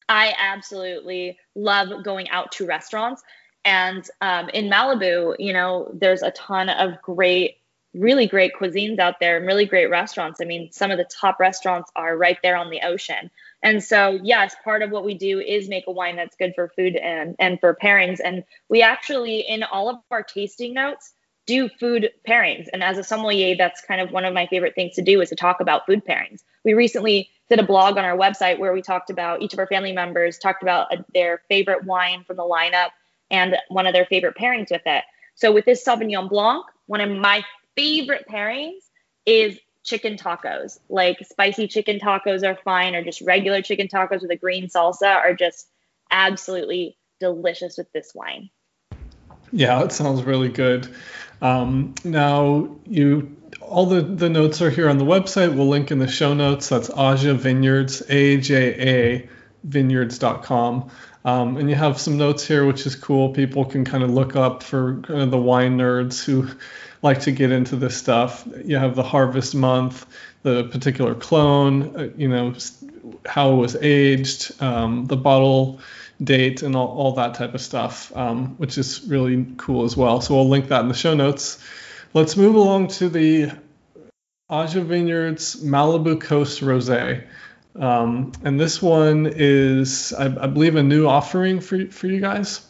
I 0.08 0.34
absolutely 0.38 1.38
love 1.54 2.04
going 2.04 2.28
out 2.30 2.50
to 2.52 2.66
restaurants. 2.66 3.22
And 3.64 4.08
um, 4.20 4.48
in 4.48 4.68
Malibu, 4.68 5.36
you 5.38 5.52
know, 5.52 5.88
there's 5.94 6.22
a 6.22 6.32
ton 6.32 6.68
of 6.68 7.00
great, 7.00 7.58
really 7.94 8.26
great 8.26 8.52
cuisines 8.60 8.98
out 8.98 9.20
there 9.20 9.36
and 9.36 9.46
really 9.46 9.66
great 9.66 9.88
restaurants. 9.88 10.40
I 10.40 10.44
mean, 10.44 10.72
some 10.72 10.90
of 10.90 10.98
the 10.98 11.04
top 11.04 11.38
restaurants 11.38 11.92
are 11.94 12.16
right 12.16 12.38
there 12.42 12.56
on 12.56 12.70
the 12.70 12.80
ocean. 12.82 13.30
And 13.62 13.82
so, 13.82 14.18
yes, 14.22 14.56
part 14.64 14.82
of 14.82 14.90
what 14.90 15.04
we 15.04 15.14
do 15.14 15.38
is 15.40 15.68
make 15.68 15.84
a 15.86 15.92
wine 15.92 16.16
that's 16.16 16.36
good 16.36 16.52
for 16.54 16.68
food 16.76 16.96
and, 16.96 17.36
and 17.38 17.60
for 17.60 17.76
pairings. 17.80 18.18
And 18.22 18.44
we 18.68 18.82
actually, 18.82 19.40
in 19.40 19.62
all 19.62 19.88
of 19.88 19.96
our 20.10 20.22
tasting 20.22 20.74
notes, 20.74 21.12
do 21.46 21.68
food 21.68 22.10
pairings. 22.28 22.66
And 22.72 22.82
as 22.82 22.98
a 22.98 23.04
sommelier, 23.04 23.56
that's 23.56 23.80
kind 23.80 24.00
of 24.00 24.10
one 24.10 24.24
of 24.24 24.34
my 24.34 24.46
favorite 24.46 24.74
things 24.74 24.94
to 24.94 25.02
do 25.02 25.20
is 25.20 25.28
to 25.30 25.36
talk 25.36 25.60
about 25.60 25.86
food 25.86 26.04
pairings. 26.04 26.42
We 26.64 26.74
recently 26.74 27.30
did 27.48 27.58
a 27.58 27.64
blog 27.64 27.96
on 27.98 28.04
our 28.04 28.16
website 28.16 28.58
where 28.58 28.72
we 28.72 28.82
talked 28.82 29.10
about 29.10 29.42
each 29.42 29.52
of 29.52 29.58
our 29.58 29.66
family 29.66 29.92
members 29.92 30.38
talked 30.38 30.62
about 30.62 30.92
a, 30.92 31.04
their 31.12 31.42
favorite 31.48 31.84
wine 31.84 32.24
from 32.24 32.36
the 32.36 32.44
lineup 32.44 32.90
and 33.30 33.56
one 33.68 33.86
of 33.86 33.92
their 33.92 34.06
favorite 34.06 34.36
pairings 34.36 34.70
with 34.70 34.82
it. 34.86 35.04
So 35.34 35.52
with 35.52 35.64
this 35.64 35.84
Sauvignon 35.84 36.28
Blanc, 36.28 36.64
one 36.86 37.00
of 37.00 37.10
my 37.10 37.44
favorite 37.76 38.26
pairings 38.30 38.80
is 39.26 39.58
chicken 39.84 40.16
tacos. 40.16 40.78
Like 40.88 41.18
spicy 41.28 41.68
chicken 41.68 41.98
tacos 41.98 42.44
are 42.44 42.58
fine, 42.64 42.94
or 42.94 43.02
just 43.02 43.20
regular 43.22 43.62
chicken 43.62 43.88
tacos 43.88 44.22
with 44.22 44.30
a 44.30 44.36
green 44.36 44.68
salsa 44.68 45.14
are 45.14 45.34
just 45.34 45.68
absolutely 46.10 46.96
delicious 47.20 47.78
with 47.78 47.90
this 47.92 48.12
wine. 48.14 48.50
Yeah, 49.52 49.82
it 49.84 49.92
sounds 49.92 50.22
really 50.22 50.48
good. 50.48 50.88
Um, 51.40 51.94
now 52.04 52.76
you 52.86 53.36
all 53.60 53.86
the, 53.86 54.00
the 54.02 54.28
notes 54.28 54.62
are 54.62 54.70
here 54.70 54.88
on 54.88 54.98
the 54.98 55.04
website. 55.04 55.54
We'll 55.54 55.68
link 55.68 55.90
in 55.90 55.98
the 55.98 56.08
show 56.08 56.34
notes. 56.34 56.68
That's 56.68 56.90
Aja 56.90 57.34
Vineyards, 57.34 58.02
A 58.08 58.38
J 58.38 58.88
A 58.88 59.28
vineyards.com. 59.64 60.90
Um, 61.24 61.56
and 61.56 61.70
you 61.70 61.76
have 61.76 62.00
some 62.00 62.16
notes 62.16 62.44
here, 62.46 62.66
which 62.66 62.84
is 62.84 62.96
cool. 62.96 63.30
People 63.30 63.64
can 63.64 63.84
kind 63.84 64.02
of 64.02 64.10
look 64.10 64.34
up 64.34 64.62
for 64.62 65.00
kind 65.02 65.20
of 65.20 65.30
the 65.30 65.38
wine 65.38 65.78
nerds 65.78 66.24
who 66.24 66.48
like 67.02 67.20
to 67.22 67.32
get 67.32 67.50
into 67.50 67.76
this 67.76 67.96
stuff. 67.96 68.46
You 68.64 68.78
have 68.78 68.94
the 68.94 69.02
harvest 69.02 69.54
month, 69.54 70.06
the 70.42 70.64
particular 70.64 71.14
clone, 71.14 71.96
uh, 71.96 72.08
you 72.16 72.28
know, 72.28 72.54
how 73.26 73.52
it 73.52 73.56
was 73.56 73.76
aged, 73.76 74.62
um, 74.62 75.06
the 75.06 75.16
bottle 75.16 75.80
date, 76.22 76.62
and 76.62 76.76
all, 76.76 76.88
all 76.88 77.12
that 77.14 77.34
type 77.34 77.54
of 77.54 77.60
stuff, 77.60 78.16
um, 78.16 78.56
which 78.58 78.78
is 78.78 79.04
really 79.08 79.46
cool 79.56 79.84
as 79.84 79.96
well. 79.96 80.20
So 80.20 80.34
we'll 80.34 80.48
link 80.48 80.68
that 80.68 80.80
in 80.80 80.88
the 80.88 80.94
show 80.94 81.14
notes. 81.14 81.62
Let's 82.14 82.36
move 82.36 82.54
along 82.54 82.88
to 82.88 83.08
the 83.08 83.52
Aja 84.48 84.82
Vineyards 84.82 85.64
Malibu 85.64 86.20
Coast 86.20 86.60
Rosé. 86.60 87.26
Um, 87.74 88.32
and 88.44 88.60
this 88.60 88.82
one 88.82 89.32
is, 89.34 90.12
I, 90.12 90.26
I, 90.26 90.46
believe, 90.46 90.76
a 90.76 90.82
new 90.82 91.08
offering 91.08 91.60
for, 91.60 91.86
for 91.86 92.06
you 92.06 92.20
guys. 92.20 92.66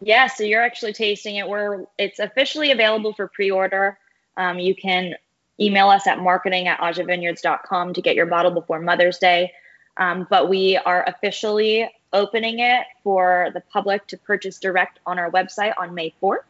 Yeah, 0.00 0.26
so 0.28 0.44
you're 0.44 0.62
actually 0.62 0.92
tasting 0.92 1.36
it. 1.36 1.48
Where 1.48 1.84
it's 1.98 2.18
officially 2.18 2.70
available 2.70 3.12
for 3.12 3.28
pre-order. 3.28 3.98
Um, 4.36 4.58
you 4.58 4.74
can 4.74 5.14
email 5.60 5.88
us 5.88 6.06
at 6.06 6.20
marketing 6.20 6.68
at 6.68 6.78
ajavineyards.com 6.78 7.94
to 7.94 8.02
get 8.02 8.14
your 8.14 8.26
bottle 8.26 8.52
before 8.52 8.80
Mother's 8.80 9.18
Day. 9.18 9.52
Um, 9.96 10.26
but 10.30 10.48
we 10.48 10.76
are 10.76 11.04
officially 11.08 11.90
opening 12.12 12.60
it 12.60 12.86
for 13.02 13.48
the 13.54 13.60
public 13.72 14.06
to 14.06 14.16
purchase 14.16 14.58
direct 14.60 15.00
on 15.06 15.18
our 15.18 15.30
website 15.30 15.74
on 15.76 15.94
May 15.94 16.14
4th. 16.22 16.44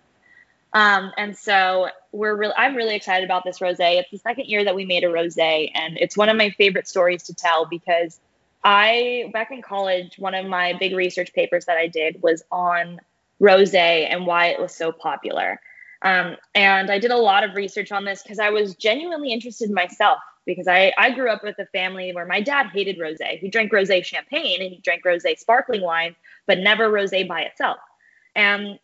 Um, 0.75 1.13
and 1.17 1.37
so 1.37 1.89
we're 2.13 2.37
really, 2.37 2.53
I'm 2.57 2.75
really 2.75 2.95
excited 2.95 3.25
about 3.25 3.45
this 3.45 3.59
rosé. 3.59 3.99
It's 3.99 4.11
the 4.11 4.19
second 4.19 4.47
year 4.47 4.65
that 4.65 4.75
we 4.75 4.85
made 4.85 5.03
a 5.03 5.09
rosé, 5.09 5.71
and 5.75 5.97
it's 5.99 6.17
one 6.17 6.29
of 6.29 6.37
my 6.37 6.51
favorite 6.51 6.87
stories 6.87 7.23
to 7.25 7.35
tell 7.35 7.65
because 7.65 8.21
I 8.63 9.31
back 9.33 9.51
in 9.51 9.63
college, 9.63 10.19
one 10.19 10.35
of 10.35 10.45
my 10.47 10.75
big 10.79 10.95
research 10.95 11.33
papers 11.33 11.65
that 11.65 11.79
I 11.79 11.87
did 11.87 12.23
was 12.23 12.43
on 12.53 13.01
rosé 13.41 14.07
and 14.11 14.27
why 14.27 14.47
it 14.47 14.61
was 14.61 14.75
so 14.75 14.93
popular. 14.93 15.61
Um, 16.03 16.37
and 16.55 16.91
I 16.91 16.99
did 16.99 17.11
a 17.11 17.17
lot 17.17 17.45
of 17.45 17.57
research 17.57 17.91
on 17.91 18.05
this 18.05 18.23
because 18.23 18.39
I 18.39 18.51
was 18.51 18.77
genuinely 18.77 19.33
interested 19.33 19.71
myself 19.71 20.19
because 20.47 20.69
I, 20.69 20.93
I 20.97 21.11
grew 21.11 21.29
up 21.29 21.43
with 21.43 21.59
a 21.59 21.67
family 21.67 22.13
where 22.13 22.25
my 22.25 22.41
dad 22.41 22.69
hated 22.73 22.99
rosé. 22.99 23.39
He 23.39 23.49
drank 23.49 23.73
rosé 23.73 24.05
champagne 24.05 24.63
and 24.63 24.71
he 24.71 24.81
drank 24.83 25.05
rosé 25.05 25.39
sparkling 25.39 25.83
wine, 25.83 26.15
but 26.47 26.59
never 26.59 26.89
rosé 26.89 27.27
by 27.27 27.43
itself. 27.43 27.79
And 28.35 28.79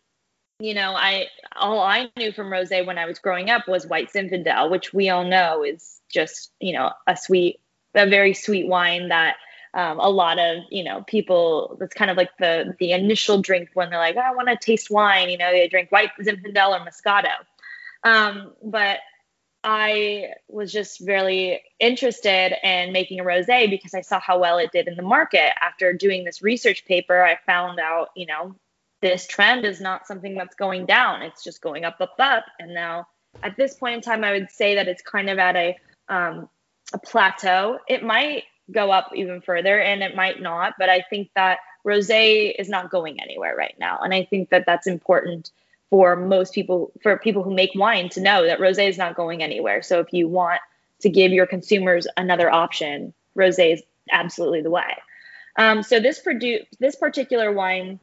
you 0.59 0.73
know, 0.73 0.93
I 0.95 1.27
all 1.55 1.81
I 1.81 2.09
knew 2.15 2.31
from 2.31 2.47
rosé 2.47 2.85
when 2.85 2.97
I 2.97 3.05
was 3.05 3.19
growing 3.19 3.49
up 3.49 3.67
was 3.67 3.87
White 3.87 4.11
Zinfandel, 4.13 4.69
which 4.69 4.93
we 4.93 5.09
all 5.09 5.25
know 5.25 5.63
is 5.63 5.99
just 6.09 6.51
you 6.59 6.73
know 6.73 6.91
a 7.07 7.17
sweet, 7.17 7.59
a 7.93 8.07
very 8.07 8.33
sweet 8.33 8.67
wine 8.67 9.09
that 9.09 9.35
um, 9.75 9.99
a 9.99 10.09
lot 10.09 10.39
of 10.39 10.63
you 10.71 10.83
know 10.83 11.03
people 11.05 11.77
that's 11.79 11.93
kind 11.93 12.09
of 12.09 12.17
like 12.17 12.35
the 12.39 12.75
the 12.79 12.93
initial 12.93 13.41
drink 13.41 13.69
when 13.73 13.89
they're 13.89 13.99
like 13.99 14.15
oh, 14.15 14.21
i 14.21 14.33
want 14.33 14.47
to 14.47 14.57
taste 14.57 14.89
wine 14.89 15.29
you 15.29 15.37
know 15.37 15.51
they 15.51 15.67
drink 15.67 15.91
white 15.91 16.09
zinfandel 16.21 16.79
or 16.79 16.85
moscato. 16.85 17.33
Um, 18.03 18.53
but 18.63 18.99
i 19.63 20.29
was 20.47 20.71
just 20.71 21.01
really 21.01 21.61
interested 21.79 22.53
in 22.63 22.93
making 22.93 23.19
a 23.19 23.23
rosé 23.23 23.69
because 23.69 23.93
i 23.93 24.01
saw 24.01 24.19
how 24.19 24.39
well 24.39 24.57
it 24.57 24.71
did 24.71 24.87
in 24.87 24.95
the 24.95 25.03
market. 25.03 25.51
After 25.61 25.93
doing 25.93 26.23
this 26.23 26.41
research 26.41 26.85
paper 26.85 27.23
i 27.23 27.37
found 27.45 27.79
out 27.79 28.09
you 28.15 28.25
know 28.25 28.55
this 29.01 29.27
trend 29.27 29.65
is 29.65 29.81
not 29.81 30.07
something 30.07 30.33
that's 30.33 30.55
going 30.55 30.87
down. 30.87 31.21
It's 31.21 31.43
just 31.43 31.61
going 31.61 31.83
up 31.83 31.97
up 31.99 32.15
up. 32.17 32.45
And 32.59 32.73
now 32.73 33.07
at 33.43 33.57
this 33.57 33.75
point 33.75 33.95
in 33.95 34.01
time 34.01 34.23
i 34.23 34.31
would 34.31 34.49
say 34.49 34.75
that 34.75 34.87
it's 34.87 35.01
kind 35.01 35.29
of 35.29 35.37
at 35.37 35.55
a 35.55 35.75
um, 36.07 36.49
a 36.93 36.99
plateau. 36.99 37.79
It 37.87 38.03
might 38.03 38.43
go 38.71 38.91
up 38.91 39.11
even 39.15 39.41
further 39.41 39.79
and 39.79 40.01
it 40.01 40.15
might 40.15 40.41
not 40.41 40.73
but 40.79 40.89
i 40.89 41.03
think 41.09 41.29
that 41.35 41.59
rosé 41.85 42.53
is 42.57 42.67
not 42.67 42.89
going 42.89 43.21
anywhere 43.21 43.55
right 43.55 43.75
now. 43.79 43.99
And 44.03 44.13
i 44.13 44.25
think 44.25 44.49
that 44.49 44.65
that's 44.65 44.87
important 44.87 45.51
for 45.89 46.15
most 46.15 46.53
people 46.53 46.91
for 47.01 47.17
people 47.17 47.43
who 47.43 47.53
make 47.53 47.71
wine 47.75 48.09
to 48.09 48.21
know 48.21 48.45
that 48.45 48.59
rosé 48.59 48.89
is 48.89 48.97
not 48.97 49.15
going 49.15 49.43
anywhere. 49.43 49.81
So 49.83 49.99
if 49.99 50.11
you 50.11 50.27
want 50.27 50.59
to 51.01 51.09
give 51.09 51.31
your 51.31 51.45
consumers 51.45 52.07
another 52.17 52.51
option 52.51 53.13
rosé 53.37 53.73
is 53.73 53.83
absolutely 54.11 54.61
the 54.61 54.71
way. 54.71 54.97
Um, 55.57 55.83
so 55.83 55.99
this 55.99 56.19
produ- 56.21 56.65
this 56.79 56.95
particular 56.95 57.51
wine 57.51 57.99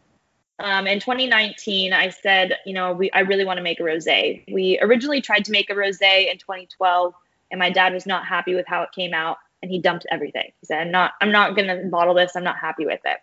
um, 0.58 0.86
in 0.86 1.00
2019 1.00 1.92
i 1.92 2.10
said 2.10 2.56
you 2.64 2.72
know 2.72 2.92
we, 2.92 3.10
i 3.12 3.20
really 3.20 3.44
want 3.44 3.56
to 3.56 3.62
make 3.62 3.80
a 3.80 3.82
rosé 3.82 4.44
we 4.52 4.78
originally 4.80 5.20
tried 5.20 5.44
to 5.46 5.50
make 5.50 5.70
a 5.70 5.74
rosé 5.74 6.30
in 6.30 6.38
2012 6.38 7.14
and 7.50 7.58
my 7.58 7.70
dad 7.70 7.92
was 7.92 8.06
not 8.06 8.26
happy 8.26 8.54
with 8.54 8.66
how 8.66 8.82
it 8.82 8.92
came 8.92 9.12
out 9.12 9.38
and 9.62 9.70
he 9.70 9.80
dumped 9.80 10.06
everything. 10.10 10.50
He 10.60 10.66
said, 10.66 10.80
"I'm 10.80 10.90
not, 10.90 11.12
I'm 11.20 11.32
not 11.32 11.56
gonna 11.56 11.84
bottle 11.86 12.14
this. 12.14 12.36
I'm 12.36 12.44
not 12.44 12.58
happy 12.58 12.86
with 12.86 13.00
it." 13.04 13.18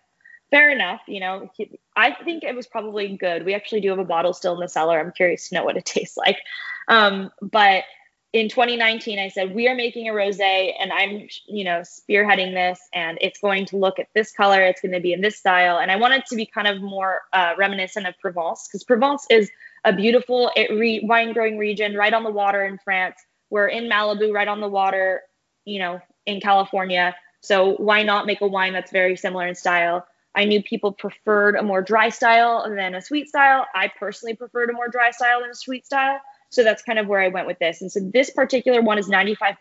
Fair 0.51 0.71
enough. 0.71 1.01
You 1.07 1.19
know, 1.19 1.51
he, 1.55 1.79
I 1.95 2.11
think 2.23 2.43
it 2.43 2.55
was 2.55 2.65
probably 2.65 3.15
good. 3.17 3.45
We 3.45 3.53
actually 3.53 3.81
do 3.81 3.89
have 3.89 3.99
a 3.99 4.05
bottle 4.05 4.33
still 4.33 4.53
in 4.53 4.59
the 4.59 4.67
cellar. 4.67 4.99
I'm 4.99 5.11
curious 5.11 5.49
to 5.49 5.55
know 5.55 5.63
what 5.63 5.77
it 5.77 5.85
tastes 5.85 6.17
like. 6.17 6.39
Um, 6.87 7.29
but 7.41 7.83
in 8.31 8.47
2019, 8.47 9.17
I 9.17 9.29
said 9.29 9.55
we 9.55 9.67
are 9.67 9.75
making 9.75 10.07
a 10.07 10.13
rosé, 10.13 10.73
and 10.79 10.91
I'm, 10.93 11.27
you 11.47 11.63
know, 11.63 11.81
spearheading 11.81 12.53
this, 12.53 12.79
and 12.93 13.17
it's 13.21 13.39
going 13.39 13.65
to 13.67 13.77
look 13.77 13.97
at 13.97 14.07
this 14.13 14.31
color. 14.31 14.61
It's 14.61 14.81
going 14.81 14.91
to 14.91 14.99
be 14.99 15.13
in 15.13 15.21
this 15.21 15.37
style, 15.37 15.79
and 15.79 15.91
I 15.91 15.95
want 15.95 16.13
it 16.13 16.25
to 16.27 16.35
be 16.35 16.45
kind 16.45 16.67
of 16.67 16.81
more 16.81 17.21
uh, 17.33 17.53
reminiscent 17.57 18.05
of 18.05 18.13
Provence 18.19 18.67
because 18.67 18.83
Provence 18.83 19.25
is 19.31 19.49
a 19.83 19.93
beautiful 19.93 20.51
re- 20.55 21.01
wine 21.03 21.33
growing 21.33 21.57
region 21.57 21.95
right 21.95 22.13
on 22.13 22.23
the 22.23 22.31
water 22.31 22.63
in 22.65 22.77
France. 22.77 23.15
We're 23.49 23.67
in 23.67 23.89
Malibu, 23.89 24.31
right 24.31 24.47
on 24.47 24.61
the 24.61 24.69
water. 24.69 25.21
You 25.65 25.79
know, 25.79 26.01
in 26.25 26.39
California. 26.41 27.15
So 27.41 27.75
why 27.75 28.03
not 28.03 28.25
make 28.25 28.41
a 28.41 28.47
wine 28.47 28.73
that's 28.73 28.91
very 28.91 29.15
similar 29.15 29.47
in 29.47 29.55
style? 29.55 30.05
I 30.35 30.45
knew 30.45 30.61
people 30.61 30.91
preferred 30.91 31.55
a 31.55 31.63
more 31.63 31.81
dry 31.81 32.09
style 32.09 32.69
than 32.69 32.95
a 32.95 33.01
sweet 33.01 33.27
style. 33.27 33.65
I 33.73 33.91
personally 33.99 34.35
preferred 34.35 34.69
a 34.69 34.73
more 34.73 34.87
dry 34.87 35.11
style 35.11 35.41
than 35.41 35.49
a 35.49 35.55
sweet 35.55 35.85
style. 35.85 36.19
So 36.49 36.63
that's 36.63 36.81
kind 36.83 36.99
of 36.99 37.07
where 37.07 37.21
I 37.21 37.27
went 37.27 37.47
with 37.47 37.59
this. 37.59 37.81
And 37.81 37.91
so 37.91 37.99
this 37.99 38.29
particular 38.29 38.81
one 38.81 38.97
is 38.97 39.07
95% 39.07 39.57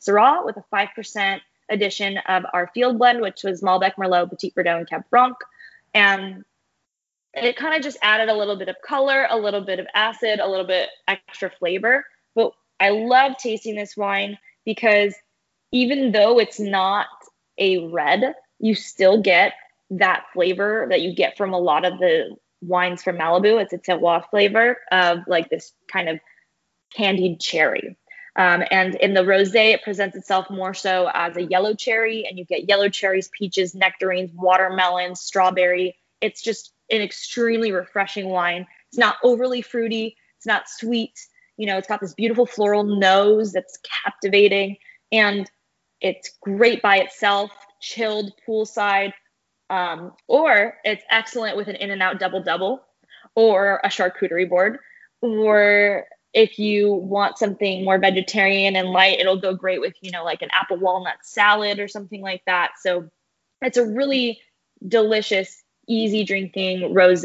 Syrah 0.00 0.44
with 0.44 0.56
a 0.56 0.64
5% 0.72 1.40
addition 1.70 2.18
of 2.28 2.44
our 2.52 2.70
field 2.74 2.98
blend, 2.98 3.20
which 3.20 3.42
was 3.44 3.62
Malbec, 3.62 3.94
Merlot, 3.96 4.30
Petit 4.30 4.52
Verdot, 4.56 4.78
and 4.78 4.88
Cab 4.88 5.04
Franc. 5.10 5.36
And 5.94 6.44
it 7.34 7.56
kind 7.56 7.74
of 7.74 7.82
just 7.82 7.98
added 8.02 8.28
a 8.28 8.34
little 8.34 8.56
bit 8.56 8.68
of 8.68 8.76
color, 8.84 9.26
a 9.30 9.36
little 9.36 9.60
bit 9.60 9.78
of 9.78 9.86
acid, 9.94 10.40
a 10.40 10.48
little 10.48 10.66
bit 10.66 10.88
extra 11.06 11.50
flavor. 11.50 12.04
But 12.34 12.52
I 12.80 12.90
love 12.90 13.36
tasting 13.38 13.76
this 13.76 13.96
wine 13.96 14.38
because 14.64 15.14
even 15.72 16.12
though 16.12 16.38
it's 16.38 16.60
not 16.60 17.06
a 17.58 17.86
red, 17.88 18.34
you 18.58 18.74
still 18.74 19.20
get 19.22 19.54
that 19.90 20.24
flavor 20.32 20.86
that 20.88 21.00
you 21.00 21.14
get 21.14 21.36
from 21.36 21.52
a 21.52 21.58
lot 21.58 21.84
of 21.84 21.98
the 21.98 22.36
wines 22.62 23.02
from 23.02 23.16
Malibu. 23.16 23.60
It's 23.60 23.72
a 23.72 23.78
terroir 23.78 24.28
flavor 24.30 24.78
of 24.92 25.20
like 25.26 25.50
this 25.50 25.72
kind 25.90 26.08
of 26.08 26.20
candied 26.94 27.40
cherry. 27.40 27.96
Um, 28.36 28.62
and 28.70 28.94
in 28.94 29.14
the 29.14 29.22
rosé, 29.22 29.74
it 29.74 29.82
presents 29.82 30.16
itself 30.16 30.48
more 30.50 30.72
so 30.72 31.10
as 31.12 31.36
a 31.36 31.42
yellow 31.42 31.74
cherry, 31.74 32.26
and 32.28 32.38
you 32.38 32.44
get 32.44 32.68
yellow 32.68 32.88
cherries, 32.88 33.28
peaches, 33.36 33.74
nectarines, 33.74 34.30
watermelon, 34.32 35.16
strawberry. 35.16 35.96
It's 36.20 36.40
just 36.40 36.72
an 36.90 37.02
extremely 37.02 37.72
refreshing 37.72 38.28
wine. 38.28 38.66
It's 38.88 38.98
not 38.98 39.16
overly 39.22 39.62
fruity. 39.62 40.16
It's 40.36 40.46
not 40.46 40.68
sweet. 40.68 41.18
You 41.56 41.66
know, 41.66 41.76
it's 41.76 41.88
got 41.88 42.00
this 42.00 42.14
beautiful 42.14 42.46
floral 42.46 42.84
nose 42.84 43.52
that's 43.52 43.78
captivating. 44.04 44.76
And 45.12 45.50
it's 46.00 46.30
great 46.40 46.82
by 46.82 46.98
itself, 46.98 47.50
chilled 47.80 48.32
poolside, 48.46 49.12
um, 49.68 50.12
or 50.26 50.78
it's 50.84 51.04
excellent 51.10 51.56
with 51.56 51.68
an 51.68 51.76
In-N-Out 51.76 52.18
double 52.18 52.42
double 52.42 52.82
or 53.34 53.80
a 53.84 53.88
charcuterie 53.88 54.48
board. 54.48 54.78
Or 55.22 56.06
if 56.32 56.58
you 56.58 56.92
want 56.92 57.38
something 57.38 57.84
more 57.84 57.98
vegetarian 57.98 58.76
and 58.76 58.90
light, 58.90 59.18
it'll 59.18 59.40
go 59.40 59.54
great 59.54 59.80
with, 59.80 59.94
you 60.00 60.10
know, 60.10 60.24
like 60.24 60.42
an 60.42 60.48
apple 60.52 60.78
walnut 60.78 61.18
salad 61.22 61.78
or 61.78 61.88
something 61.88 62.20
like 62.20 62.42
that. 62.46 62.72
So 62.80 63.10
it's 63.60 63.76
a 63.76 63.86
really 63.86 64.40
delicious, 64.86 65.62
easy 65.86 66.24
drinking 66.24 66.94
rose, 66.94 67.24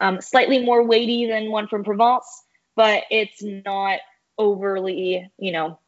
um, 0.00 0.20
slightly 0.20 0.64
more 0.64 0.82
weighty 0.82 1.26
than 1.26 1.50
one 1.50 1.68
from 1.68 1.84
Provence, 1.84 2.42
but 2.76 3.04
it's 3.10 3.42
not 3.42 4.00
overly, 4.36 5.30
you 5.38 5.52
know, 5.52 5.78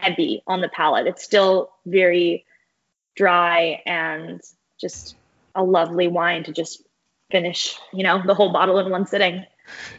heavy 0.00 0.42
on 0.46 0.60
the 0.60 0.68
palate. 0.68 1.06
It's 1.06 1.22
still 1.22 1.70
very 1.86 2.44
dry 3.14 3.82
and 3.84 4.40
just 4.80 5.16
a 5.54 5.62
lovely 5.62 6.08
wine 6.08 6.44
to 6.44 6.52
just 6.52 6.82
finish, 7.30 7.76
you 7.92 8.02
know, 8.02 8.22
the 8.24 8.34
whole 8.34 8.52
bottle 8.52 8.78
in 8.78 8.90
one 8.90 9.06
sitting. 9.06 9.44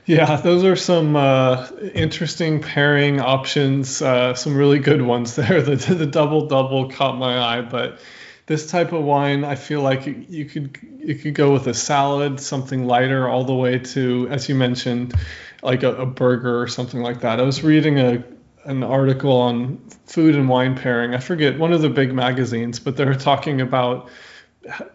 Yeah, 0.06 0.36
those 0.38 0.64
are 0.66 0.76
some 0.76 1.16
uh, 1.16 1.68
interesting 1.94 2.62
pairing 2.62 3.22
options. 3.22 4.02
Uh, 4.02 4.34
some 4.34 4.56
really 4.56 4.80
good 4.80 5.02
ones 5.02 5.36
there. 5.36 5.62
The, 5.62 5.76
the 5.76 6.06
double 6.06 6.48
double 6.48 6.90
caught 6.90 7.18
my 7.18 7.40
eye, 7.40 7.62
but 7.62 8.00
this 8.46 8.70
type 8.70 8.92
of 8.92 9.04
wine, 9.04 9.46
I 9.46 9.56
feel 9.56 9.82
like 9.82 10.06
you 10.06 10.46
could 10.46 10.78
you 11.00 11.16
could 11.16 11.34
go 11.34 11.54
with 11.54 11.68
a 11.68 11.74
salad, 11.74 12.40
something 12.42 12.86
lighter, 12.86 13.28
all 13.28 13.46
the 13.46 13.54
way 13.54 13.80
to, 13.80 14.28
as 14.30 14.50
you 14.50 14.56
mentioned, 14.56 15.14
like 15.62 15.84
a, 15.84 15.96
a 15.96 16.06
burger 16.06 16.62
or 16.62 16.68
something 16.68 17.02
like 17.02 17.22
that. 17.22 17.40
I 17.40 17.44
was 17.44 17.64
reading 17.64 18.00
a 18.00 18.24
an 18.66 18.84
article 18.84 19.32
on 19.32 19.78
food 20.06 20.36
and 20.36 20.48
wine 20.48 20.76
pairing. 20.76 21.14
I 21.14 21.20
forget 21.20 21.60
one 21.60 21.74
of 21.74 21.82
the 21.82 21.90
big 21.90 22.14
magazines, 22.14 22.80
but 22.80 22.96
they're 22.96 23.16
talking 23.16 23.62
about 23.62 24.10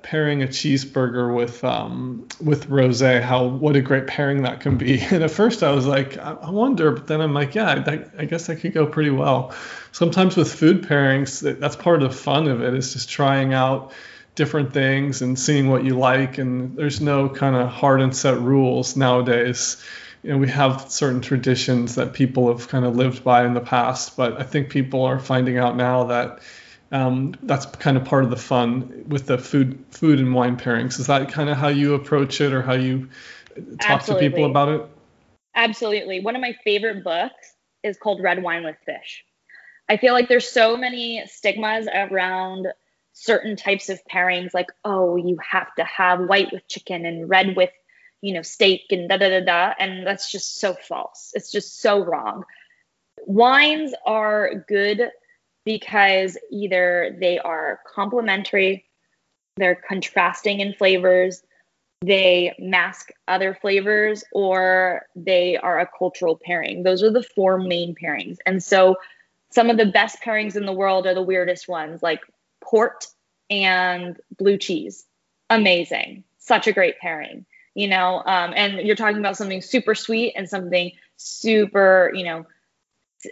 pairing 0.02 0.42
a 0.42 0.46
cheeseburger 0.46 1.34
with 1.34 1.62
um, 1.62 2.26
with 2.42 2.68
rosé. 2.68 3.20
How 3.20 3.46
what 3.46 3.76
a 3.76 3.82
great 3.82 4.06
pairing 4.06 4.42
that 4.42 4.60
can 4.60 4.78
be. 4.78 4.98
And 5.10 5.22
at 5.22 5.30
first 5.30 5.62
I 5.62 5.72
was 5.72 5.86
like, 5.86 6.16
I 6.18 6.50
wonder, 6.50 6.92
but 6.92 7.06
then 7.06 7.20
I'm 7.20 7.34
like, 7.34 7.54
yeah, 7.54 7.80
that, 7.80 8.14
I 8.18 8.24
guess 8.24 8.46
that 8.46 8.56
could 8.56 8.72
go 8.72 8.86
pretty 8.86 9.10
well. 9.10 9.54
Sometimes 9.92 10.36
with 10.36 10.52
food 10.52 10.82
pairings, 10.82 11.58
that's 11.58 11.76
part 11.76 12.02
of 12.02 12.10
the 12.10 12.16
fun 12.16 12.48
of 12.48 12.62
it 12.62 12.74
is 12.74 12.92
just 12.92 13.08
trying 13.08 13.52
out 13.52 13.92
different 14.34 14.72
things 14.72 15.20
and 15.20 15.38
seeing 15.38 15.68
what 15.68 15.84
you 15.84 15.98
like. 15.98 16.38
And 16.38 16.76
there's 16.76 17.00
no 17.00 17.28
kind 17.28 17.56
of 17.56 17.68
hard 17.68 18.00
and 18.00 18.16
set 18.16 18.40
rules 18.40 18.96
nowadays 18.96 19.82
you 20.22 20.30
know, 20.30 20.38
we 20.38 20.48
have 20.48 20.90
certain 20.90 21.20
traditions 21.20 21.94
that 21.94 22.12
people 22.12 22.48
have 22.48 22.68
kind 22.68 22.84
of 22.84 22.96
lived 22.96 23.22
by 23.22 23.44
in 23.44 23.54
the 23.54 23.60
past, 23.60 24.16
but 24.16 24.40
I 24.40 24.42
think 24.42 24.70
people 24.70 25.04
are 25.04 25.18
finding 25.18 25.58
out 25.58 25.76
now 25.76 26.04
that 26.04 26.40
um, 26.90 27.34
that's 27.42 27.66
kind 27.66 27.96
of 27.96 28.04
part 28.04 28.24
of 28.24 28.30
the 28.30 28.36
fun 28.36 29.04
with 29.08 29.26
the 29.26 29.38
food 29.38 29.84
food 29.90 30.18
and 30.18 30.34
wine 30.34 30.56
pairings. 30.56 30.98
Is 30.98 31.06
that 31.06 31.30
kind 31.30 31.48
of 31.48 31.56
how 31.56 31.68
you 31.68 31.94
approach 31.94 32.40
it, 32.40 32.52
or 32.52 32.62
how 32.62 32.74
you 32.74 33.10
talk 33.78 34.00
Absolutely. 34.00 34.28
to 34.28 34.30
people 34.30 34.50
about 34.50 34.68
it? 34.68 34.88
Absolutely. 35.54 36.20
One 36.20 36.34
of 36.34 36.42
my 36.42 36.56
favorite 36.64 37.04
books 37.04 37.54
is 37.82 37.96
called 37.96 38.22
Red 38.22 38.42
Wine 38.42 38.64
with 38.64 38.76
Fish. 38.84 39.24
I 39.88 39.96
feel 39.96 40.12
like 40.12 40.28
there's 40.28 40.48
so 40.48 40.76
many 40.76 41.22
stigmas 41.26 41.88
around 41.92 42.66
certain 43.12 43.56
types 43.56 43.88
of 43.88 44.00
pairings, 44.10 44.54
like 44.54 44.68
oh, 44.84 45.16
you 45.16 45.38
have 45.46 45.74
to 45.76 45.84
have 45.84 46.20
white 46.20 46.52
with 46.52 46.66
chicken 46.68 47.04
and 47.04 47.28
red 47.28 47.54
with 47.54 47.70
you 48.20 48.34
know, 48.34 48.42
steak 48.42 48.86
and 48.90 49.08
da 49.08 49.16
da 49.16 49.28
da 49.28 49.40
da. 49.44 49.74
And 49.78 50.06
that's 50.06 50.30
just 50.30 50.58
so 50.60 50.74
false. 50.74 51.32
It's 51.34 51.50
just 51.50 51.80
so 51.80 52.04
wrong. 52.04 52.44
Wines 53.26 53.94
are 54.06 54.64
good 54.68 55.10
because 55.64 56.38
either 56.50 57.16
they 57.20 57.38
are 57.38 57.80
complementary, 57.86 58.86
they're 59.56 59.82
contrasting 59.88 60.60
in 60.60 60.72
flavors, 60.72 61.42
they 62.00 62.54
mask 62.58 63.10
other 63.26 63.54
flavors, 63.54 64.22
or 64.32 65.06
they 65.16 65.56
are 65.56 65.80
a 65.80 65.90
cultural 65.98 66.40
pairing. 66.42 66.84
Those 66.84 67.02
are 67.02 67.10
the 67.10 67.22
four 67.22 67.58
main 67.58 67.94
pairings. 67.94 68.38
And 68.46 68.62
so 68.62 68.96
some 69.50 69.68
of 69.68 69.76
the 69.76 69.86
best 69.86 70.22
pairings 70.22 70.56
in 70.56 70.64
the 70.64 70.72
world 70.72 71.06
are 71.06 71.14
the 71.14 71.22
weirdest 71.22 71.68
ones, 71.68 72.02
like 72.02 72.20
port 72.60 73.06
and 73.50 74.18
blue 74.38 74.58
cheese. 74.58 75.04
Amazing. 75.50 76.24
Such 76.38 76.66
a 76.66 76.72
great 76.72 76.98
pairing, 76.98 77.46
you 77.78 77.88
know. 77.88 78.22
Um, 78.26 78.52
and 78.56 78.86
you're 78.86 78.96
talking 78.96 79.18
about 79.18 79.36
something 79.36 79.62
super 79.62 79.94
sweet 79.94 80.34
and 80.36 80.48
something 80.48 80.92
super, 81.16 82.10
you 82.14 82.24
know, 82.24 82.46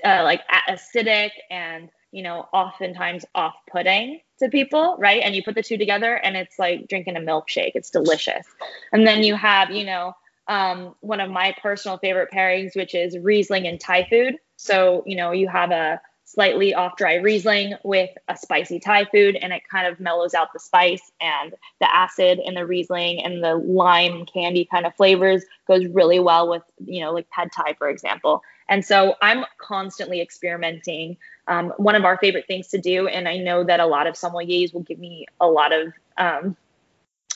uh, 0.04 0.22
like 0.22 0.42
acidic 0.68 1.30
and 1.50 1.90
you 2.12 2.22
know, 2.22 2.48
oftentimes 2.52 3.26
off 3.34 3.54
putting 3.70 4.20
to 4.38 4.48
people, 4.48 4.96
right? 4.98 5.20
And 5.22 5.34
you 5.34 5.42
put 5.42 5.54
the 5.54 5.62
two 5.62 5.76
together 5.76 6.14
and 6.14 6.34
it's 6.34 6.58
like 6.58 6.88
drinking 6.88 7.16
a 7.16 7.20
milkshake. 7.20 7.72
It's 7.74 7.90
delicious. 7.90 8.46
And 8.92 9.06
then 9.06 9.22
you 9.22 9.34
have, 9.34 9.70
you 9.70 9.84
know, 9.84 10.14
um, 10.48 10.94
one 11.00 11.20
of 11.20 11.30
my 11.30 11.54
personal 11.60 11.98
favorite 11.98 12.30
pairings, 12.32 12.74
which 12.74 12.94
is 12.94 13.18
Riesling 13.18 13.66
and 13.66 13.78
Thai 13.78 14.06
food. 14.08 14.36
So, 14.56 15.02
you 15.04 15.14
know, 15.14 15.32
you 15.32 15.46
have 15.48 15.70
a 15.72 16.00
slightly 16.26 16.74
off 16.74 16.96
dry 16.96 17.14
Riesling 17.14 17.74
with 17.84 18.10
a 18.28 18.36
spicy 18.36 18.80
Thai 18.80 19.06
food, 19.06 19.36
and 19.36 19.52
it 19.52 19.62
kind 19.70 19.86
of 19.86 20.00
mellows 20.00 20.34
out 20.34 20.52
the 20.52 20.58
spice 20.58 21.12
and 21.20 21.54
the 21.80 21.94
acid 21.94 22.40
in 22.44 22.54
the 22.54 22.66
Riesling 22.66 23.24
and 23.24 23.42
the 23.42 23.54
lime 23.54 24.26
candy 24.26 24.64
kind 24.64 24.84
of 24.84 24.94
flavors 24.96 25.44
goes 25.68 25.86
really 25.86 26.18
well 26.18 26.48
with, 26.48 26.62
you 26.84 27.00
know, 27.00 27.12
like 27.12 27.30
pad 27.30 27.50
Thai, 27.56 27.74
for 27.74 27.88
example. 27.88 28.42
And 28.68 28.84
so 28.84 29.14
I'm 29.22 29.44
constantly 29.58 30.20
experimenting. 30.20 31.16
Um, 31.46 31.72
one 31.76 31.94
of 31.94 32.04
our 32.04 32.18
favorite 32.18 32.48
things 32.48 32.66
to 32.68 32.78
do, 32.78 33.06
and 33.06 33.28
I 33.28 33.36
know 33.36 33.62
that 33.62 33.78
a 33.78 33.86
lot 33.86 34.08
of 34.08 34.14
sommeliers 34.14 34.74
will 34.74 34.82
give 34.82 34.98
me 34.98 35.26
a 35.40 35.46
lot 35.46 35.72
of 35.72 35.92
um, 36.18 36.56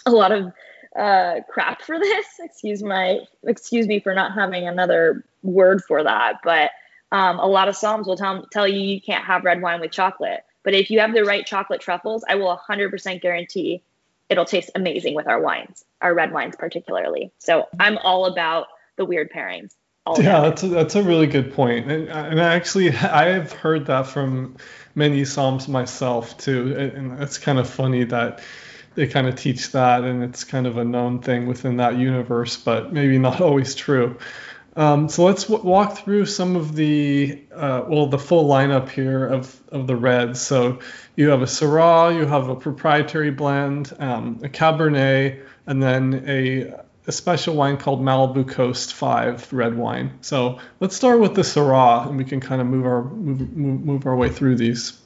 a 0.04 0.10
lot 0.10 0.32
of 0.32 0.52
uh, 0.98 1.36
crap 1.48 1.82
for 1.82 1.96
this. 1.96 2.26
Excuse 2.40 2.82
my 2.82 3.20
excuse 3.44 3.86
me 3.86 4.00
for 4.00 4.14
not 4.14 4.34
having 4.34 4.66
another 4.66 5.24
word 5.44 5.80
for 5.86 6.02
that, 6.02 6.40
but 6.42 6.72
um, 7.12 7.38
a 7.38 7.46
lot 7.46 7.68
of 7.68 7.74
somms 7.74 8.06
will 8.06 8.16
tell, 8.16 8.46
tell 8.46 8.68
you 8.68 8.80
you 8.80 9.00
can't 9.00 9.24
have 9.24 9.44
red 9.44 9.60
wine 9.60 9.80
with 9.80 9.90
chocolate. 9.90 10.44
But 10.62 10.74
if 10.74 10.90
you 10.90 11.00
have 11.00 11.14
the 11.14 11.24
right 11.24 11.44
chocolate 11.44 11.80
truffles, 11.80 12.24
I 12.28 12.34
will 12.36 12.58
100% 12.68 13.20
guarantee 13.22 13.82
it'll 14.28 14.44
taste 14.44 14.70
amazing 14.74 15.14
with 15.14 15.26
our 15.26 15.40
wines, 15.40 15.84
our 16.00 16.14
red 16.14 16.32
wines 16.32 16.54
particularly. 16.56 17.32
So 17.38 17.66
I'm 17.78 17.98
all 17.98 18.26
about 18.26 18.68
the 18.96 19.04
weird 19.04 19.32
pairings. 19.32 19.74
yeah, 20.18 20.40
that's 20.40 20.62
a, 20.62 20.68
that's 20.68 20.94
a 20.94 21.02
really 21.02 21.26
good 21.26 21.52
point. 21.52 21.90
And, 21.90 22.08
and 22.08 22.40
actually, 22.40 22.90
I've 22.96 23.52
heard 23.52 23.86
that 23.86 24.06
from 24.06 24.56
many 24.94 25.22
somms 25.22 25.68
myself 25.68 26.38
too. 26.38 26.74
And 26.76 27.20
it's 27.20 27.38
kind 27.38 27.58
of 27.58 27.68
funny 27.68 28.04
that 28.04 28.40
they 28.94 29.06
kind 29.06 29.26
of 29.26 29.36
teach 29.36 29.72
that 29.72 30.04
and 30.04 30.22
it's 30.22 30.44
kind 30.44 30.66
of 30.66 30.76
a 30.76 30.84
known 30.84 31.20
thing 31.20 31.46
within 31.46 31.76
that 31.76 31.96
universe, 31.96 32.56
but 32.56 32.92
maybe 32.92 33.18
not 33.18 33.40
always 33.40 33.74
true. 33.74 34.18
Um, 34.76 35.08
so 35.08 35.24
let's 35.24 35.44
w- 35.44 35.68
walk 35.68 35.98
through 35.98 36.26
some 36.26 36.54
of 36.54 36.76
the 36.76 37.42
uh, 37.52 37.84
well 37.88 38.06
the 38.06 38.18
full 38.18 38.48
lineup 38.48 38.88
here 38.88 39.26
of 39.26 39.60
of 39.70 39.86
the 39.86 39.96
reds. 39.96 40.40
So 40.40 40.78
you 41.16 41.30
have 41.30 41.42
a 41.42 41.46
Syrah, 41.46 42.16
you 42.16 42.24
have 42.24 42.48
a 42.48 42.54
proprietary 42.54 43.32
blend, 43.32 43.92
um, 43.98 44.40
a 44.44 44.48
Cabernet, 44.48 45.44
and 45.66 45.82
then 45.82 46.24
a 46.26 46.72
a 47.06 47.12
special 47.12 47.56
wine 47.56 47.76
called 47.76 48.00
Malibu 48.00 48.48
Coast 48.48 48.94
Five 48.94 49.52
red 49.52 49.76
wine. 49.76 50.18
So 50.20 50.60
let's 50.78 50.94
start 50.94 51.18
with 51.18 51.34
the 51.34 51.42
Syrah, 51.42 52.08
and 52.08 52.16
we 52.16 52.24
can 52.24 52.40
kind 52.40 52.60
of 52.60 52.68
move 52.68 52.86
our 52.86 53.02
move, 53.02 53.56
move, 53.56 54.06
our 54.06 54.14
way 54.14 54.28
through 54.28 54.56
these. 54.56 54.96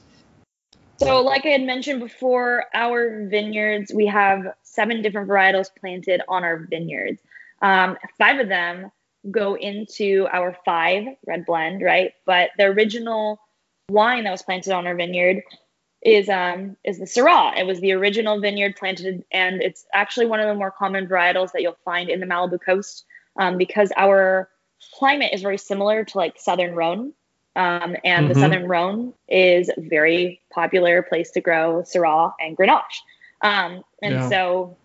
So, 0.98 1.22
like 1.22 1.46
I 1.46 1.50
had 1.50 1.62
mentioned 1.62 2.00
before, 2.00 2.66
our 2.74 3.26
vineyards 3.28 3.92
we 3.94 4.06
have 4.06 4.54
seven 4.62 5.00
different 5.00 5.28
varietals 5.28 5.68
planted 5.74 6.20
on 6.28 6.44
our 6.44 6.58
vineyards. 6.58 7.22
Um, 7.62 7.96
five 8.18 8.38
of 8.38 8.48
them 8.48 8.90
go 9.30 9.56
into 9.56 10.28
our 10.32 10.56
five 10.64 11.04
red 11.26 11.46
blend, 11.46 11.82
right? 11.82 12.12
But 12.26 12.50
the 12.58 12.64
original 12.64 13.40
wine 13.88 14.24
that 14.24 14.30
was 14.30 14.42
planted 14.42 14.72
on 14.72 14.86
our 14.86 14.94
vineyard 14.94 15.42
is 16.02 16.28
um 16.28 16.76
is 16.84 16.98
the 16.98 17.06
Syrah. 17.06 17.58
It 17.58 17.66
was 17.66 17.80
the 17.80 17.92
original 17.92 18.40
vineyard 18.40 18.76
planted, 18.76 19.24
and 19.32 19.62
it's 19.62 19.86
actually 19.92 20.26
one 20.26 20.40
of 20.40 20.48
the 20.48 20.54
more 20.54 20.70
common 20.70 21.06
varietals 21.06 21.52
that 21.52 21.62
you'll 21.62 21.78
find 21.84 22.10
in 22.10 22.20
the 22.20 22.26
Malibu 22.26 22.60
coast 22.60 23.04
um, 23.38 23.56
because 23.56 23.90
our 23.96 24.48
climate 24.94 25.30
is 25.32 25.42
very 25.42 25.58
similar 25.58 26.04
to 26.04 26.18
like 26.18 26.38
Southern 26.38 26.74
Rhone. 26.74 27.12
Um, 27.56 27.96
and 28.04 28.24
mm-hmm. 28.24 28.28
the 28.28 28.34
Southern 28.34 28.66
Rhone 28.66 29.14
is 29.28 29.70
a 29.74 29.80
very 29.80 30.40
popular 30.52 31.02
place 31.02 31.30
to 31.32 31.40
grow 31.40 31.82
Syrah 31.82 32.32
and 32.40 32.56
Grenache. 32.56 33.00
Um, 33.42 33.84
and 34.02 34.14
yeah. 34.14 34.28
so 34.28 34.76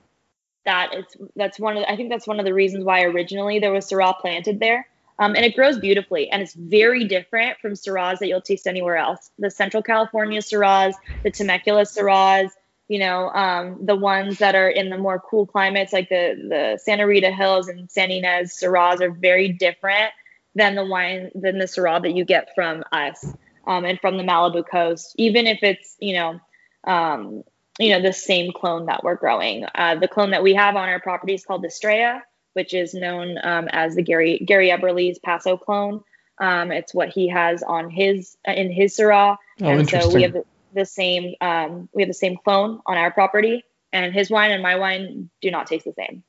that 0.66 0.90
it's 0.94 1.16
that's 1.36 1.60
one 1.60 1.78
of 1.78 1.82
the, 1.82 1.92
I 1.92 1.96
think 1.96 2.10
that's 2.10 2.28
one 2.28 2.40
of 2.40 2.46
the 2.46 2.54
reasons 2.54 2.84
why 2.84 3.04
originally 3.04 3.60
there 3.60 3.72
was 3.72 3.90
Syrah 3.90 4.18
planted 4.20 4.60
there. 4.60 4.88
Um, 5.18 5.36
and 5.36 5.44
it 5.44 5.54
grows 5.54 5.78
beautifully 5.78 6.30
and 6.30 6.42
it's 6.42 6.54
very 6.54 7.04
different 7.04 7.60
from 7.60 7.74
Syrahs 7.74 8.20
that 8.20 8.28
you'll 8.28 8.42
taste 8.42 8.68
anywhere 8.68 8.96
else. 8.96 9.32
The 9.38 9.52
Central 9.52 9.84
California 9.84 10.40
Syrahs, 10.40 10.94
the 11.24 11.32
Temecula 11.32 11.82
Syrahs, 11.82 12.52
you 12.88 13.00
know, 13.00 13.30
um, 13.30 13.86
the 13.86 13.96
ones 13.96 14.40
that 14.40 14.56
are 14.56 14.70
in 14.70 14.90
the 14.90 14.98
more 14.98 15.20
cool 15.20 15.46
climates 15.46 15.94
like 15.94 16.10
the 16.10 16.36
the 16.48 16.80
Santa 16.82 17.06
Rita 17.06 17.32
Hills 17.32 17.68
and 17.68 17.90
San 17.92 18.10
Ynez 18.10 18.58
Syrahs 18.60 19.02
are 19.02 19.12
very 19.12 19.50
different 19.50 20.12
than 20.56 20.76
the 20.76 20.86
wine 20.86 21.32
than 21.36 21.60
the 21.60 21.66
Syrah 21.66 22.02
that 22.02 22.16
you 22.16 22.26
get 22.26 22.56
from 22.56 22.84
us 22.92 23.26
um, 23.68 23.86
and 23.86 24.00
from 24.00 24.18
the 24.18 24.24
Malibu 24.24 24.68
coast. 24.68 25.16
Even 25.18 25.48
if 25.48 25.60
it's 25.62 25.96
you 26.00 26.14
know 26.16 26.40
um, 26.86 27.44
you 27.80 27.92
know 27.92 28.02
the 28.02 28.14
same 28.14 28.52
clone 28.52 28.86
that 28.86 29.04
we're 29.04 29.16
growing. 29.16 29.66
Uh, 29.74 29.96
the 29.96 30.08
clone 30.08 30.32
that 30.32 30.44
we 30.44 30.54
have 30.54 30.76
on 30.76 30.90
our 30.90 31.00
property 31.00 31.34
is 31.34 31.46
called 31.46 31.64
the 31.64 31.68
Estrella, 31.68 32.22
which 32.54 32.74
is 32.74 32.94
known 32.94 33.38
um, 33.42 33.68
as 33.72 33.96
the 33.96 34.04
Gary 34.04 34.44
Gary 34.46 34.70
Eberle's 34.70 35.18
Paso 35.20 35.58
clone. 35.58 36.04
Um, 36.38 36.72
it's 36.72 36.94
what 36.94 37.10
he 37.10 37.30
has 37.30 37.64
on 37.64 37.90
his 37.90 38.38
uh, 38.48 38.52
in 38.52 38.72
his 38.72 38.96
Syrah, 38.98 39.38
oh, 39.62 39.66
and 39.66 39.90
so 39.90 40.14
we 40.14 40.24
have 40.24 40.34
the, 40.34 40.46
the 40.74 40.86
same 40.86 41.36
um, 41.42 41.90
we 41.94 42.04
have 42.04 42.10
the 42.10 42.14
same 42.14 42.38
clone 42.38 42.82
on 42.86 42.98
our 42.98 43.12
property, 43.12 43.64
and 43.94 44.14
his 44.14 44.30
wine 44.30 44.52
and 44.52 44.62
my 44.62 44.76
wine 44.76 45.30
do 45.42 45.50
not 45.50 45.68
taste 45.68 45.86
the 45.86 45.94
same. 45.94 46.24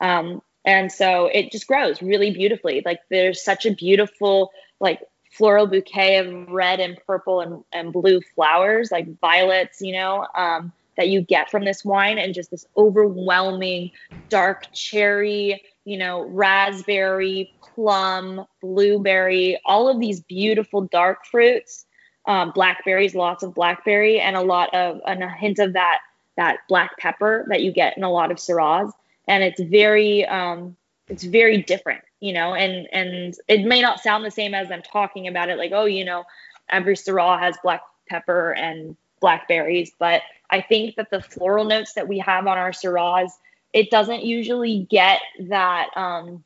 Um, 0.00 0.42
and 0.64 0.92
so 0.92 1.26
it 1.26 1.50
just 1.52 1.66
grows 1.66 2.02
really 2.02 2.30
beautifully. 2.32 2.82
Like 2.84 3.00
there's 3.08 3.42
such 3.42 3.66
a 3.66 3.72
beautiful 3.72 4.50
like 4.80 5.00
floral 5.30 5.66
bouquet 5.66 6.18
of 6.18 6.48
red 6.48 6.80
and 6.80 6.98
purple 7.06 7.40
and, 7.40 7.64
and 7.72 7.92
blue 7.92 8.20
flowers, 8.34 8.90
like 8.90 9.18
violets, 9.20 9.80
you 9.80 9.92
know. 9.92 10.26
Um, 10.34 10.72
that 10.98 11.08
you 11.08 11.22
get 11.22 11.48
from 11.48 11.64
this 11.64 11.84
wine 11.84 12.18
and 12.18 12.34
just 12.34 12.50
this 12.50 12.66
overwhelming 12.76 13.90
dark 14.28 14.70
cherry, 14.74 15.62
you 15.84 15.96
know, 15.96 16.24
raspberry, 16.26 17.54
plum, 17.62 18.44
blueberry, 18.60 19.58
all 19.64 19.88
of 19.88 20.00
these 20.00 20.20
beautiful 20.20 20.82
dark 20.82 21.24
fruits, 21.24 21.86
um, 22.26 22.50
blackberries, 22.50 23.14
lots 23.14 23.44
of 23.44 23.54
blackberry, 23.54 24.20
and 24.20 24.36
a 24.36 24.42
lot 24.42 24.74
of 24.74 25.00
and 25.06 25.22
a 25.22 25.30
hint 25.30 25.60
of 25.60 25.72
that 25.72 26.00
that 26.36 26.58
black 26.68 26.96
pepper 26.98 27.46
that 27.48 27.62
you 27.62 27.72
get 27.72 27.96
in 27.96 28.02
a 28.02 28.10
lot 28.10 28.30
of 28.30 28.36
Syrahs, 28.36 28.92
and 29.28 29.42
it's 29.44 29.60
very 29.60 30.26
um, 30.26 30.76
it's 31.06 31.22
very 31.22 31.62
different, 31.62 32.02
you 32.20 32.32
know, 32.32 32.54
and 32.54 32.88
and 32.92 33.34
it 33.46 33.64
may 33.64 33.80
not 33.80 34.00
sound 34.00 34.24
the 34.24 34.32
same 34.32 34.52
as 34.52 34.70
I'm 34.70 34.82
talking 34.82 35.28
about 35.28 35.48
it, 35.48 35.58
like 35.58 35.72
oh, 35.72 35.84
you 35.84 36.04
know, 36.04 36.24
every 36.68 36.96
Syrah 36.96 37.38
has 37.38 37.56
black 37.62 37.82
pepper 38.08 38.52
and 38.52 38.96
blackberries, 39.20 39.92
but 39.98 40.22
I 40.50 40.60
think 40.60 40.96
that 40.96 41.10
the 41.10 41.20
floral 41.20 41.64
notes 41.64 41.94
that 41.94 42.08
we 42.08 42.18
have 42.20 42.46
on 42.46 42.58
our 42.58 42.70
Syrahs, 42.70 43.30
it 43.72 43.90
doesn't 43.90 44.24
usually 44.24 44.86
get 44.90 45.20
that 45.48 45.88
um, 45.96 46.44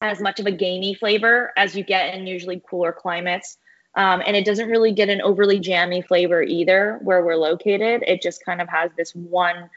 as 0.00 0.20
much 0.20 0.40
of 0.40 0.46
a 0.46 0.52
gamey 0.52 0.94
flavor 0.94 1.52
as 1.56 1.76
you 1.76 1.82
get 1.82 2.14
in 2.14 2.26
usually 2.26 2.62
cooler 2.68 2.92
climates. 2.92 3.58
Um, 3.94 4.22
and 4.24 4.36
it 4.36 4.44
doesn't 4.44 4.70
really 4.70 4.92
get 4.92 5.10
an 5.10 5.20
overly 5.20 5.58
jammy 5.58 6.00
flavor 6.02 6.42
either 6.42 6.98
where 7.02 7.24
we're 7.24 7.36
located. 7.36 8.02
It 8.06 8.22
just 8.22 8.44
kind 8.44 8.60
of 8.60 8.68
has 8.68 8.90
this 8.96 9.14
one 9.14 9.68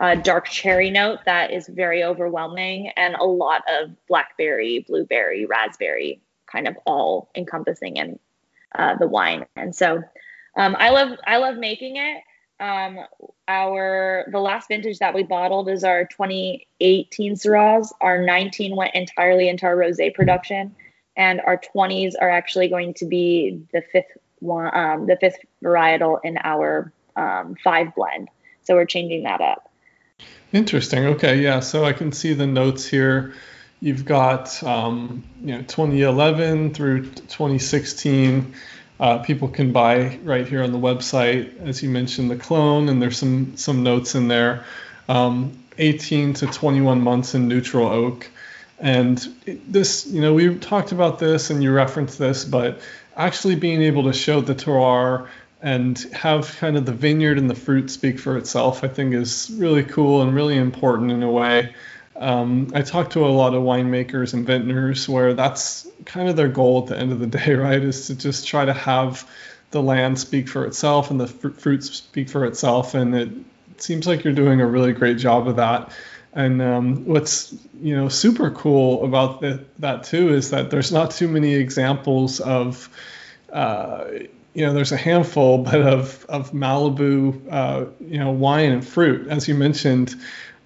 uh, 0.00 0.16
dark 0.16 0.46
cherry 0.46 0.90
note 0.90 1.20
that 1.24 1.50
is 1.50 1.68
very 1.68 2.04
overwhelming 2.04 2.90
and 2.96 3.14
a 3.14 3.24
lot 3.24 3.62
of 3.68 3.90
blackberry, 4.06 4.84
blueberry, 4.86 5.46
raspberry 5.46 6.20
kind 6.46 6.68
of 6.68 6.76
all 6.86 7.30
encompassing 7.34 7.96
in 7.96 8.18
uh, 8.74 8.96
the 8.96 9.08
wine. 9.08 9.46
And 9.56 9.74
so 9.74 10.02
um, 10.56 10.76
I 10.78 10.90
love 10.90 11.18
I 11.26 11.38
love 11.38 11.56
making 11.56 11.96
it. 11.96 12.22
Um, 12.60 13.00
our 13.48 14.26
the 14.30 14.38
last 14.38 14.68
vintage 14.68 14.98
that 14.98 15.14
we 15.14 15.22
bottled 15.22 15.68
is 15.68 15.84
our 15.84 16.04
2018 16.04 17.34
Syrahs. 17.34 17.88
Our 18.00 18.22
19 18.22 18.76
went 18.76 18.94
entirely 18.94 19.48
into 19.48 19.66
our 19.66 19.76
rosé 19.76 20.14
production, 20.14 20.74
and 21.16 21.40
our 21.40 21.60
20s 21.74 22.14
are 22.20 22.30
actually 22.30 22.68
going 22.68 22.94
to 22.94 23.06
be 23.06 23.62
the 23.72 23.82
fifth 23.92 24.16
one, 24.38 24.74
um, 24.74 25.06
the 25.06 25.16
fifth 25.16 25.38
varietal 25.62 26.20
in 26.22 26.38
our 26.42 26.92
um, 27.16 27.56
five 27.62 27.94
blend. 27.94 28.28
So 28.62 28.74
we're 28.74 28.86
changing 28.86 29.24
that 29.24 29.40
up. 29.40 29.70
Interesting. 30.52 31.06
Okay, 31.06 31.40
yeah. 31.40 31.60
So 31.60 31.84
I 31.84 31.92
can 31.92 32.12
see 32.12 32.32
the 32.34 32.46
notes 32.46 32.86
here. 32.86 33.34
You've 33.80 34.04
got 34.04 34.62
um, 34.62 35.24
you 35.40 35.56
know 35.56 35.62
2011 35.62 36.72
through 36.72 37.10
2016 37.10 38.54
uh, 39.00 39.18
people 39.18 39.48
can 39.48 39.72
buy 39.72 40.18
right 40.22 40.46
here 40.46 40.62
on 40.62 40.72
the 40.72 40.78
website. 40.78 41.60
As 41.60 41.82
you 41.82 41.90
mentioned, 41.90 42.30
the 42.30 42.36
clone, 42.36 42.88
and 42.88 43.02
there's 43.02 43.18
some 43.18 43.56
some 43.56 43.82
notes 43.82 44.14
in 44.14 44.28
there. 44.28 44.64
Um, 45.08 45.58
18 45.78 46.34
to 46.34 46.46
21 46.46 47.00
months 47.00 47.34
in 47.34 47.48
neutral 47.48 47.88
oak. 47.88 48.30
And 48.78 49.18
this, 49.68 50.06
you 50.06 50.20
know, 50.20 50.34
we 50.34 50.56
talked 50.56 50.92
about 50.92 51.18
this 51.18 51.50
and 51.50 51.62
you 51.62 51.72
referenced 51.72 52.18
this, 52.18 52.44
but 52.44 52.80
actually 53.16 53.56
being 53.56 53.82
able 53.82 54.04
to 54.04 54.12
show 54.12 54.40
the 54.40 54.54
terroir 54.54 55.28
and 55.62 55.98
have 56.12 56.56
kind 56.58 56.76
of 56.76 56.84
the 56.84 56.92
vineyard 56.92 57.38
and 57.38 57.48
the 57.48 57.54
fruit 57.54 57.90
speak 57.90 58.18
for 58.18 58.36
itself, 58.36 58.84
I 58.84 58.88
think 58.88 59.14
is 59.14 59.50
really 59.56 59.82
cool 59.82 60.22
and 60.22 60.34
really 60.34 60.56
important 60.56 61.10
in 61.10 61.22
a 61.22 61.30
way. 61.30 61.74
Um, 62.16 62.70
I 62.74 62.82
talk 62.82 63.10
to 63.10 63.26
a 63.26 63.28
lot 63.28 63.54
of 63.54 63.62
winemakers 63.62 64.34
and 64.34 64.46
vintners 64.46 65.08
where 65.08 65.34
that's 65.34 65.88
kind 66.04 66.28
of 66.28 66.36
their 66.36 66.48
goal 66.48 66.82
at 66.82 66.86
the 66.88 66.98
end 66.98 67.12
of 67.12 67.18
the 67.18 67.26
day, 67.26 67.54
right? 67.54 67.82
Is 67.82 68.06
to 68.06 68.14
just 68.14 68.46
try 68.46 68.64
to 68.64 68.72
have 68.72 69.28
the 69.70 69.82
land 69.82 70.18
speak 70.18 70.48
for 70.48 70.64
itself 70.64 71.10
and 71.10 71.20
the 71.20 71.26
fr- 71.26 71.48
fruit 71.50 71.82
speak 71.82 72.28
for 72.28 72.44
itself. 72.44 72.94
And 72.94 73.14
it 73.14 73.30
seems 73.78 74.06
like 74.06 74.22
you're 74.24 74.32
doing 74.32 74.60
a 74.60 74.66
really 74.66 74.92
great 74.92 75.18
job 75.18 75.48
of 75.48 75.56
that. 75.56 75.90
And 76.32 76.60
um, 76.62 77.04
what's 77.04 77.54
you 77.80 77.96
know 77.96 78.08
super 78.08 78.50
cool 78.50 79.04
about 79.04 79.40
the, 79.40 79.64
that 79.78 80.04
too 80.04 80.34
is 80.34 80.50
that 80.50 80.70
there's 80.70 80.90
not 80.90 81.12
too 81.12 81.28
many 81.28 81.54
examples 81.54 82.40
of 82.40 82.88
uh, 83.52 84.06
you 84.52 84.66
know 84.66 84.72
there's 84.72 84.90
a 84.90 84.96
handful, 84.96 85.58
but 85.64 85.80
of 85.80 86.26
of 86.28 86.50
Malibu 86.50 87.40
uh, 87.50 87.86
you 88.00 88.18
know 88.18 88.32
wine 88.32 88.72
and 88.72 88.84
fruit, 88.84 89.28
as 89.28 89.46
you 89.46 89.54
mentioned 89.54 90.16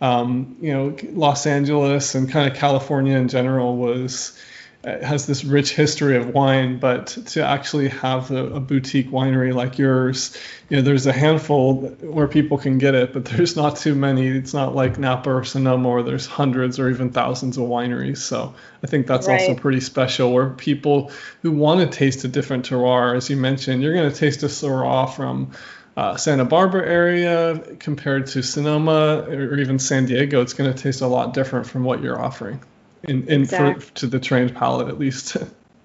um, 0.00 0.56
you 0.60 0.72
know, 0.72 0.96
Los 1.12 1.46
Angeles 1.46 2.14
and 2.14 2.30
kind 2.30 2.50
of 2.50 2.56
California 2.56 3.16
in 3.16 3.28
general 3.28 3.76
was 3.76 4.38
uh, 4.84 5.04
has 5.04 5.26
this 5.26 5.44
rich 5.44 5.74
history 5.74 6.16
of 6.16 6.28
wine, 6.28 6.78
but 6.78 7.08
to 7.08 7.44
actually 7.44 7.88
have 7.88 8.30
a, 8.30 8.46
a, 8.54 8.60
boutique 8.60 9.10
winery 9.10 9.52
like 9.52 9.76
yours, 9.76 10.36
you 10.68 10.76
know, 10.76 10.82
there's 10.84 11.06
a 11.06 11.12
handful 11.12 11.80
where 12.00 12.28
people 12.28 12.56
can 12.58 12.78
get 12.78 12.94
it, 12.94 13.12
but 13.12 13.24
there's 13.24 13.56
not 13.56 13.76
too 13.76 13.96
many. 13.96 14.28
It's 14.28 14.54
not 14.54 14.76
like 14.76 14.96
Napa 14.96 15.30
or 15.30 15.42
Sonoma 15.42 15.88
where 15.88 16.04
there's 16.04 16.26
hundreds 16.26 16.78
or 16.78 16.88
even 16.90 17.10
thousands 17.10 17.56
of 17.56 17.64
wineries. 17.64 18.18
So 18.18 18.54
I 18.84 18.86
think 18.86 19.08
that's 19.08 19.26
right. 19.26 19.40
also 19.40 19.56
pretty 19.56 19.80
special 19.80 20.32
where 20.32 20.50
people 20.50 21.10
who 21.42 21.50
want 21.50 21.80
to 21.80 21.98
taste 21.98 22.22
a 22.22 22.28
different 22.28 22.70
terroir, 22.70 23.16
as 23.16 23.28
you 23.28 23.36
mentioned, 23.36 23.82
you're 23.82 23.94
going 23.94 24.10
to 24.10 24.16
taste 24.16 24.44
a 24.44 24.46
Syrah 24.46 25.12
from 25.12 25.50
uh, 25.98 26.16
Santa 26.16 26.44
Barbara 26.44 26.88
area 26.88 27.58
compared 27.80 28.28
to 28.28 28.40
Sonoma 28.40 29.24
or 29.28 29.58
even 29.58 29.80
San 29.80 30.06
Diego, 30.06 30.40
it's 30.42 30.52
going 30.52 30.72
to 30.72 30.80
taste 30.80 31.00
a 31.00 31.08
lot 31.08 31.34
different 31.34 31.66
from 31.66 31.82
what 31.82 32.00
you're 32.00 32.20
offering, 32.20 32.62
in, 33.02 33.26
in 33.26 33.42
exactly. 33.42 33.82
for, 33.82 33.94
to 33.94 34.06
the 34.06 34.20
trained 34.20 34.54
palate 34.54 34.86
at 34.86 35.00
least. 35.00 35.36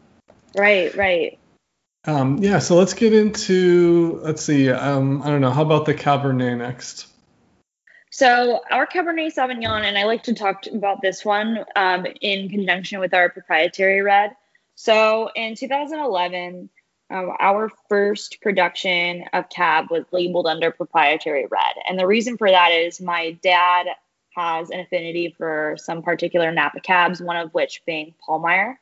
right, 0.55 0.95
right. 0.95 1.39
Um, 2.05 2.37
yeah, 2.37 2.59
so 2.59 2.75
let's 2.75 2.93
get 2.93 3.11
into 3.11 4.19
let's 4.21 4.43
see. 4.43 4.69
Um, 4.69 5.23
I 5.23 5.29
don't 5.29 5.41
know. 5.41 5.49
How 5.49 5.63
about 5.63 5.85
the 5.85 5.95
Cabernet 5.95 6.59
next? 6.59 7.07
So 8.11 8.61
our 8.69 8.85
Cabernet 8.85 9.33
Sauvignon, 9.33 9.81
and 9.81 9.97
I 9.97 10.03
like 10.03 10.21
to 10.23 10.35
talk 10.35 10.67
about 10.71 11.01
this 11.01 11.25
one 11.25 11.65
um, 11.75 12.05
in 12.21 12.49
conjunction 12.49 12.99
with 12.99 13.15
our 13.15 13.29
proprietary 13.29 14.01
red. 14.01 14.35
So 14.75 15.31
in 15.35 15.55
2011, 15.55 16.69
um, 17.09 17.31
our 17.39 17.69
first 17.89 18.41
production 18.41 19.25
of 19.33 19.49
cab 19.49 19.91
was 19.91 20.05
labeled 20.11 20.47
under 20.47 20.71
proprietary 20.71 21.45
red. 21.49 21.75
And 21.87 21.99
the 21.99 22.07
reason 22.07 22.37
for 22.37 22.49
that 22.49 22.71
is 22.71 23.01
my 23.01 23.31
dad 23.43 23.87
has 24.35 24.69
an 24.69 24.79
affinity 24.79 25.35
for 25.37 25.75
some 25.77 26.01
particular 26.01 26.51
Napa 26.51 26.79
cabs, 26.81 27.21
one 27.21 27.37
of 27.37 27.53
which 27.53 27.83
being 27.85 28.13
Pahlmeyer. 28.27 28.75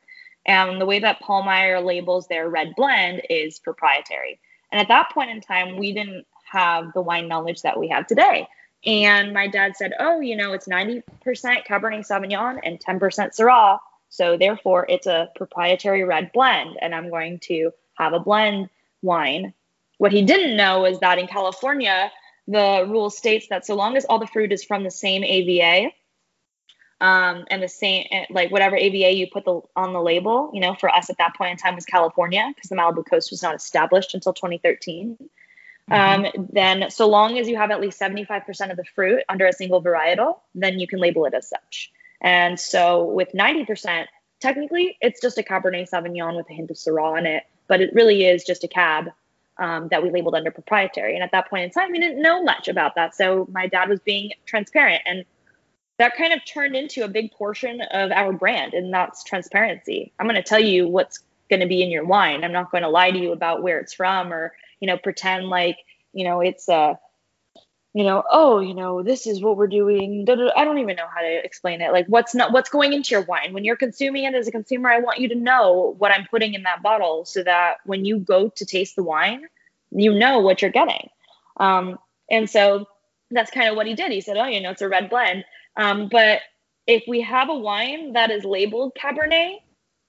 And 0.46 0.80
the 0.80 0.86
way 0.86 0.98
that 1.00 1.22
Pahlmeyer 1.22 1.84
labels 1.84 2.26
their 2.26 2.48
red 2.48 2.74
blend 2.74 3.22
is 3.28 3.58
proprietary. 3.58 4.40
And 4.70 4.80
at 4.80 4.88
that 4.88 5.10
point 5.12 5.30
in 5.30 5.40
time, 5.40 5.76
we 5.76 5.92
didn't 5.92 6.26
have 6.50 6.92
the 6.92 7.02
wine 7.02 7.28
knowledge 7.28 7.62
that 7.62 7.78
we 7.78 7.88
have 7.88 8.06
today. 8.06 8.48
And 8.84 9.32
my 9.32 9.46
dad 9.46 9.76
said, 9.76 9.92
Oh, 10.00 10.20
you 10.20 10.36
know, 10.36 10.52
it's 10.52 10.66
90% 10.66 11.02
Cabernet 11.24 12.06
Sauvignon 12.06 12.58
and 12.64 12.80
10% 12.80 13.00
Syrah. 13.00 13.78
So 14.08 14.36
therefore, 14.36 14.86
it's 14.88 15.06
a 15.06 15.30
proprietary 15.36 16.04
red 16.04 16.32
blend. 16.32 16.76
And 16.80 16.94
I'm 16.94 17.08
going 17.08 17.38
to 17.44 17.72
have 17.94 18.12
a 18.12 18.20
blend 18.20 18.68
wine. 19.02 19.54
What 19.98 20.12
he 20.12 20.22
didn't 20.22 20.56
know 20.56 20.84
is 20.84 20.98
that 21.00 21.18
in 21.18 21.26
California, 21.26 22.10
the 22.48 22.86
rule 22.88 23.10
states 23.10 23.46
that 23.50 23.64
so 23.64 23.74
long 23.74 23.96
as 23.96 24.04
all 24.04 24.18
the 24.18 24.26
fruit 24.26 24.52
is 24.52 24.64
from 24.64 24.82
the 24.82 24.90
same 24.90 25.22
AVA, 25.22 25.92
um, 27.02 27.44
and 27.50 27.60
the 27.60 27.68
same 27.68 28.06
like 28.30 28.52
whatever 28.52 28.76
AVA 28.76 29.10
you 29.10 29.26
put 29.26 29.44
the 29.44 29.60
on 29.74 29.92
the 29.92 30.00
label, 30.00 30.52
you 30.54 30.60
know, 30.60 30.74
for 30.74 30.88
us 30.88 31.10
at 31.10 31.18
that 31.18 31.34
point 31.36 31.50
in 31.50 31.56
time 31.56 31.74
was 31.74 31.84
California 31.84 32.50
because 32.54 32.70
the 32.70 32.76
Malibu 32.76 33.04
Coast 33.04 33.32
was 33.32 33.42
not 33.42 33.56
established 33.56 34.14
until 34.14 34.32
2013. 34.32 35.18
Mm-hmm. 35.90 36.38
Um, 36.38 36.48
then 36.52 36.90
so 36.90 37.08
long 37.08 37.38
as 37.38 37.48
you 37.48 37.56
have 37.56 37.72
at 37.72 37.80
least 37.80 38.00
75% 38.00 38.70
of 38.70 38.76
the 38.76 38.84
fruit 38.94 39.24
under 39.28 39.46
a 39.46 39.52
single 39.52 39.82
varietal, 39.82 40.38
then 40.54 40.78
you 40.78 40.86
can 40.86 41.00
label 41.00 41.24
it 41.24 41.34
as 41.34 41.48
such. 41.48 41.90
And 42.20 42.58
so 42.58 43.02
with 43.04 43.32
90%, 43.34 44.06
technically 44.38 44.96
it's 45.00 45.20
just 45.20 45.38
a 45.38 45.42
Cabernet 45.42 45.90
Sauvignon 45.90 46.36
with 46.36 46.48
a 46.50 46.52
hint 46.52 46.70
of 46.70 46.76
Syrah 46.76 47.18
in 47.18 47.26
it 47.26 47.42
but 47.72 47.80
it 47.80 47.90
really 47.94 48.26
is 48.26 48.44
just 48.44 48.64
a 48.64 48.68
cab 48.68 49.06
um, 49.56 49.88
that 49.88 50.02
we 50.02 50.10
labeled 50.10 50.34
under 50.34 50.50
proprietary. 50.50 51.14
And 51.14 51.24
at 51.24 51.32
that 51.32 51.48
point 51.48 51.64
in 51.64 51.70
time, 51.70 51.90
we 51.90 51.98
didn't 51.98 52.20
know 52.20 52.44
much 52.44 52.68
about 52.68 52.96
that. 52.96 53.16
So 53.16 53.48
my 53.50 53.66
dad 53.66 53.88
was 53.88 53.98
being 54.00 54.30
transparent. 54.44 55.00
And 55.06 55.24
that 55.96 56.14
kind 56.14 56.34
of 56.34 56.44
turned 56.44 56.76
into 56.76 57.02
a 57.02 57.08
big 57.08 57.32
portion 57.32 57.80
of 57.80 58.12
our 58.12 58.34
brand, 58.34 58.74
and 58.74 58.92
that's 58.92 59.24
transparency. 59.24 60.12
I'm 60.18 60.26
going 60.26 60.36
to 60.36 60.42
tell 60.42 60.60
you 60.60 60.86
what's 60.86 61.20
going 61.48 61.60
to 61.60 61.66
be 61.66 61.82
in 61.82 61.90
your 61.90 62.04
wine. 62.04 62.44
I'm 62.44 62.52
not 62.52 62.70
going 62.70 62.82
to 62.82 62.90
lie 62.90 63.10
to 63.10 63.18
you 63.18 63.32
about 63.32 63.62
where 63.62 63.78
it's 63.78 63.94
from 63.94 64.34
or, 64.34 64.52
you 64.80 64.86
know, 64.86 64.98
pretend 64.98 65.48
like, 65.48 65.78
you 66.12 66.24
know, 66.24 66.42
it's 66.42 66.68
a 66.68 66.98
you 67.94 68.04
know, 68.04 68.22
oh, 68.30 68.60
you 68.60 68.74
know, 68.74 69.02
this 69.02 69.26
is 69.26 69.42
what 69.42 69.56
we're 69.56 69.66
doing. 69.66 70.26
I 70.56 70.64
don't 70.64 70.78
even 70.78 70.96
know 70.96 71.08
how 71.14 71.20
to 71.20 71.44
explain 71.44 71.82
it. 71.82 71.92
Like 71.92 72.06
what's 72.06 72.34
not 72.34 72.52
what's 72.52 72.70
going 72.70 72.94
into 72.94 73.14
your 73.14 73.22
wine. 73.22 73.52
When 73.52 73.64
you're 73.64 73.76
consuming 73.76 74.24
it 74.24 74.34
as 74.34 74.48
a 74.48 74.52
consumer, 74.52 74.88
I 74.88 75.00
want 75.00 75.18
you 75.18 75.28
to 75.28 75.34
know 75.34 75.94
what 75.98 76.10
I'm 76.10 76.26
putting 76.26 76.54
in 76.54 76.62
that 76.62 76.82
bottle 76.82 77.26
so 77.26 77.42
that 77.42 77.76
when 77.84 78.04
you 78.04 78.18
go 78.18 78.48
to 78.48 78.64
taste 78.64 78.96
the 78.96 79.02
wine, 79.02 79.44
you 79.90 80.14
know 80.14 80.40
what 80.40 80.62
you're 80.62 80.70
getting. 80.70 81.10
Um, 81.58 81.98
and 82.30 82.48
so 82.48 82.86
that's 83.30 83.50
kind 83.50 83.68
of 83.68 83.76
what 83.76 83.86
he 83.86 83.94
did. 83.94 84.10
He 84.10 84.22
said, 84.22 84.38
Oh, 84.38 84.46
you 84.46 84.62
know, 84.62 84.70
it's 84.70 84.82
a 84.82 84.88
red 84.88 85.10
blend. 85.10 85.44
Um, 85.76 86.08
but 86.10 86.40
if 86.86 87.04
we 87.06 87.20
have 87.20 87.50
a 87.50 87.54
wine 87.54 88.14
that 88.14 88.30
is 88.30 88.44
labeled 88.44 88.94
Cabernet 88.94 89.56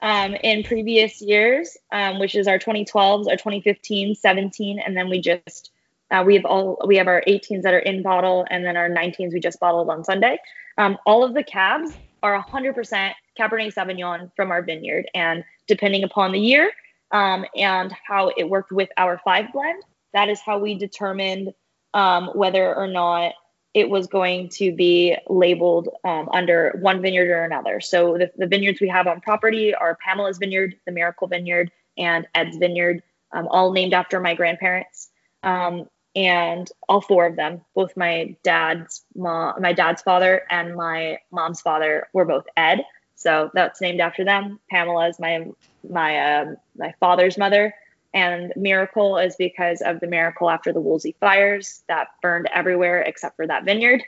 um, 0.01 0.36
in 0.36 0.63
previous 0.63 1.21
years, 1.21 1.77
um, 1.91 2.19
which 2.19 2.36
is 2.36 2.47
our 2.47 2.59
2012s, 2.59 3.27
our 3.27 3.36
2015, 3.36 4.15
17, 4.15 4.79
and 4.79 4.95
then 4.95 5.09
we 5.09 5.19
just 5.19 5.71
uh, 6.12 6.24
we 6.26 6.36
have 6.36 6.45
all 6.45 6.82
we 6.86 6.97
have 6.97 7.08
our 7.08 7.24
18s 7.28 7.64
that 7.64 7.74
are 7.74 7.80
in 7.80 8.01
bottle, 8.01 8.45
and 8.49 8.64
then 8.66 8.78
our 8.78 8.89
19s 8.89 9.34
we 9.34 9.39
just 9.39 9.60
bottled 9.60 9.89
on 9.89 10.04
Sunday. 10.04 10.38
Um, 10.78 10.97
all 11.06 11.24
of 11.24 11.34
the 11.34 11.43
cabs 11.43 11.93
are 12.22 12.41
100% 12.41 13.14
Cabernet 13.38 13.74
Sauvignon 13.74 14.32
from 14.36 14.51
our 14.51 14.62
vineyard, 14.62 15.10
and 15.14 15.43
depending 15.68 16.04
upon 16.04 16.32
the 16.32 16.39
year 16.39 16.72
um, 17.12 17.45
and 17.56 17.93
how 18.08 18.32
it 18.38 18.49
worked 18.49 18.72
with 18.72 18.89
our 18.97 19.20
five 19.24 19.51
blend, 19.54 19.84
that 20.14 20.30
is 20.30 20.39
how 20.39 20.58
we 20.58 20.76
determined 20.76 21.54
um, 21.93 22.30
whether 22.34 22.74
or 22.74 22.88
not 22.88 23.34
it 23.74 23.89
was 23.89 24.08
going 24.08 24.49
to 24.49 24.72
be 24.72 25.16
labeled 25.28 25.89
um, 26.04 26.30
under 26.32 26.78
one 26.82 27.01
vineyard 27.01 27.30
or 27.30 27.43
another. 27.43 27.82
So 27.82 28.18
the, 28.18 28.32
the, 28.38 28.45
vineyards 28.45 28.80
we 28.80 28.88
have 28.88 29.08
on 29.08 29.20
property 29.20 29.74
are 29.74 29.97
Pamela's 30.04 30.38
Vineyard, 30.38 30.76
the 30.86 30.91
Miracle 30.91 31.28
Vineyard, 31.28 31.72
and 31.97 32.28
Ed's 32.36 32.58
Vineyard, 32.58 33.01
um, 33.32 33.47
all 33.49 33.72
named 33.72 33.93
after 33.93 34.20
my 34.20 34.36
grandparents. 34.36 35.10
Um, 35.41 35.89
and 36.16 36.70
all 36.88 37.01
four 37.01 37.26
of 37.26 37.36
them, 37.36 37.61
both 37.76 37.97
my 37.97 38.36
dad's 38.43 39.03
mom, 39.16 39.61
my 39.61 39.74
dad's 39.74 40.01
father 40.01 40.43
and 40.49 40.76
my 40.76 41.20
mom's 41.32 41.61
father, 41.61 42.07
were 42.14 42.26
both 42.26 42.45
Ed. 42.55 42.84
So 43.16 43.49
that's 43.53 43.82
named 43.82 43.99
after 43.99 44.24
them. 44.24 44.59
Pamela 44.70 45.09
is 45.09 45.20
my 45.20 45.47
my 45.89 46.39
um, 46.39 46.57
my 46.78 46.93
father's 46.99 47.38
mother, 47.38 47.74
and 48.14 48.53
Miracle 48.55 49.18
is 49.18 49.36
because 49.38 49.82
of 49.82 49.99
the 49.99 50.07
miracle 50.07 50.49
after 50.49 50.72
the 50.74 50.82
Woolsey 50.82 51.16
fires 51.20 51.84
that 51.88 52.07
burned 52.22 52.47
everywhere 52.53 53.01
except 53.01 53.36
for 53.36 53.47
that 53.47 53.66
vineyard, 53.66 54.03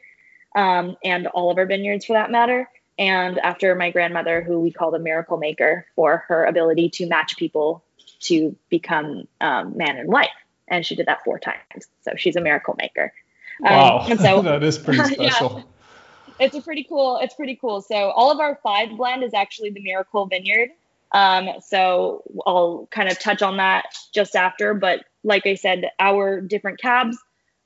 um, 0.56 0.98
and 1.04 1.28
all 1.28 1.50
of 1.50 1.58
our 1.58 1.66
vineyards 1.66 2.06
for 2.06 2.14
that 2.14 2.30
matter. 2.32 2.70
And 2.98 3.40
after 3.40 3.76
my 3.76 3.90
grandmother, 3.90 4.42
who 4.42 4.60
we 4.60 4.72
call 4.72 4.92
the 4.92 5.00
miracle 5.00 5.38
maker 5.38 5.86
for 5.96 6.24
her 6.28 6.46
ability 6.46 6.90
to 6.92 7.08
match 7.08 7.36
people 7.38 7.84
to 8.22 8.56
become 8.70 9.28
um, 9.42 9.76
man 9.76 9.98
and 9.98 10.10
wife 10.10 10.30
and 10.68 10.86
she 10.86 10.96
did 10.96 11.08
that 11.08 11.24
four 11.24 11.40
times. 11.40 11.88
So 12.02 12.12
she's 12.18 12.36
a 12.36 12.42
miracle 12.42 12.76
maker. 12.78 13.14
Um, 13.66 13.74
wow, 13.74 14.00
um, 14.00 14.12
and 14.12 14.20
so 14.20 14.42
that 14.44 14.64
is 14.64 14.78
pretty 14.78 15.04
special. 15.14 15.58
yeah, 15.58 16.46
it's 16.46 16.56
a 16.56 16.62
pretty 16.62 16.84
cool. 16.84 17.20
It's 17.22 17.34
pretty 17.34 17.56
cool. 17.56 17.82
So 17.82 17.96
all 17.96 18.32
of 18.32 18.40
our 18.40 18.60
five 18.64 18.96
blend 18.98 19.24
is 19.24 19.34
actually 19.34 19.72
the 19.72 19.82
Miracle 19.82 20.26
Vineyard. 20.26 20.70
Um, 21.12 21.50
so 21.62 22.24
I'll 22.46 22.88
kind 22.92 23.10
of 23.10 23.20
touch 23.20 23.42
on 23.42 23.58
that 23.58 23.86
just 24.14 24.36
after. 24.36 24.74
But 24.74 25.06
like 25.24 25.46
I 25.46 25.56
said, 25.56 25.90
our 26.00 26.42
different 26.42 26.80
cabs. 26.80 27.18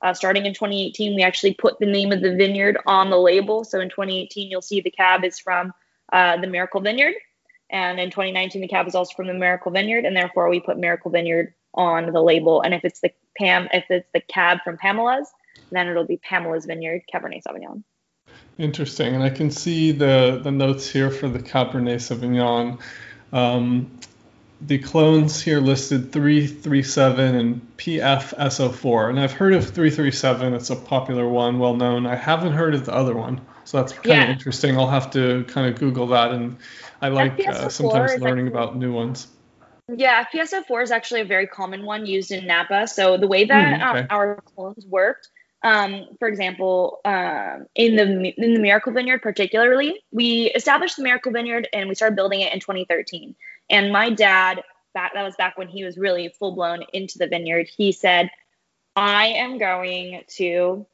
Uh, 0.02 0.14
starting 0.14 0.46
in 0.46 0.54
2018, 0.54 1.14
we 1.14 1.22
actually 1.22 1.52
put 1.52 1.78
the 1.78 1.84
name 1.84 2.10
of 2.10 2.22
the 2.22 2.34
vineyard 2.34 2.78
on 2.86 3.10
the 3.10 3.18
label. 3.18 3.64
So 3.64 3.80
in 3.80 3.90
2018, 3.90 4.50
you'll 4.50 4.62
see 4.62 4.80
the 4.80 4.90
cab 4.90 5.24
is 5.24 5.38
from 5.38 5.74
uh, 6.10 6.38
the 6.38 6.46
Miracle 6.46 6.80
Vineyard. 6.80 7.12
And 7.68 8.00
in 8.00 8.10
2019, 8.10 8.62
the 8.62 8.68
cab 8.68 8.88
is 8.88 8.94
also 8.94 9.14
from 9.14 9.26
the 9.26 9.34
Miracle 9.34 9.70
Vineyard, 9.70 10.06
and 10.06 10.16
therefore 10.16 10.48
we 10.48 10.58
put 10.58 10.78
Miracle 10.78 11.10
Vineyard 11.10 11.54
on 11.74 12.12
the 12.12 12.22
label. 12.22 12.62
And 12.62 12.74
if 12.74 12.84
it's 12.84 13.00
the 13.00 13.10
Pam, 13.38 13.68
if 13.72 13.84
it's 13.90 14.08
the 14.12 14.20
cab 14.20 14.58
from 14.64 14.76
Pamela's, 14.76 15.30
then 15.70 15.88
it'll 15.88 16.06
be 16.06 16.18
Pamela's 16.18 16.66
Vineyard 16.66 17.02
Cabernet 17.12 17.42
Sauvignon. 17.46 17.82
Interesting, 18.58 19.14
and 19.14 19.24
I 19.24 19.30
can 19.30 19.50
see 19.50 19.92
the 19.92 20.40
the 20.42 20.50
notes 20.50 20.88
here 20.88 21.10
for 21.10 21.28
the 21.28 21.38
Cabernet 21.38 21.96
Sauvignon. 21.96 22.78
Um, 23.32 23.90
the 24.60 24.78
clones 24.78 25.40
here 25.40 25.60
listed 25.60 26.12
337 26.12 27.34
and 27.34 27.76
PFSO4, 27.78 29.08
and 29.08 29.18
I've 29.18 29.32
heard 29.32 29.54
of 29.54 29.64
337. 29.64 30.52
It's 30.52 30.68
a 30.68 30.76
popular 30.76 31.26
one, 31.26 31.58
well 31.58 31.74
known. 31.74 32.06
I 32.06 32.16
haven't 32.16 32.52
heard 32.52 32.74
of 32.74 32.84
the 32.84 32.94
other 32.94 33.16
one, 33.16 33.40
so 33.64 33.78
that's 33.78 33.94
kind 33.94 34.06
yeah. 34.06 34.24
of 34.24 34.30
interesting. 34.30 34.76
I'll 34.76 34.90
have 34.90 35.10
to 35.12 35.44
kind 35.44 35.72
of 35.72 35.80
Google 35.80 36.08
that, 36.08 36.32
and 36.32 36.58
I 37.00 37.08
like 37.08 37.40
uh, 37.46 37.70
sometimes 37.70 38.20
learning 38.20 38.48
about 38.48 38.76
new 38.76 38.92
ones. 38.92 39.28
Yeah, 39.96 40.24
PSO4 40.32 40.82
is 40.82 40.90
actually 40.90 41.20
a 41.22 41.24
very 41.24 41.46
common 41.46 41.84
one 41.84 42.06
used 42.06 42.30
in 42.30 42.46
Napa. 42.46 42.86
So 42.86 43.16
the 43.16 43.26
way 43.26 43.44
that 43.44 43.80
mm, 43.80 43.90
okay. 43.90 44.00
um, 44.00 44.06
our 44.10 44.40
clones 44.42 44.86
worked, 44.86 45.28
um, 45.62 46.06
for 46.18 46.28
example, 46.28 47.00
um, 47.04 47.66
in 47.74 47.96
the 47.96 48.32
in 48.36 48.54
the 48.54 48.60
Miracle 48.60 48.92
Vineyard 48.92 49.20
particularly, 49.20 50.00
we 50.10 50.50
established 50.54 50.96
the 50.96 51.02
Miracle 51.02 51.32
Vineyard 51.32 51.68
and 51.72 51.88
we 51.88 51.94
started 51.94 52.16
building 52.16 52.40
it 52.40 52.52
in 52.52 52.60
2013. 52.60 53.34
And 53.68 53.92
my 53.92 54.10
dad, 54.10 54.62
back 54.94 55.12
that 55.14 55.22
was 55.22 55.36
back 55.36 55.58
when 55.58 55.68
he 55.68 55.84
was 55.84 55.98
really 55.98 56.32
full 56.38 56.54
blown 56.54 56.84
into 56.92 57.18
the 57.18 57.26
vineyard. 57.26 57.68
He 57.76 57.92
said, 57.92 58.30
"I 58.96 59.26
am 59.26 59.58
going 59.58 60.22
to 60.36 60.86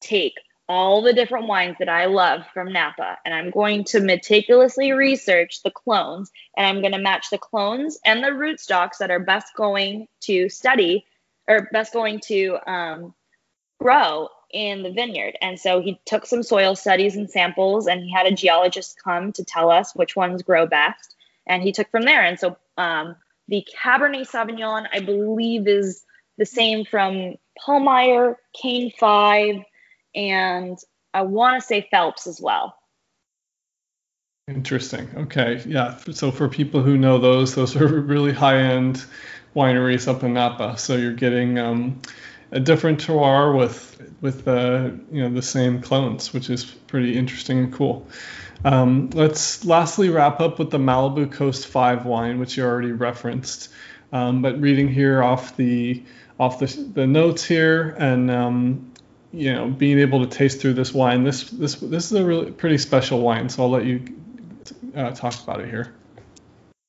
take 0.00 0.34
all 0.68 1.02
the 1.02 1.12
different 1.12 1.46
wines 1.46 1.76
that 1.78 1.88
I 1.88 2.06
love 2.06 2.42
from 2.52 2.72
Napa, 2.72 3.18
and 3.24 3.34
I'm 3.34 3.50
going 3.50 3.84
to 3.84 4.00
meticulously 4.00 4.92
research 4.92 5.62
the 5.62 5.70
clones, 5.70 6.30
and 6.56 6.66
I'm 6.66 6.80
going 6.80 6.92
to 6.92 6.98
match 6.98 7.30
the 7.30 7.38
clones 7.38 7.98
and 8.04 8.22
the 8.22 8.28
rootstocks 8.28 8.98
that 8.98 9.10
are 9.10 9.20
best 9.20 9.54
going 9.54 10.08
to 10.22 10.48
study 10.48 11.06
or 11.48 11.68
best 11.72 11.92
going 11.92 12.20
to 12.26 12.58
um, 12.66 13.14
grow 13.80 14.28
in 14.50 14.82
the 14.82 14.90
vineyard. 14.90 15.36
And 15.40 15.58
so 15.58 15.80
he 15.80 16.00
took 16.04 16.26
some 16.26 16.42
soil 16.42 16.74
studies 16.74 17.14
and 17.14 17.30
samples, 17.30 17.86
and 17.86 18.02
he 18.02 18.12
had 18.12 18.26
a 18.26 18.34
geologist 18.34 18.96
come 19.02 19.32
to 19.32 19.44
tell 19.44 19.70
us 19.70 19.94
which 19.94 20.16
ones 20.16 20.42
grow 20.42 20.66
best, 20.66 21.14
and 21.46 21.62
he 21.62 21.70
took 21.70 21.90
from 21.90 22.02
there. 22.02 22.22
And 22.22 22.40
so 22.40 22.56
um, 22.76 23.14
the 23.46 23.64
Cabernet 23.80 24.28
Sauvignon, 24.28 24.86
I 24.92 24.98
believe, 24.98 25.68
is 25.68 26.04
the 26.38 26.46
same 26.46 26.84
from 26.84 27.36
Pahlmeyer, 27.64 28.34
Cain 28.60 28.92
Five 28.98 29.62
and 30.16 30.78
I 31.14 31.22
want 31.22 31.60
to 31.60 31.66
say 31.66 31.86
Phelps 31.90 32.26
as 32.26 32.40
well. 32.40 32.76
Interesting. 34.48 35.08
Okay. 35.16 35.62
Yeah. 35.66 35.96
So 36.12 36.30
for 36.30 36.48
people 36.48 36.82
who 36.82 36.96
know 36.96 37.18
those, 37.18 37.54
those 37.54 37.76
are 37.76 37.86
really 38.00 38.32
high 38.32 38.58
end 38.58 39.04
wineries 39.54 40.08
up 40.08 40.22
in 40.22 40.34
Napa. 40.34 40.78
So 40.78 40.96
you're 40.96 41.14
getting 41.14 41.58
um, 41.58 42.00
a 42.52 42.60
different 42.60 43.04
terroir 43.04 43.56
with 43.56 43.92
with 44.20 44.46
uh, 44.46 44.90
you 45.10 45.22
know 45.22 45.30
the 45.30 45.42
same 45.42 45.82
clones, 45.82 46.32
which 46.32 46.48
is 46.48 46.64
pretty 46.64 47.16
interesting 47.18 47.58
and 47.58 47.72
cool. 47.72 48.06
Um, 48.64 49.10
let's 49.14 49.64
lastly 49.64 50.10
wrap 50.10 50.40
up 50.40 50.58
with 50.58 50.70
the 50.70 50.78
Malibu 50.78 51.30
Coast 51.30 51.66
Five 51.66 52.06
wine, 52.06 52.38
which 52.38 52.56
you 52.56 52.64
already 52.64 52.92
referenced. 52.92 53.70
Um, 54.12 54.42
but 54.42 54.60
reading 54.60 54.88
here 54.88 55.22
off 55.22 55.56
the 55.56 56.02
off 56.38 56.58
the, 56.58 56.66
the 56.94 57.06
notes 57.06 57.44
here, 57.44 57.96
and 57.98 58.30
um, 58.30 58.92
you 59.36 59.52
know, 59.52 59.68
being 59.68 59.98
able 59.98 60.26
to 60.26 60.26
taste 60.26 60.62
through 60.62 60.72
this 60.72 60.94
wine. 60.94 61.22
This 61.22 61.50
this 61.50 61.74
this 61.74 62.06
is 62.06 62.12
a 62.12 62.24
really 62.24 62.50
pretty 62.50 62.78
special 62.78 63.20
wine. 63.20 63.50
So 63.50 63.62
I'll 63.62 63.70
let 63.70 63.84
you 63.84 64.02
uh, 64.96 65.10
talk 65.10 65.34
about 65.42 65.60
it 65.60 65.68
here. 65.68 65.94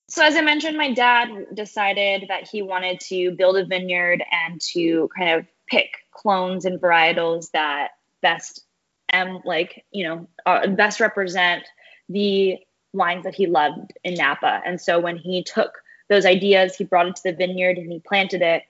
So 0.08 0.24
as 0.24 0.38
I 0.38 0.42
mentioned, 0.42 0.78
my 0.78 0.94
dad 0.94 1.28
decided 1.54 2.26
that 2.30 2.48
he 2.48 2.62
wanted 2.62 3.02
to 3.02 3.32
build 3.32 3.58
a 3.58 3.66
vineyard 3.66 4.24
and 4.32 4.62
to 4.72 5.10
kind 5.18 5.32
of 5.32 5.46
pick 5.68 5.90
clones 6.12 6.64
and 6.64 6.80
varietals 6.80 7.52
that 7.52 7.90
best 8.22 8.64
and 9.10 9.42
like 9.44 9.84
you 9.92 10.08
know 10.08 10.28
uh, 10.46 10.68
best 10.68 11.02
represent 11.02 11.64
the 12.08 12.58
wines 12.94 13.26
that 13.26 13.36
he 13.36 13.46
loved 13.46 13.92
in 14.06 14.14
Napa. 14.14 14.62
And 14.66 14.80
so 14.80 15.00
when 15.00 15.18
he 15.18 15.44
took 15.44 15.84
those 16.08 16.26
ideas, 16.26 16.78
he 16.78 16.86
brought 16.86 17.08
it 17.08 17.18
to 17.18 17.24
the 17.26 17.34
vineyard 17.34 17.78
and 17.78 17.92
he 17.92 18.00
planted 18.00 18.42
it 18.42 18.64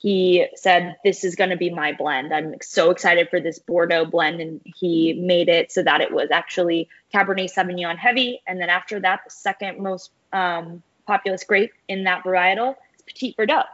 he 0.00 0.46
said, 0.54 0.96
This 1.04 1.24
is 1.24 1.34
going 1.34 1.50
to 1.50 1.56
be 1.56 1.70
my 1.70 1.92
blend. 1.92 2.32
I'm 2.32 2.54
so 2.62 2.90
excited 2.90 3.28
for 3.30 3.40
this 3.40 3.58
Bordeaux 3.58 4.04
blend. 4.04 4.40
And 4.40 4.60
he 4.64 5.12
made 5.14 5.48
it 5.48 5.72
so 5.72 5.82
that 5.82 6.00
it 6.00 6.12
was 6.12 6.30
actually 6.30 6.88
Cabernet 7.12 7.52
Sauvignon 7.52 7.98
heavy. 7.98 8.40
And 8.46 8.60
then 8.60 8.70
after 8.70 9.00
that, 9.00 9.22
the 9.24 9.30
second 9.30 9.80
most 9.80 10.10
um, 10.32 10.82
populous 11.06 11.42
grape 11.44 11.72
in 11.88 12.04
that 12.04 12.22
varietal 12.22 12.76
is 12.96 13.02
Petit 13.06 13.34
Verdot. 13.36 13.64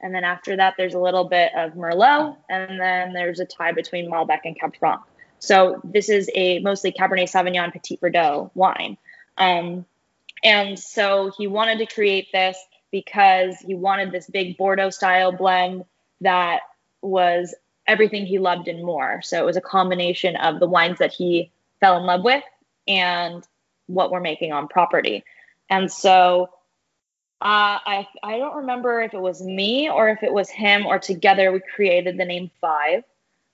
And 0.00 0.14
then 0.14 0.24
after 0.24 0.56
that, 0.56 0.74
there's 0.76 0.94
a 0.94 1.00
little 1.00 1.24
bit 1.24 1.52
of 1.56 1.72
Merlot. 1.74 2.36
And 2.50 2.80
then 2.80 3.12
there's 3.12 3.38
a 3.38 3.44
tie 3.44 3.72
between 3.72 4.10
Malbec 4.10 4.40
and 4.44 4.58
Cab 4.58 4.76
Franc. 4.76 5.00
So 5.38 5.80
this 5.84 6.08
is 6.08 6.28
a 6.34 6.58
mostly 6.58 6.90
Cabernet 6.90 7.30
Sauvignon 7.30 7.72
Petit 7.72 7.98
Verdot 8.02 8.50
wine. 8.54 8.96
Um, 9.36 9.86
and 10.42 10.76
so 10.76 11.30
he 11.36 11.46
wanted 11.46 11.78
to 11.78 11.86
create 11.86 12.32
this 12.32 12.58
because 12.90 13.58
he 13.58 13.74
wanted 13.74 14.12
this 14.12 14.28
big 14.28 14.56
Bordeaux 14.56 14.90
style 14.90 15.32
blend 15.32 15.84
that 16.20 16.60
was 17.02 17.54
everything 17.86 18.26
he 18.26 18.38
loved 18.38 18.68
and 18.68 18.84
more. 18.84 19.20
So 19.22 19.38
it 19.38 19.44
was 19.44 19.56
a 19.56 19.62
combination 19.62 20.36
of 20.36 20.60
the 20.60 20.66
wines 20.66 20.98
that 20.98 21.12
he 21.12 21.50
fell 21.80 21.96
in 21.96 22.04
love 22.04 22.24
with 22.24 22.44
and 22.86 23.46
what 23.86 24.10
we're 24.10 24.20
making 24.20 24.52
on 24.52 24.68
property. 24.68 25.24
And 25.70 25.90
so 25.90 26.50
uh, 27.40 27.78
I 27.86 28.06
I 28.22 28.38
don't 28.38 28.56
remember 28.56 29.00
if 29.00 29.14
it 29.14 29.20
was 29.20 29.42
me 29.42 29.88
or 29.88 30.08
if 30.08 30.22
it 30.22 30.32
was 30.32 30.50
him 30.50 30.86
or 30.86 30.98
together 30.98 31.52
we 31.52 31.60
created 31.60 32.18
the 32.18 32.24
name 32.24 32.50
Five. 32.60 33.04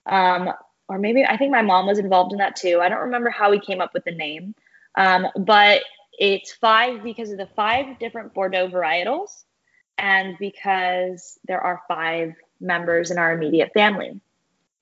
Um, 0.07 0.53
or 0.89 0.99
maybe 0.99 1.25
I 1.25 1.37
think 1.37 1.51
my 1.51 1.63
mom 1.63 1.87
was 1.87 1.99
involved 1.99 2.33
in 2.33 2.39
that 2.39 2.57
too. 2.57 2.81
I 2.83 2.89
don't 2.89 3.01
remember 3.01 3.31
how 3.31 3.51
we 3.51 3.61
came 3.61 3.81
up 3.81 3.95
with 3.95 4.05
the 4.05 4.13
name. 4.13 4.55
Um, 4.97 5.27
but 5.37 5.83
it's 6.19 6.53
five 6.53 7.03
because 7.03 7.31
of 7.31 7.39
the 7.39 7.49
five 7.57 7.99
different 7.99 8.35
Bordeaux 8.35 8.69
varietals 8.69 9.45
and 9.99 10.37
because 10.39 11.39
there 11.47 11.61
are 11.61 11.83
five 11.89 12.35
members 12.61 13.11
in 13.11 13.19
our 13.19 13.33
immediate 13.33 13.73
family. 13.73 14.21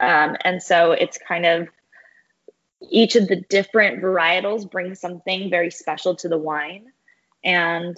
Um, 0.01 0.37
and 0.45 0.63
so 0.63 0.93
it's 0.93 1.19
kind 1.19 1.47
of 1.47 1.69
each 2.91 3.17
of 3.17 3.29
the 3.29 3.37
different 3.37 4.03
varietals 4.03 4.69
brings 4.71 5.01
something 5.01 5.51
very 5.51 5.71
special 5.71 6.17
to 6.17 6.29
the 6.29 6.39
wine. 6.39 6.87
And 7.45 7.97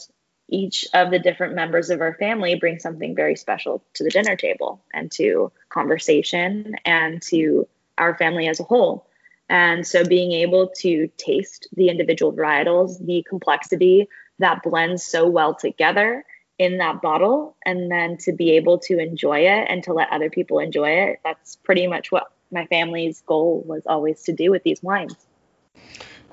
each 0.49 0.87
of 0.93 1.11
the 1.11 1.19
different 1.19 1.55
members 1.55 1.91
of 1.91 2.01
our 2.01 2.15
family 2.15 2.55
brings 2.57 2.83
something 2.83 3.15
very 3.15 3.37
special 3.37 3.83
to 3.95 4.05
the 4.05 4.11
dinner 4.11 4.37
table 4.37 4.85
and 4.93 5.11
to 5.13 5.51
conversation 5.71 6.77
and 6.85 7.23
to 7.23 7.67
our 7.97 8.17
family 8.17 8.49
as 8.49 8.61
a 8.61 8.65
whole. 8.65 9.07
And 9.49 9.87
so 9.87 10.05
being 10.05 10.33
able 10.33 10.71
to 10.81 11.09
taste 11.17 11.69
the 11.77 11.89
individual 11.89 12.33
varietals, 12.33 13.05
the 13.05 13.25
complexity 13.29 14.09
that 14.39 14.63
blends 14.63 15.05
so 15.05 15.29
well 15.29 15.55
together 15.55 16.25
in 16.59 16.79
that 16.79 17.03
bottle, 17.03 17.57
and 17.65 17.91
then 17.91 18.17
to 18.19 18.33
be 18.33 18.53
able 18.53 18.79
to 18.79 18.99
enjoy 18.99 19.41
it 19.41 19.67
and 19.69 19.83
to 19.85 19.93
let 19.93 20.11
other 20.13 20.31
people 20.31 20.61
enjoy 20.61 20.91
it, 20.91 21.19
that's 21.25 21.57
pretty 21.57 21.87
much 21.87 22.11
what 22.13 22.31
my 22.51 22.65
family's 22.67 23.23
goal 23.27 23.63
was 23.67 23.83
always 23.87 24.23
to 24.23 24.33
do 24.33 24.51
with 24.51 24.63
these 24.63 24.83
wines. 24.83 25.17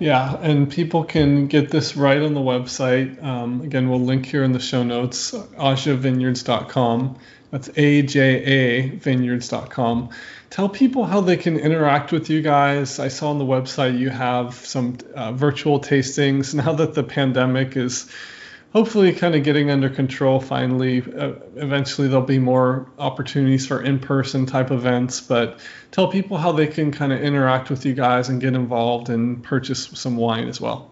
Yeah, 0.02 0.36
and 0.42 0.70
people 0.70 1.04
can 1.04 1.46
get 1.46 1.70
this 1.70 1.96
right 1.96 2.20
on 2.22 2.34
the 2.34 2.40
website. 2.40 3.24
Um, 3.24 3.62
again, 3.62 3.88
we'll 3.88 4.02
link 4.02 4.26
here 4.26 4.44
in 4.44 4.52
the 4.52 4.60
show 4.60 4.82
notes, 4.82 5.32
ajavineyards.com. 5.32 7.20
That's 7.52 7.70
A-J-A 7.78 8.90
vineyards.com 8.96 10.10
tell 10.52 10.68
people 10.70 11.06
how 11.06 11.22
they 11.22 11.38
can 11.38 11.58
interact 11.58 12.12
with 12.12 12.30
you 12.30 12.42
guys. 12.42 13.00
I 13.00 13.08
saw 13.08 13.32
on 13.32 13.40
the 13.40 13.46
website 13.46 13.98
you 13.98 14.10
have 14.10 14.54
some 14.54 14.98
uh, 15.16 15.32
virtual 15.32 15.80
tastings. 15.80 16.54
Now 16.62 16.74
that 16.74 16.94
the 16.94 17.04
pandemic 17.04 17.76
is 17.76 18.12
hopefully 18.74 19.14
kind 19.14 19.36
of 19.36 19.44
getting 19.44 19.70
under 19.70 19.90
control 19.90 20.40
finally, 20.40 21.02
uh, 21.02 21.34
eventually 21.56 22.08
there'll 22.08 22.26
be 22.26 22.40
more 22.40 22.90
opportunities 22.98 23.68
for 23.68 23.82
in 23.82 24.00
person 24.00 24.46
type 24.46 24.72
events. 24.72 25.22
But 25.22 25.60
tell 25.92 26.08
people 26.08 26.38
how 26.38 26.52
they 26.52 26.68
can 26.68 26.92
kind 26.92 27.12
of 27.14 27.22
interact 27.22 27.70
with 27.70 27.86
you 27.86 27.94
guys 27.94 28.30
and 28.30 28.40
get 28.40 28.54
involved 28.54 29.10
and 29.10 29.44
purchase 29.44 29.88
some 29.94 30.16
wine 30.16 30.48
as 30.48 30.60
well. 30.60 30.92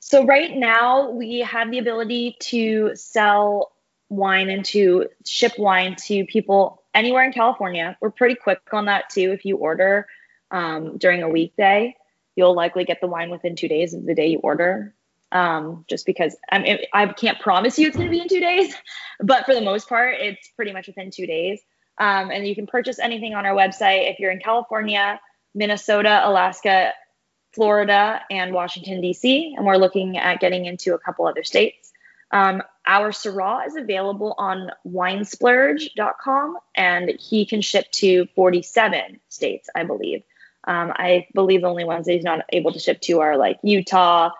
So, 0.00 0.26
right 0.26 0.54
now, 0.54 1.10
we 1.10 1.40
have 1.40 1.70
the 1.70 1.78
ability 1.78 2.36
to 2.40 2.92
sell 2.94 3.72
wine 4.08 4.50
and 4.50 4.64
to 4.66 5.08
ship 5.24 5.52
wine 5.58 5.96
to 6.06 6.26
people 6.26 6.82
anywhere 6.92 7.24
in 7.24 7.32
California. 7.32 7.96
We're 8.00 8.10
pretty 8.10 8.34
quick 8.34 8.60
on 8.72 8.86
that 8.86 9.08
too. 9.08 9.32
If 9.32 9.44
you 9.44 9.56
order 9.56 10.06
um, 10.50 10.98
during 10.98 11.22
a 11.22 11.28
weekday, 11.28 11.96
you'll 12.36 12.54
likely 12.54 12.84
get 12.84 13.00
the 13.00 13.06
wine 13.06 13.30
within 13.30 13.56
two 13.56 13.68
days 13.68 13.94
of 13.94 14.04
the 14.04 14.14
day 14.14 14.26
you 14.26 14.38
order. 14.38 14.94
Um, 15.32 15.86
just 15.88 16.04
because 16.04 16.36
I, 16.50 16.58
mean, 16.58 16.78
I 16.92 17.06
can't 17.06 17.40
promise 17.40 17.78
you 17.78 17.86
it's 17.86 17.96
going 17.96 18.08
to 18.08 18.10
be 18.10 18.20
in 18.20 18.28
two 18.28 18.40
days, 18.40 18.74
but 19.20 19.46
for 19.46 19.54
the 19.54 19.62
most 19.62 19.88
part, 19.88 20.16
it's 20.18 20.48
pretty 20.56 20.72
much 20.72 20.86
within 20.86 21.10
two 21.10 21.26
days. 21.26 21.60
Um, 21.98 22.30
and 22.30 22.46
you 22.46 22.54
can 22.54 22.66
purchase 22.66 22.98
anything 22.98 23.34
on 23.34 23.46
our 23.46 23.54
website 23.54 24.10
if 24.10 24.18
you're 24.18 24.30
in 24.30 24.40
California, 24.40 25.20
Minnesota, 25.54 26.20
Alaska, 26.24 26.92
Florida, 27.52 28.20
and 28.30 28.52
Washington, 28.52 29.00
D.C. 29.00 29.54
And 29.56 29.66
we're 29.66 29.76
looking 29.76 30.16
at 30.18 30.40
getting 30.40 30.64
into 30.66 30.94
a 30.94 30.98
couple 30.98 31.26
other 31.26 31.44
states. 31.44 31.92
Um, 32.30 32.62
our 32.86 33.10
Syrah 33.10 33.66
is 33.66 33.76
available 33.76 34.34
on 34.38 34.70
winesplurge.com 34.86 36.58
and 36.74 37.10
he 37.20 37.44
can 37.44 37.60
ship 37.60 37.90
to 37.92 38.26
47 38.34 39.20
states, 39.28 39.68
I 39.74 39.84
believe. 39.84 40.22
Um, 40.64 40.92
I 40.94 41.26
believe 41.34 41.60
the 41.60 41.68
only 41.68 41.84
ones 41.84 42.06
that 42.06 42.12
he's 42.12 42.24
not 42.24 42.44
able 42.50 42.72
to 42.72 42.78
ship 42.78 43.00
to 43.02 43.20
are 43.20 43.36
like 43.36 43.58
Utah, 43.62 44.30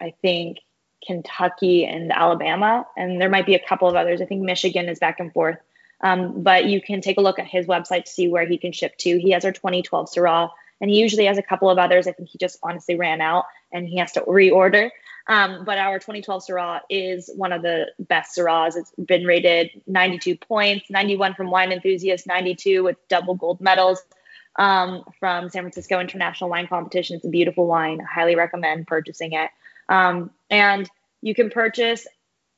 I 0.00 0.14
think 0.22 0.58
Kentucky 1.06 1.84
and 1.84 2.12
Alabama, 2.12 2.86
and 2.96 3.20
there 3.20 3.28
might 3.28 3.46
be 3.46 3.54
a 3.54 3.66
couple 3.66 3.88
of 3.88 3.94
others. 3.94 4.20
I 4.20 4.26
think 4.26 4.42
Michigan 4.42 4.88
is 4.88 4.98
back 4.98 5.20
and 5.20 5.32
forth. 5.32 5.58
Um, 6.00 6.42
but 6.42 6.66
you 6.66 6.82
can 6.82 7.00
take 7.00 7.18
a 7.18 7.20
look 7.20 7.38
at 7.38 7.46
his 7.46 7.66
website 7.66 8.04
to 8.04 8.10
see 8.10 8.28
where 8.28 8.46
he 8.46 8.58
can 8.58 8.72
ship 8.72 8.96
to. 8.98 9.18
He 9.18 9.30
has 9.30 9.44
our 9.44 9.52
2012 9.52 10.10
Syrah, 10.10 10.50
and 10.80 10.90
he 10.90 11.00
usually 11.00 11.26
has 11.26 11.38
a 11.38 11.42
couple 11.42 11.70
of 11.70 11.78
others. 11.78 12.06
I 12.06 12.12
think 12.12 12.28
he 12.28 12.38
just 12.38 12.58
honestly 12.62 12.96
ran 12.96 13.20
out 13.20 13.44
and 13.72 13.88
he 13.88 13.98
has 13.98 14.12
to 14.12 14.20
reorder. 14.22 14.90
Um, 15.26 15.64
but 15.64 15.78
our 15.78 15.98
2012 15.98 16.44
Syrah 16.46 16.80
is 16.90 17.30
one 17.34 17.52
of 17.52 17.62
the 17.62 17.86
best 17.98 18.36
Syrahs. 18.36 18.76
It's 18.76 18.92
been 18.98 19.24
rated 19.24 19.70
92 19.86 20.36
points, 20.36 20.90
91 20.90 21.34
from 21.34 21.50
Wine 21.50 21.72
Enthusiast, 21.72 22.26
92 22.26 22.84
with 22.84 22.96
double 23.08 23.34
gold 23.34 23.60
medals 23.60 24.02
um, 24.56 25.04
from 25.18 25.48
San 25.50 25.62
Francisco 25.62 26.00
International 26.00 26.50
Wine 26.50 26.66
Competition. 26.66 27.16
It's 27.16 27.24
a 27.24 27.30
beautiful 27.30 27.66
wine. 27.66 28.00
I 28.00 28.12
highly 28.12 28.36
recommend 28.36 28.86
purchasing 28.86 29.32
it. 29.32 29.50
Um, 29.88 30.30
and 30.50 30.88
you 31.22 31.34
can 31.34 31.50
purchase. 31.50 32.06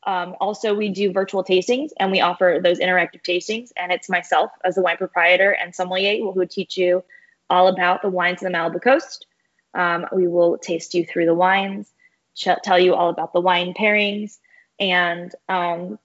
Um, 0.06 0.36
also, 0.40 0.74
we 0.74 0.90
do 0.90 1.12
virtual 1.12 1.42
tastings 1.42 1.90
and 1.98 2.12
we 2.12 2.20
offer 2.20 2.60
those 2.62 2.78
interactive 2.78 3.22
tastings. 3.22 3.70
And 3.76 3.90
it's 3.90 4.08
myself 4.08 4.52
as 4.64 4.76
the 4.76 4.82
wine 4.82 4.98
proprietor 4.98 5.50
and 5.50 5.74
sommelier 5.74 6.18
who 6.18 6.30
will 6.30 6.46
teach 6.46 6.76
you 6.76 7.02
all 7.50 7.68
about 7.68 8.02
the 8.02 8.08
wines 8.08 8.42
of 8.42 8.50
the 8.52 8.56
Malibu 8.56 8.82
Coast. 8.82 9.26
Um, 9.74 10.06
we 10.12 10.26
will 10.28 10.58
taste 10.58 10.94
you 10.94 11.04
through 11.04 11.26
the 11.26 11.34
wines, 11.34 11.92
ch- 12.34 12.48
tell 12.62 12.78
you 12.78 12.94
all 12.94 13.10
about 13.10 13.32
the 13.32 13.40
wine 13.40 13.74
pairings, 13.74 14.38
and 14.80 15.34
um, 15.48 15.98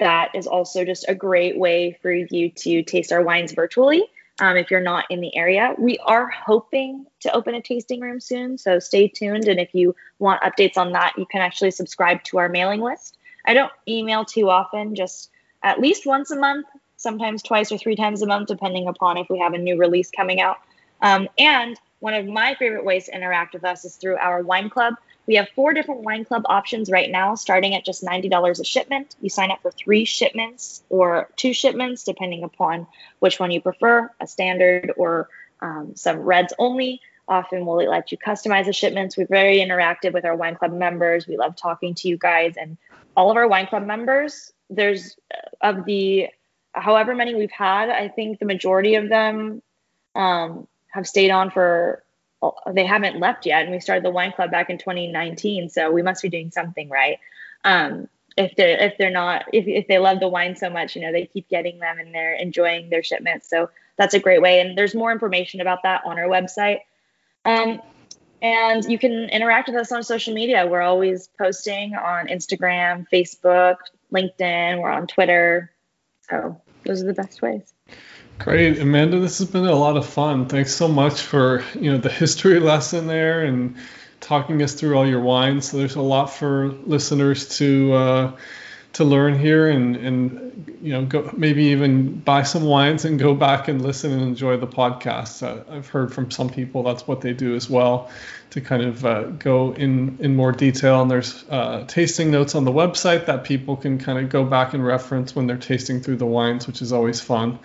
that 0.00 0.34
is 0.34 0.46
also 0.46 0.84
just 0.84 1.04
a 1.08 1.14
great 1.14 1.58
way 1.58 1.98
for 2.02 2.12
you 2.12 2.50
to 2.50 2.82
taste 2.82 3.12
our 3.12 3.22
wines 3.22 3.52
virtually 3.52 4.04
um, 4.40 4.56
if 4.56 4.70
you're 4.70 4.80
not 4.80 5.04
in 5.10 5.20
the 5.20 5.34
area. 5.36 5.74
We 5.78 5.98
are 5.98 6.28
hoping 6.28 7.06
to 7.20 7.32
open 7.34 7.54
a 7.54 7.62
tasting 7.62 8.00
room 8.00 8.20
soon, 8.20 8.58
so 8.58 8.78
stay 8.78 9.08
tuned. 9.08 9.48
And 9.48 9.60
if 9.60 9.74
you 9.74 9.94
want 10.18 10.42
updates 10.42 10.76
on 10.76 10.92
that, 10.92 11.14
you 11.16 11.26
can 11.26 11.40
actually 11.40 11.70
subscribe 11.70 12.22
to 12.24 12.38
our 12.38 12.48
mailing 12.48 12.80
list. 12.80 13.18
I 13.46 13.54
don't 13.54 13.72
email 13.86 14.24
too 14.24 14.50
often, 14.50 14.94
just 14.94 15.30
at 15.62 15.80
least 15.80 16.06
once 16.06 16.30
a 16.30 16.36
month, 16.36 16.66
sometimes 16.96 17.42
twice 17.42 17.70
or 17.70 17.78
three 17.78 17.96
times 17.96 18.22
a 18.22 18.26
month, 18.26 18.48
depending 18.48 18.88
upon 18.88 19.18
if 19.18 19.28
we 19.30 19.38
have 19.38 19.54
a 19.54 19.58
new 19.58 19.78
release 19.78 20.10
coming 20.10 20.40
out. 20.40 20.58
Um, 21.00 21.28
and 21.38 21.78
one 22.00 22.14
of 22.14 22.26
my 22.26 22.54
favorite 22.54 22.84
ways 22.84 23.06
to 23.06 23.14
interact 23.14 23.54
with 23.54 23.64
us 23.64 23.84
is 23.84 23.96
through 23.96 24.16
our 24.16 24.42
wine 24.42 24.68
club. 24.68 24.94
We 25.26 25.36
have 25.36 25.48
four 25.54 25.72
different 25.72 26.02
wine 26.02 26.24
club 26.24 26.42
options 26.46 26.90
right 26.90 27.10
now, 27.10 27.34
starting 27.34 27.74
at 27.74 27.84
just 27.84 28.04
$90 28.04 28.60
a 28.60 28.64
shipment. 28.64 29.16
You 29.20 29.30
sign 29.30 29.50
up 29.50 29.62
for 29.62 29.70
three 29.70 30.04
shipments 30.04 30.82
or 30.90 31.30
two 31.36 31.54
shipments, 31.54 32.04
depending 32.04 32.42
upon 32.44 32.86
which 33.20 33.40
one 33.40 33.50
you 33.50 33.60
prefer 33.60 34.10
a 34.20 34.26
standard 34.26 34.92
or 34.96 35.28
um, 35.60 35.92
some 35.96 36.18
reds 36.18 36.52
only. 36.58 37.00
Often 37.26 37.64
we'll 37.64 37.88
let 37.88 38.12
you 38.12 38.18
customize 38.18 38.66
the 38.66 38.74
shipments. 38.74 39.16
We're 39.16 39.26
very 39.26 39.58
interactive 39.58 40.12
with 40.12 40.26
our 40.26 40.36
wine 40.36 40.56
club 40.56 40.72
members. 40.72 41.26
We 41.26 41.38
love 41.38 41.56
talking 41.56 41.94
to 41.94 42.08
you 42.08 42.18
guys 42.18 42.56
and 42.58 42.76
all 43.16 43.30
of 43.30 43.38
our 43.38 43.48
wine 43.48 43.66
club 43.66 43.86
members. 43.86 44.52
There's 44.68 45.16
uh, 45.32 45.68
of 45.68 45.86
the 45.86 46.28
however 46.72 47.14
many 47.14 47.34
we've 47.34 47.50
had, 47.50 47.88
I 47.88 48.08
think 48.08 48.40
the 48.40 48.44
majority 48.44 48.96
of 48.96 49.08
them 49.08 49.62
um, 50.14 50.66
have 50.88 51.06
stayed 51.06 51.30
on 51.30 51.50
for 51.50 52.03
they 52.72 52.84
haven't 52.84 53.20
left 53.20 53.46
yet 53.46 53.62
and 53.62 53.70
we 53.70 53.80
started 53.80 54.04
the 54.04 54.10
wine 54.10 54.32
club 54.32 54.50
back 54.50 54.70
in 54.70 54.78
2019 54.78 55.68
so 55.68 55.90
we 55.90 56.02
must 56.02 56.22
be 56.22 56.28
doing 56.28 56.50
something 56.50 56.88
right? 56.88 57.18
Um, 57.64 58.08
if 58.36 58.56
they're 58.56 58.76
if 58.78 58.98
they're 58.98 59.10
not 59.10 59.44
if, 59.52 59.66
if 59.66 59.86
they 59.86 59.98
love 59.98 60.20
the 60.20 60.28
wine 60.28 60.56
so 60.56 60.68
much 60.68 60.96
you 60.96 61.02
know 61.02 61.12
they 61.12 61.26
keep 61.26 61.48
getting 61.48 61.78
them 61.78 61.98
and 61.98 62.14
they're 62.14 62.34
enjoying 62.34 62.90
their 62.90 63.02
shipments 63.02 63.48
so 63.48 63.70
that's 63.96 64.14
a 64.14 64.18
great 64.18 64.42
way 64.42 64.60
and 64.60 64.76
there's 64.76 64.94
more 64.94 65.12
information 65.12 65.60
about 65.60 65.82
that 65.84 66.02
on 66.04 66.18
our 66.18 66.26
website. 66.26 66.80
Um, 67.44 67.80
and 68.42 68.84
you 68.84 68.98
can 68.98 69.30
interact 69.30 69.68
with 69.68 69.76
us 69.76 69.92
on 69.92 70.02
social 70.02 70.34
media. 70.34 70.66
We're 70.66 70.82
always 70.82 71.28
posting 71.38 71.94
on 71.94 72.28
instagram 72.28 73.06
facebook 73.12 73.76
linkedin 74.12 74.80
we're 74.80 74.90
on 74.90 75.06
twitter 75.06 75.70
so 76.28 76.60
those 76.84 77.02
are 77.02 77.06
the 77.06 77.14
best 77.14 77.42
ways 77.42 77.73
Great, 78.38 78.78
Amanda. 78.80 79.20
This 79.20 79.38
has 79.38 79.48
been 79.48 79.64
a 79.64 79.74
lot 79.74 79.96
of 79.96 80.06
fun. 80.06 80.46
Thanks 80.46 80.74
so 80.74 80.88
much 80.88 81.20
for 81.20 81.62
you 81.74 81.92
know 81.92 81.98
the 81.98 82.10
history 82.10 82.58
lesson 82.58 83.06
there 83.06 83.44
and 83.44 83.76
talking 84.20 84.60
us 84.62 84.74
through 84.74 84.96
all 84.96 85.06
your 85.06 85.20
wines. 85.20 85.70
So 85.70 85.76
there's 85.78 85.94
a 85.94 86.02
lot 86.02 86.26
for 86.26 86.68
listeners 86.68 87.56
to 87.58 87.92
uh, 87.92 88.32
to 88.94 89.04
learn 89.04 89.38
here 89.38 89.68
and 89.68 89.96
and 89.96 90.78
you 90.82 90.92
know 90.92 91.04
go 91.04 91.30
maybe 91.36 91.64
even 91.66 92.18
buy 92.20 92.42
some 92.42 92.64
wines 92.64 93.04
and 93.04 93.20
go 93.20 93.34
back 93.34 93.68
and 93.68 93.80
listen 93.82 94.10
and 94.10 94.22
enjoy 94.22 94.56
the 94.56 94.66
podcast. 94.66 95.42
Uh, 95.42 95.62
I've 95.72 95.88
heard 95.88 96.12
from 96.12 96.32
some 96.32 96.50
people 96.50 96.82
that's 96.82 97.06
what 97.06 97.20
they 97.20 97.34
do 97.34 97.54
as 97.54 97.70
well 97.70 98.10
to 98.50 98.60
kind 98.60 98.82
of 98.82 99.04
uh, 99.04 99.22
go 99.24 99.74
in 99.74 100.18
in 100.20 100.34
more 100.34 100.52
detail. 100.52 101.02
And 101.02 101.10
there's 101.10 101.44
uh, 101.48 101.84
tasting 101.86 102.32
notes 102.32 102.56
on 102.56 102.64
the 102.64 102.72
website 102.72 103.26
that 103.26 103.44
people 103.44 103.76
can 103.76 103.98
kind 103.98 104.18
of 104.18 104.28
go 104.28 104.44
back 104.44 104.74
and 104.74 104.84
reference 104.84 105.36
when 105.36 105.46
they're 105.46 105.56
tasting 105.56 106.00
through 106.00 106.16
the 106.16 106.26
wines, 106.26 106.66
which 106.66 106.82
is 106.82 106.92
always 106.92 107.20
fun. 107.20 107.60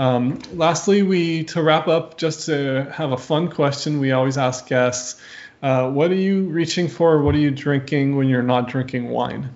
Um, 0.00 0.38
lastly, 0.54 1.02
we 1.02 1.44
to 1.44 1.62
wrap 1.62 1.86
up, 1.86 2.16
just 2.16 2.46
to 2.46 2.90
have 2.90 3.12
a 3.12 3.18
fun 3.18 3.50
question, 3.50 4.00
we 4.00 4.12
always 4.12 4.38
ask 4.38 4.66
guests, 4.66 5.20
uh, 5.62 5.90
what 5.90 6.10
are 6.10 6.14
you 6.14 6.44
reaching 6.44 6.88
for? 6.88 7.20
What 7.20 7.34
are 7.34 7.38
you 7.38 7.50
drinking 7.50 8.16
when 8.16 8.26
you're 8.26 8.42
not 8.42 8.66
drinking 8.66 9.10
wine? 9.10 9.54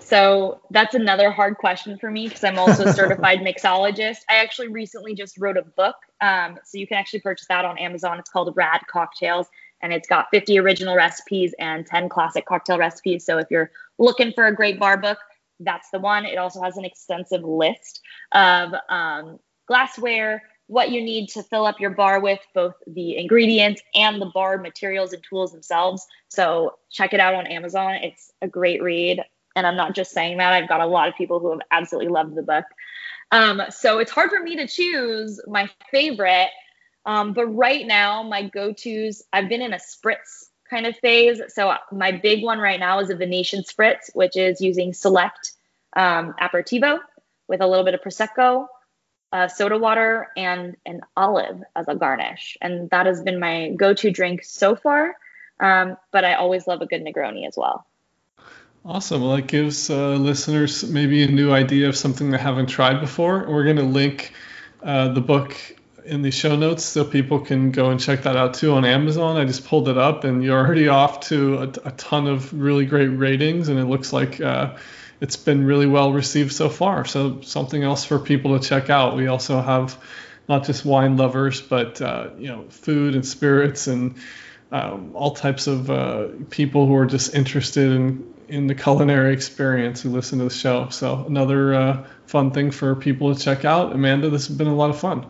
So 0.00 0.62
that's 0.70 0.94
another 0.94 1.30
hard 1.30 1.58
question 1.58 1.98
for 1.98 2.10
me 2.10 2.26
because 2.26 2.42
I'm 2.42 2.58
also 2.58 2.86
a 2.86 2.92
certified 2.94 3.40
mixologist. 3.40 4.20
I 4.30 4.36
actually 4.36 4.68
recently 4.68 5.14
just 5.14 5.36
wrote 5.36 5.58
a 5.58 5.62
book. 5.62 5.96
Um, 6.22 6.58
so 6.64 6.78
you 6.78 6.86
can 6.86 6.96
actually 6.96 7.20
purchase 7.20 7.48
that 7.48 7.66
on 7.66 7.76
Amazon. 7.76 8.18
It's 8.18 8.30
called 8.30 8.56
Rad 8.56 8.80
Cocktails 8.90 9.46
and 9.82 9.92
it's 9.92 10.08
got 10.08 10.28
50 10.30 10.58
original 10.58 10.96
recipes 10.96 11.54
and 11.58 11.86
10 11.86 12.08
classic 12.08 12.46
cocktail 12.46 12.78
recipes. 12.78 13.26
So 13.26 13.36
if 13.36 13.48
you're 13.50 13.70
looking 13.98 14.32
for 14.32 14.46
a 14.46 14.54
great 14.54 14.80
bar 14.80 14.96
book, 14.96 15.18
that's 15.60 15.90
the 15.90 15.98
one. 15.98 16.24
It 16.24 16.38
also 16.38 16.62
has 16.62 16.76
an 16.76 16.84
extensive 16.84 17.42
list 17.42 18.00
of 18.32 18.74
um, 18.88 19.38
glassware, 19.66 20.42
what 20.66 20.90
you 20.90 21.02
need 21.02 21.28
to 21.30 21.42
fill 21.42 21.64
up 21.64 21.80
your 21.80 21.90
bar 21.90 22.20
with, 22.20 22.40
both 22.54 22.74
the 22.86 23.16
ingredients 23.16 23.80
and 23.94 24.20
the 24.20 24.30
bar 24.34 24.58
materials 24.58 25.12
and 25.12 25.22
tools 25.24 25.52
themselves. 25.52 26.06
So 26.28 26.76
check 26.90 27.14
it 27.14 27.20
out 27.20 27.34
on 27.34 27.46
Amazon. 27.46 27.94
It's 27.94 28.32
a 28.42 28.48
great 28.48 28.82
read. 28.82 29.22
And 29.56 29.66
I'm 29.66 29.76
not 29.76 29.94
just 29.94 30.12
saying 30.12 30.38
that, 30.38 30.52
I've 30.52 30.68
got 30.68 30.80
a 30.80 30.86
lot 30.86 31.08
of 31.08 31.16
people 31.16 31.40
who 31.40 31.50
have 31.50 31.60
absolutely 31.70 32.12
loved 32.12 32.34
the 32.34 32.42
book. 32.42 32.64
Um, 33.32 33.62
so 33.70 33.98
it's 33.98 34.10
hard 34.10 34.30
for 34.30 34.40
me 34.40 34.56
to 34.56 34.68
choose 34.68 35.40
my 35.46 35.68
favorite. 35.90 36.50
Um, 37.06 37.32
but 37.32 37.46
right 37.46 37.86
now, 37.86 38.22
my 38.22 38.42
go 38.48 38.72
tos, 38.72 39.22
I've 39.32 39.48
been 39.48 39.62
in 39.62 39.72
a 39.72 39.78
spritz 39.78 40.47
kind 40.68 40.86
of 40.86 40.96
phase. 40.96 41.40
So 41.48 41.74
my 41.92 42.12
big 42.12 42.42
one 42.42 42.58
right 42.58 42.80
now 42.80 43.00
is 43.00 43.10
a 43.10 43.16
Venetian 43.16 43.62
Spritz, 43.62 44.14
which 44.14 44.36
is 44.36 44.60
using 44.60 44.92
select 44.92 45.52
um, 45.96 46.34
aperitivo 46.40 46.98
with 47.48 47.60
a 47.60 47.66
little 47.66 47.84
bit 47.84 47.94
of 47.94 48.00
prosecco, 48.00 48.66
uh, 49.32 49.48
soda 49.48 49.78
water, 49.78 50.28
and 50.36 50.76
an 50.86 51.00
olive 51.16 51.62
as 51.74 51.88
a 51.88 51.94
garnish. 51.94 52.56
And 52.60 52.90
that 52.90 53.06
has 53.06 53.22
been 53.22 53.38
my 53.40 53.70
go-to 53.70 54.10
drink 54.10 54.44
so 54.44 54.76
far. 54.76 55.16
Um, 55.60 55.96
but 56.12 56.24
I 56.24 56.34
always 56.34 56.66
love 56.66 56.82
a 56.82 56.86
good 56.86 57.04
Negroni 57.04 57.46
as 57.46 57.56
well. 57.56 57.86
Awesome. 58.84 59.22
Well, 59.22 59.34
it 59.34 59.46
gives 59.46 59.90
uh, 59.90 60.14
listeners 60.14 60.88
maybe 60.88 61.24
a 61.24 61.28
new 61.28 61.52
idea 61.52 61.88
of 61.88 61.96
something 61.96 62.30
they 62.30 62.38
haven't 62.38 62.66
tried 62.66 63.00
before. 63.00 63.44
We're 63.48 63.64
going 63.64 63.76
to 63.76 63.82
link 63.82 64.32
uh, 64.82 65.08
the 65.08 65.20
book 65.20 65.56
in 66.04 66.22
the 66.22 66.30
show 66.30 66.56
notes 66.56 66.84
so 66.84 67.04
people 67.04 67.40
can 67.40 67.70
go 67.70 67.90
and 67.90 68.00
check 68.00 68.22
that 68.22 68.36
out 68.36 68.54
too 68.54 68.72
on 68.72 68.84
Amazon. 68.84 69.36
I 69.36 69.44
just 69.44 69.66
pulled 69.66 69.88
it 69.88 69.98
up 69.98 70.24
and 70.24 70.42
you're 70.42 70.58
already 70.58 70.88
off 70.88 71.20
to 71.28 71.58
a, 71.58 71.68
a 71.84 71.92
ton 71.92 72.26
of 72.26 72.52
really 72.52 72.86
great 72.86 73.08
ratings, 73.08 73.68
and 73.68 73.78
it 73.78 73.84
looks 73.84 74.12
like 74.12 74.40
uh, 74.40 74.76
it's 75.20 75.36
been 75.36 75.64
really 75.64 75.86
well 75.86 76.12
received 76.12 76.52
so 76.52 76.68
far. 76.68 77.04
So 77.04 77.40
something 77.42 77.82
else 77.82 78.04
for 78.04 78.18
people 78.18 78.58
to 78.58 78.66
check 78.66 78.90
out. 78.90 79.16
We 79.16 79.26
also 79.26 79.60
have 79.60 79.98
not 80.48 80.64
just 80.64 80.84
wine 80.84 81.16
lovers, 81.16 81.60
but 81.60 82.00
uh, 82.00 82.30
you 82.38 82.48
know, 82.48 82.64
food 82.70 83.14
and 83.14 83.26
spirits 83.26 83.86
and 83.86 84.16
um, 84.72 85.12
all 85.14 85.32
types 85.32 85.66
of 85.66 85.90
uh, 85.90 86.28
people 86.50 86.86
who 86.86 86.94
are 86.96 87.06
just 87.06 87.34
interested 87.34 87.92
in 87.92 88.34
in 88.48 88.66
the 88.66 88.74
culinary 88.74 89.34
experience 89.34 90.00
who 90.00 90.10
listen 90.10 90.38
to 90.38 90.44
the 90.44 90.50
show. 90.50 90.88
So 90.88 91.26
another 91.26 91.74
uh, 91.74 92.06
fun 92.26 92.50
thing 92.50 92.70
for 92.70 92.94
people 92.94 93.34
to 93.34 93.40
check 93.40 93.66
out. 93.66 93.92
Amanda, 93.92 94.30
this 94.30 94.46
has 94.46 94.56
been 94.56 94.68
a 94.68 94.74
lot 94.74 94.88
of 94.88 94.98
fun. 94.98 95.26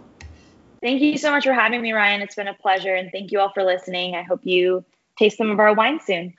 Thank 0.81 1.03
you 1.03 1.19
so 1.19 1.33
much 1.33 1.45
for 1.45 1.53
having 1.53 1.83
me, 1.83 1.93
Ryan. 1.93 2.23
It's 2.23 2.37
been 2.37 2.49
a 2.49 2.55
pleasure. 2.55 2.95
And 2.95 3.11
thank 3.11 3.33
you 3.33 3.41
all 3.41 3.53
for 3.53 3.65
listening. 3.65 4.15
I 4.15 4.23
hope 4.23 4.41
you 4.45 4.85
taste 5.19 5.37
some 5.37 5.51
of 5.51 5.59
our 5.59 5.75
wine 5.75 5.99
soon. 6.01 6.35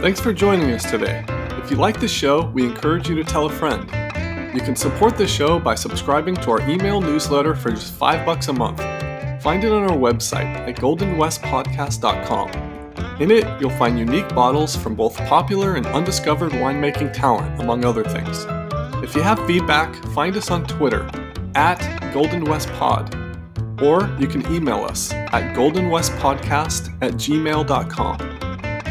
Thanks 0.00 0.18
for 0.18 0.32
joining 0.32 0.70
us 0.70 0.90
today. 0.90 1.24
If 1.62 1.70
you 1.70 1.76
like 1.76 2.00
the 2.00 2.08
show, 2.08 2.46
we 2.54 2.64
encourage 2.64 3.08
you 3.08 3.16
to 3.16 3.24
tell 3.24 3.46
a 3.46 3.50
friend. 3.50 3.99
You 4.52 4.60
can 4.60 4.74
support 4.74 5.16
the 5.16 5.28
show 5.28 5.60
by 5.60 5.76
subscribing 5.76 6.34
to 6.36 6.50
our 6.50 6.60
email 6.68 7.00
newsletter 7.00 7.54
for 7.54 7.70
just 7.70 7.94
five 7.94 8.26
bucks 8.26 8.48
a 8.48 8.52
month. 8.52 8.80
Find 9.42 9.62
it 9.62 9.70
on 9.70 9.84
our 9.84 9.96
website 9.96 10.52
at 10.68 10.74
goldenwestpodcast.com. 10.74 12.70
In 13.20 13.30
it, 13.30 13.46
you'll 13.60 13.70
find 13.70 13.96
unique 13.96 14.28
bottles 14.34 14.74
from 14.74 14.96
both 14.96 15.16
popular 15.18 15.76
and 15.76 15.86
undiscovered 15.86 16.50
winemaking 16.50 17.12
talent, 17.12 17.60
among 17.60 17.84
other 17.84 18.02
things. 18.02 18.44
If 19.04 19.14
you 19.14 19.22
have 19.22 19.38
feedback, 19.46 19.94
find 20.06 20.36
us 20.36 20.50
on 20.50 20.66
Twitter 20.66 21.08
at 21.54 21.78
goldenwestpod, 22.12 23.80
or 23.80 24.10
you 24.20 24.26
can 24.26 24.44
email 24.52 24.84
us 24.84 25.12
at 25.12 25.54
goldenwestpodcast 25.56 26.96
at 27.02 27.12
gmail.com. 27.12 28.20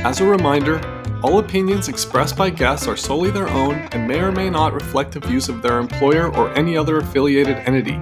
As 0.05 0.21
a 0.21 0.25
reminder, 0.25 0.79
all 1.21 1.39
opinions 1.39 1.89
expressed 1.89 2.37
by 2.37 2.49
guests 2.49 2.87
are 2.87 2.95
solely 2.95 3.29
their 3.29 3.49
own 3.49 3.75
and 3.91 4.07
may 4.07 4.19
or 4.19 4.31
may 4.31 4.49
not 4.49 4.73
reflect 4.73 5.11
the 5.11 5.19
views 5.19 5.49
of 5.49 5.61
their 5.61 5.79
employer 5.79 6.33
or 6.35 6.49
any 6.57 6.77
other 6.77 6.97
affiliated 6.97 7.57
entity. 7.57 7.99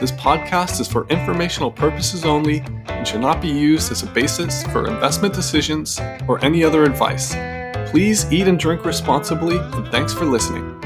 This 0.00 0.12
podcast 0.12 0.80
is 0.80 0.88
for 0.88 1.06
informational 1.08 1.70
purposes 1.70 2.24
only 2.24 2.64
and 2.88 3.06
should 3.06 3.20
not 3.20 3.40
be 3.40 3.48
used 3.48 3.92
as 3.92 4.02
a 4.02 4.06
basis 4.06 4.64
for 4.64 4.88
investment 4.88 5.32
decisions 5.32 6.00
or 6.26 6.44
any 6.44 6.64
other 6.64 6.84
advice. 6.84 7.34
Please 7.90 8.30
eat 8.32 8.48
and 8.48 8.58
drink 8.58 8.84
responsibly, 8.84 9.56
and 9.58 9.86
thanks 9.88 10.12
for 10.12 10.24
listening. 10.24 10.85